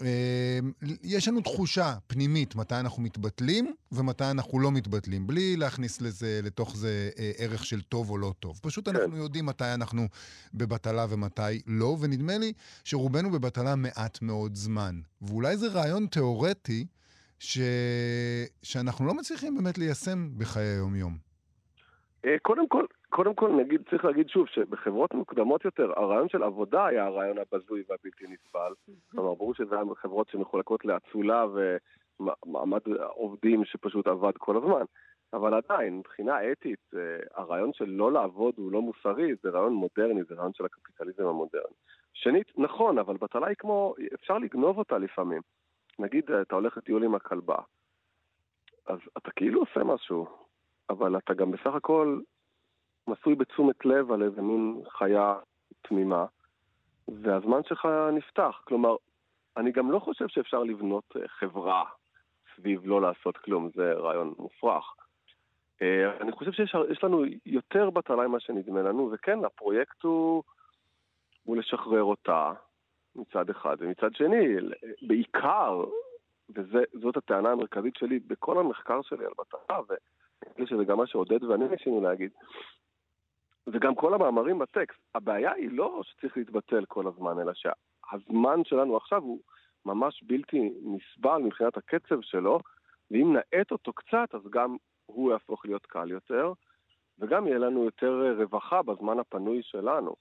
אה, 0.00 0.58
יש 1.02 1.28
לנו 1.28 1.40
תחושה 1.40 1.94
פנימית 2.06 2.56
מתי 2.56 2.74
אנחנו 2.74 3.02
מתבטלים 3.02 3.74
ומתי 3.92 4.24
אנחנו 4.24 4.60
לא 4.60 4.72
מתבטלים, 4.72 5.26
בלי 5.26 5.56
להכניס 5.56 6.00
לזה, 6.00 6.40
לתוך 6.42 6.76
זה 6.76 7.10
אה, 7.18 7.32
ערך 7.38 7.64
של 7.64 7.82
טוב 7.82 8.10
או 8.10 8.18
לא 8.18 8.34
טוב. 8.40 8.60
פשוט 8.62 8.88
כן. 8.88 8.96
אנחנו 8.96 9.16
יודעים 9.16 9.46
מתי 9.46 9.74
אנחנו 9.74 10.06
בבטלה 10.54 11.06
ומתי 11.08 11.62
לא, 11.66 11.96
ונדמה 12.00 12.38
לי 12.38 12.52
שרובנו 12.84 13.30
בבטלה 13.30 13.76
מעט 13.76 14.22
מאוד 14.22 14.54
זמן. 14.54 15.00
ואולי 15.22 15.56
זה 15.56 15.68
רעיון 15.68 16.06
תיאורטי 16.06 16.86
ש... 17.38 17.58
שאנחנו 18.62 19.06
לא 19.06 19.14
מצליחים 19.14 19.54
באמת 19.56 19.78
ליישם 19.78 20.28
בחיי 20.38 20.66
היום-יום. 20.66 21.16
אה, 22.26 22.36
קודם 22.42 22.68
כל, 22.68 22.84
קודם 23.14 23.34
כל 23.34 23.52
נגיד, 23.52 23.82
צריך 23.90 24.04
להגיד 24.04 24.28
שוב 24.28 24.46
שבחברות 24.46 25.14
מוקדמות 25.14 25.64
יותר, 25.64 25.92
הרעיון 25.96 26.28
של 26.28 26.42
עבודה 26.42 26.86
היה 26.86 27.06
הרעיון 27.06 27.38
הבזוי 27.38 27.82
והבלתי 27.88 28.24
נסבל. 28.26 28.72
כלומר, 29.10 29.34
ברור 29.34 29.54
שזה 29.54 29.74
היה 29.74 29.84
חברות 29.94 30.28
שמחולקות 30.28 30.84
לאצולה 30.84 31.46
ומעמד 32.20 32.80
עובדים 33.08 33.64
שפשוט 33.64 34.06
עבד 34.06 34.32
כל 34.38 34.56
הזמן. 34.56 34.84
אבל 35.32 35.54
עדיין, 35.54 35.98
מבחינה 35.98 36.52
אתית, 36.52 36.78
אה, 36.94 37.00
הרעיון 37.34 37.72
של 37.72 37.84
לא 37.84 38.12
לעבוד 38.12 38.54
הוא 38.56 38.72
לא 38.72 38.82
מוסרי, 38.82 39.32
זה 39.42 39.50
רעיון 39.50 39.72
מודרני, 39.72 40.24
זה 40.24 40.34
רעיון 40.34 40.52
של 40.54 40.64
הקפיטליזם 40.64 41.26
המודרני. 41.26 41.74
שנית, 42.12 42.52
נכון, 42.58 42.98
אבל 42.98 43.16
בטלה 43.16 43.46
היא 43.46 43.56
כמו, 43.56 43.94
אפשר 44.14 44.38
לגנוב 44.38 44.78
אותה 44.78 44.98
לפעמים. 44.98 45.42
נגיד, 45.98 46.30
אה, 46.30 46.42
אתה 46.42 46.54
הולך 46.54 46.76
לטיול 46.76 47.04
עם 47.04 47.14
הכלבה, 47.14 47.58
אז 48.86 48.98
אתה 49.18 49.30
כאילו 49.30 49.60
עושה 49.60 49.84
משהו, 49.84 50.26
אבל 50.90 51.18
אתה 51.18 51.34
גם 51.34 51.50
בסך 51.50 51.74
הכל 51.74 52.20
מצוי 53.08 53.34
בתשומת 53.34 53.84
לב 53.84 54.12
על 54.12 54.22
איזה 54.22 54.42
מין 54.42 54.82
חיה 54.88 55.34
תמימה, 55.82 56.26
והזמן 57.08 57.60
שלך 57.64 57.88
נפתח. 58.12 58.62
כלומר, 58.64 58.96
אני 59.56 59.72
גם 59.72 59.90
לא 59.90 59.98
חושב 59.98 60.28
שאפשר 60.28 60.62
לבנות 60.62 61.04
אה, 61.16 61.28
חברה 61.28 61.84
סביב 62.56 62.80
לא 62.84 63.02
לעשות 63.02 63.36
כלום, 63.36 63.70
זה 63.74 63.92
רעיון 63.92 64.34
מופרך. 64.38 64.94
אה, 65.82 66.16
אני 66.20 66.32
חושב 66.32 66.52
שיש 66.52 67.04
לנו 67.04 67.24
יותר 67.46 67.90
בטלה 67.90 68.28
ממה 68.28 68.40
שנדמה 68.40 68.82
לנו, 68.82 69.10
וכן, 69.12 69.44
הפרויקט 69.44 70.02
הוא, 70.02 70.42
הוא 71.44 71.56
לשחרר 71.56 72.02
אותה 72.02 72.52
מצד 73.16 73.50
אחד, 73.50 73.76
ומצד 73.80 74.14
שני, 74.14 74.56
בעיקר, 75.02 75.84
וזאת 76.50 77.16
הטענה 77.16 77.50
המרכזית 77.50 77.96
שלי 77.96 78.18
בכל 78.18 78.58
המחקר 78.58 79.02
שלי 79.02 79.24
על 79.24 79.32
בטלה, 79.38 79.78
ונראה 79.78 80.58
לי 80.58 80.66
שזה 80.66 80.84
גם 80.84 80.98
מה 80.98 81.06
שעודד 81.06 81.44
ואני 81.44 81.68
ניסינו 81.68 82.00
להגיד, 82.00 82.30
וגם 83.66 83.94
כל 83.94 84.14
המאמרים 84.14 84.58
בטקסט, 84.58 84.98
הבעיה 85.14 85.52
היא 85.52 85.70
לא 85.72 86.00
שצריך 86.04 86.36
להתבטל 86.36 86.84
כל 86.84 87.06
הזמן, 87.06 87.38
אלא 87.38 87.52
שהזמן 87.54 88.64
שלנו 88.64 88.96
עכשיו 88.96 89.22
הוא 89.22 89.40
ממש 89.86 90.22
בלתי 90.22 90.72
נסבל 90.82 91.42
מבחינת 91.42 91.76
הקצב 91.76 92.20
שלו, 92.20 92.58
ואם 93.10 93.36
נאט 93.36 93.70
אותו 93.70 93.92
קצת, 93.92 94.34
אז 94.34 94.50
גם 94.50 94.76
הוא 95.06 95.32
יהפוך 95.32 95.66
להיות 95.66 95.86
קל 95.86 96.10
יותר, 96.10 96.52
וגם 97.18 97.46
יהיה 97.46 97.58
לנו 97.58 97.84
יותר 97.84 98.34
רווחה 98.38 98.82
בזמן 98.82 99.18
הפנוי 99.18 99.62
שלנו. 99.62 100.14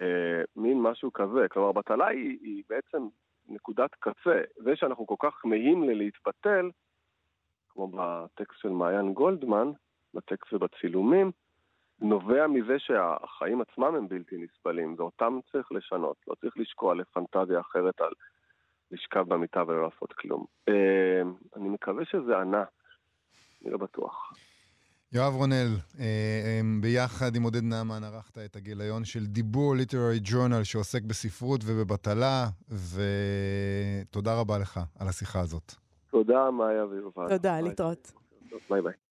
אה, 0.00 0.42
מין 0.56 0.80
משהו 0.80 1.12
כזה. 1.12 1.48
כלומר, 1.50 1.72
בטלה 1.72 2.06
היא, 2.06 2.38
היא 2.40 2.62
בעצם 2.68 3.08
נקודת 3.48 3.90
קצה. 4.00 4.40
זה 4.56 4.76
שאנחנו 4.76 5.06
כל 5.06 5.14
כך 5.18 5.34
כמהים 5.34 5.82
ללהתבטל, 5.82 6.70
כמו 7.68 7.88
בטקסט 7.88 8.60
של 8.60 8.68
מעיין 8.68 9.12
גולדמן, 9.12 9.72
בטקסט 10.14 10.52
ובצילומים, 10.52 11.30
נובע 12.00 12.46
מזה 12.46 12.78
שהחיים 12.78 13.60
עצמם 13.60 13.94
הם 13.94 14.08
בלתי 14.08 14.36
נסבלים, 14.36 14.94
ואותם 14.98 15.38
צריך 15.52 15.72
לשנות. 15.72 16.16
לא 16.28 16.34
צריך 16.40 16.54
לשקוע 16.56 16.94
לפנטזיה 16.94 17.60
אחרת 17.60 18.00
על 18.00 18.12
לשכב 18.90 19.24
במיטה 19.28 19.62
ולא 19.66 19.82
לעשות 19.82 20.12
כלום. 20.12 20.44
אה, 20.68 21.22
אני 21.56 21.68
מקווה 21.68 22.04
שזה 22.04 22.38
ענה, 22.38 22.64
אני 23.62 23.70
לא 23.70 23.78
בטוח. 23.78 24.32
יואב 25.12 25.34
רונל, 25.34 25.76
אה, 25.98 26.04
אה, 26.04 26.60
ביחד 26.80 27.36
עם 27.36 27.42
עודד 27.42 27.62
נעמן 27.62 28.04
ערכת 28.04 28.38
את 28.38 28.56
הגיליון 28.56 29.04
של 29.04 29.26
דיבור 29.26 29.76
ליטררי 29.76 30.18
ג'ורנל 30.22 30.64
שעוסק 30.64 31.02
בספרות 31.02 31.60
ובבטלה, 31.66 32.46
ותודה 32.68 34.40
רבה 34.40 34.58
לך 34.58 34.80
על 35.00 35.08
השיחה 35.08 35.40
הזאת. 35.40 35.72
תודה, 36.10 36.50
מאיה 36.50 36.84
ויובל. 36.84 37.28
תודה, 37.28 37.60
להתראות. 37.60 38.12
ביי 38.70 38.82
ביי. 38.82 39.05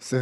עושה 0.00 0.16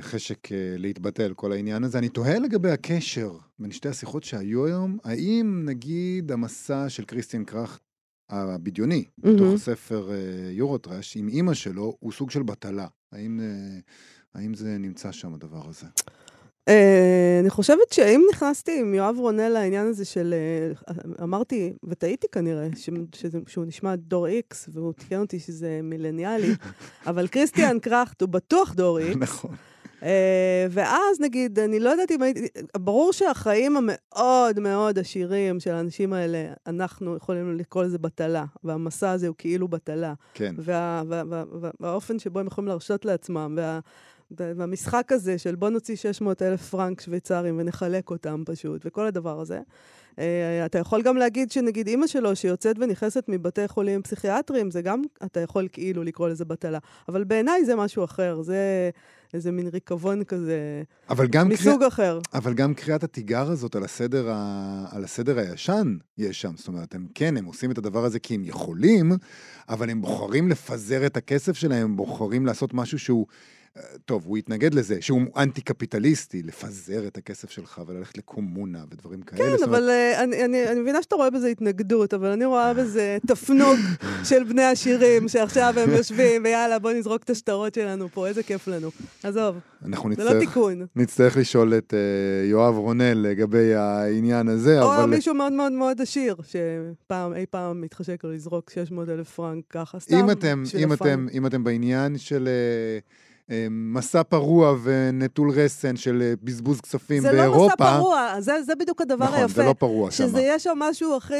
חשק 0.00 0.52
אה, 0.52 0.56
להתבטל 0.78 1.34
כל 1.34 1.52
העניין 1.52 1.84
הזה. 1.84 1.98
אני 1.98 2.08
תוהה 2.08 2.38
לגבי 2.38 2.70
הקשר 2.70 3.32
בין 3.58 3.70
שתי 3.70 3.88
השיחות 3.88 4.24
שהיו 4.24 4.66
היום. 4.66 4.98
האם 5.04 5.62
נגיד 5.64 6.32
המסע 6.32 6.88
של 6.88 7.04
קריסטין 7.04 7.44
קראכט 7.44 7.80
הבדיוני, 8.30 9.04
Mhm. 9.08 9.28
בתוך 9.28 9.54
הספר 9.54 10.10
אה, 10.12 10.16
יורוטראש, 10.50 11.16
עם 11.16 11.28
אימא 11.28 11.54
שלו, 11.54 11.96
הוא 12.00 12.12
סוג 12.12 12.30
של 12.30 12.42
בטלה? 12.42 12.86
האם, 13.12 13.40
אה, 13.40 13.78
האם 14.34 14.54
זה 14.54 14.78
נמצא 14.78 15.12
שם 15.12 15.34
הדבר 15.34 15.68
הזה? 15.68 15.86
אה, 16.68 17.38
אני 17.40 17.50
חושבת 17.50 17.92
שאם 17.92 18.22
נכנסתי 18.30 18.80
עם 18.80 18.94
יואב 18.94 19.16
רונל 19.18 19.48
לעניין 19.48 19.86
הזה 19.86 20.04
של... 20.04 20.34
אה, 20.34 20.94
אמרתי, 21.22 21.72
וטעיתי 21.84 22.26
כנראה, 22.32 22.68
שהוא 23.46 23.64
נשמע 23.66 23.96
דור 23.96 24.26
איקס, 24.26 24.68
והוא 24.72 24.92
תיקן 24.92 25.20
אותי 25.20 25.38
שזה 25.38 25.80
מילניאלי, 25.82 26.52
אבל 27.06 27.26
קריסטיאן 27.26 27.78
קראכט 27.78 28.20
הוא 28.20 28.28
בטוח 28.28 28.74
דור 28.74 28.98
איקס. 28.98 29.16
נכון. 29.16 29.54
אה, 30.02 30.66
ואז 30.70 31.20
נגיד, 31.20 31.58
אני 31.58 31.80
לא 31.80 31.90
יודעת 31.90 32.10
אם 32.10 32.22
הייתי... 32.22 32.46
ברור 32.76 33.12
שהחיים 33.12 33.76
המאוד 33.76 34.60
מאוד 34.60 34.98
עשירים 34.98 35.60
של 35.60 35.70
האנשים 35.70 36.12
האלה, 36.12 36.52
אנחנו 36.66 37.16
יכולים 37.16 37.58
לקרוא 37.58 37.84
לזה 37.84 37.98
בטלה, 37.98 38.44
והמסע 38.64 39.10
הזה 39.10 39.28
הוא 39.28 39.34
כאילו 39.38 39.68
בטלה. 39.68 40.14
כן. 40.34 40.54
וה, 40.58 41.02
וה, 41.08 41.22
וה, 41.28 41.44
וה, 41.60 41.70
והאופן 41.80 42.18
שבו 42.18 42.40
הם 42.40 42.46
יכולים 42.46 42.68
להרשות 42.68 43.04
לעצמם, 43.04 43.54
וה, 43.56 43.80
והמשחק 44.30 45.12
הזה 45.12 45.38
של 45.38 45.54
בוא 45.54 45.68
נוציא 45.68 45.96
600 45.96 46.42
אלף 46.42 46.68
פרנק 46.70 47.00
שוויצרים 47.00 47.58
ונחלק 47.58 48.10
אותם 48.10 48.42
פשוט, 48.46 48.82
וכל 48.84 49.06
הדבר 49.06 49.40
הזה. 49.40 49.60
Uh, 50.10 50.20
אתה 50.66 50.78
יכול 50.78 51.02
גם 51.02 51.16
להגיד 51.16 51.50
שנגיד 51.50 51.86
אימא 51.86 52.06
שלו 52.06 52.36
שיוצאת 52.36 52.76
ונכנסת 52.78 53.24
מבתי 53.28 53.68
חולים 53.68 54.02
פסיכיאטריים, 54.02 54.70
זה 54.70 54.82
גם, 54.82 55.02
אתה 55.24 55.40
יכול 55.40 55.68
כאילו 55.72 56.04
לקרוא 56.04 56.28
לזה 56.28 56.44
בטלה. 56.44 56.78
אבל 57.08 57.24
בעיניי 57.24 57.64
זה 57.64 57.76
משהו 57.76 58.04
אחר, 58.04 58.42
זה 58.42 58.90
איזה 59.34 59.52
מין 59.52 59.66
ריקבון 59.66 60.24
כזה, 60.24 60.82
אבל 61.10 61.26
גם, 61.26 61.48
מסוג 61.48 61.74
קריאה, 61.76 61.88
אחר. 61.88 62.18
אבל 62.34 62.54
גם 62.54 62.74
קריאת 62.74 63.04
התיגר 63.04 63.50
הזאת 63.50 63.76
על 63.76 63.84
הסדר, 63.84 64.30
ה, 64.30 64.84
על 64.90 65.04
הסדר 65.04 65.38
הישן 65.38 65.96
יש 66.18 66.40
שם. 66.40 66.52
זאת 66.56 66.68
אומרת, 66.68 66.94
הם 66.94 67.06
כן, 67.14 67.36
הם 67.36 67.44
עושים 67.44 67.70
את 67.70 67.78
הדבר 67.78 68.04
הזה 68.04 68.18
כי 68.18 68.34
הם 68.34 68.44
יכולים, 68.44 69.12
אבל 69.68 69.90
הם 69.90 70.00
בוחרים 70.02 70.48
לפזר 70.48 71.06
את 71.06 71.16
הכסף 71.16 71.56
שלהם, 71.56 71.84
הם 71.84 71.96
בוחרים 71.96 72.46
לעשות 72.46 72.74
משהו 72.74 72.98
שהוא... 72.98 73.26
אה, 73.76 73.82
טוב, 74.04 74.24
הוא 74.26 74.36
התנגד 74.36 74.74
לזה, 74.74 74.96
שהוא 75.00 75.20
אנטי-קפיטליסטי, 75.36 76.42
לפזר 76.42 77.06
את 77.06 77.16
הכסף 77.16 77.50
שלך 77.50 77.80
וללכת 77.86 78.18
לקומונה 78.18 78.84
ודברים 78.90 79.22
כאלה. 79.22 79.38
כן, 79.38 79.44
אומרת, 79.44 79.62
אבל 79.62 79.88
uh, 79.88 80.20
אני, 80.22 80.44
אני, 80.44 80.68
אני 80.68 80.80
מבינה 80.80 81.02
שאתה 81.02 81.16
רואה 81.16 81.30
בזה 81.30 81.48
התנגדות, 81.48 82.14
אבל 82.14 82.28
אני 82.28 82.44
רואה 82.44 82.74
בזה 82.74 83.18
תפנוג 83.26 83.78
של 84.28 84.44
בני 84.44 84.62
השירים, 84.62 85.28
שעכשיו 85.28 85.74
הם 85.76 85.90
יושבים, 85.90 86.44
ויאללה, 86.44 86.78
בוא 86.78 86.92
נזרוק 86.92 87.22
את 87.22 87.30
השטרות 87.30 87.74
שלנו 87.74 88.08
פה, 88.08 88.26
איזה 88.26 88.42
כיף 88.42 88.68
לנו. 88.68 88.90
עזוב, 89.22 89.56
אנחנו 89.84 90.14
זה 90.14 90.24
לא 90.24 90.40
תיקון. 90.40 90.86
נצטרך 90.96 91.36
לשאול 91.36 91.74
את 91.74 91.94
uh, 91.94 92.50
יואב 92.50 92.74
רונל 92.74 93.14
לגבי 93.14 93.74
העניין 93.74 94.48
הזה, 94.48 94.82
או 94.82 94.94
אבל... 94.94 95.04
מישהו 95.04 95.34
מאוד 95.34 95.52
מאוד 95.52 95.72
מאוד 95.72 96.00
עשיר, 96.00 96.36
שפעם, 96.42 97.34
אי 97.34 97.46
פעם 97.50 97.80
מתחשק 97.80 98.24
לו 98.24 98.32
לזרוק 98.32 98.70
600 98.70 99.08
אלף 99.08 99.30
פרנק 99.30 99.64
ככה, 99.70 100.00
סתם. 100.00 100.16
אם 100.16 100.30
אתם, 100.30 100.62
בשביל 100.62 100.82
אם, 100.82 100.92
הפאן. 100.92 101.08
אתם, 101.08 101.26
אם 101.32 101.46
אתם 101.46 101.64
בעניין 101.64 102.18
של 102.18 102.48
אה, 102.48 102.52
אה, 102.52 102.98
מסע 103.70 104.22
פרוע 104.22 104.76
ונטול 104.82 105.50
רסן 105.50 105.96
של 105.96 106.22
אה, 106.22 106.32
בזבוז 106.42 106.80
כספים 106.80 107.22
זה 107.22 107.32
באירופה... 107.32 107.60
לא 107.60 107.66
מסע 107.90 107.98
פרוע, 107.98 108.40
זה, 108.40 108.62
זה 108.66 108.72
בדיוק 108.80 109.00
הדבר 109.00 109.24
נכון, 109.24 109.38
היפה. 109.38 109.54
זה 109.54 109.64
לא 109.64 109.72
פרוע 109.78 110.10
שם. 110.10 110.16
שזה 110.28 110.40
יש 110.42 110.64
שם 110.64 110.78
משהו 110.78 111.16
הכי... 111.16 111.34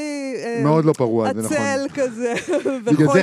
אה, 0.45 0.61
מאוד 0.63 0.85
לא 0.85 0.93
פרוע, 0.93 1.35
זה 1.35 1.43
נכון. 1.43 1.57
עצל 1.57 1.87
כזה, 1.95 2.35
זה. 2.45 2.91
וחולה, 3.05 3.21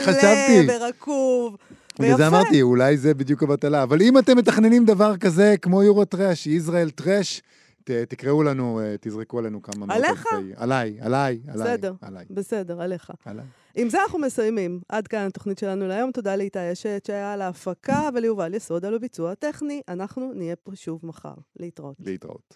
ורקוב. 0.68 1.56
בגלל 2.00 2.18
זה. 2.18 2.28
אמרתי, 2.28 2.62
אולי 2.62 2.98
זה 2.98 3.14
בדיוק 3.14 3.44
הבטלה. 3.44 3.84
אבל 3.84 4.02
אם 4.02 4.18
אתם 4.18 4.38
מתכננים 4.38 4.86
דבר 4.86 5.18
כזה, 5.18 5.56
כמו 5.62 5.84
Euro 5.84 6.06
trash, 6.06 6.48
ישראל 6.48 6.90
trash, 6.90 7.42
ת- 7.84 7.92
תקראו 7.92 8.44
לנו, 8.44 8.80
אה, 8.84 8.96
תזרקו 9.02 9.40
עלינו 9.40 9.62
כמה 9.62 9.86
מאות 9.86 9.98
עליך? 9.98 10.26
אלפי- 10.34 10.52
עליי, 10.58 10.98
עליי, 11.02 11.40
עליי. 11.48 11.68
בסדר. 11.78 11.94
עליי, 12.02 12.26
בסדר, 12.30 12.82
עליך. 12.82 13.12
עליי. 13.26 13.46
עם 13.76 13.90
זה 13.90 14.02
אנחנו 14.04 14.20
מסיימים. 14.20 14.80
עד 14.90 15.08
כאן 15.08 15.28
התוכנית 15.28 15.58
שלנו 15.58 15.88
להיום. 15.88 16.12
תודה 16.12 16.36
לאיתי 16.36 16.72
אשת 16.72 17.04
שהיה 17.08 17.34
על 17.34 17.42
ההפקה 17.42 18.10
וליובל 18.14 18.54
יסוד 18.54 18.86
על 18.86 18.96
הביצוע 18.96 19.32
הטכני. 19.32 19.82
אנחנו 19.90 20.34
נהיה 20.34 20.56
פה 20.56 20.72
שוב 20.76 21.00
מחר. 21.04 21.34
להתראות. 21.60 21.96
להתראות. 22.00 22.56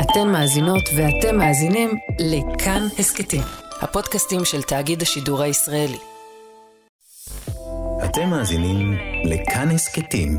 אתן 0.00 0.28
מאזינות 0.32 0.82
ואתם 0.96 1.38
מאזינים 1.38 1.90
לכאן 2.20 2.82
הסכתים, 2.98 3.42
הפודקאסטים 3.80 4.44
של 4.44 4.62
תאגיד 4.62 5.02
השידור 5.02 5.42
הישראלי. 5.42 5.98
אתם 8.04 8.28
מאזינים 8.30 8.92
לכאן 9.24 9.68
הסכתים, 9.68 10.38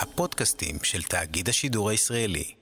הפודקאסטים 0.00 0.76
של 0.82 1.02
תאגיד 1.02 1.48
השידור 1.48 1.90
הישראלי. 1.90 2.59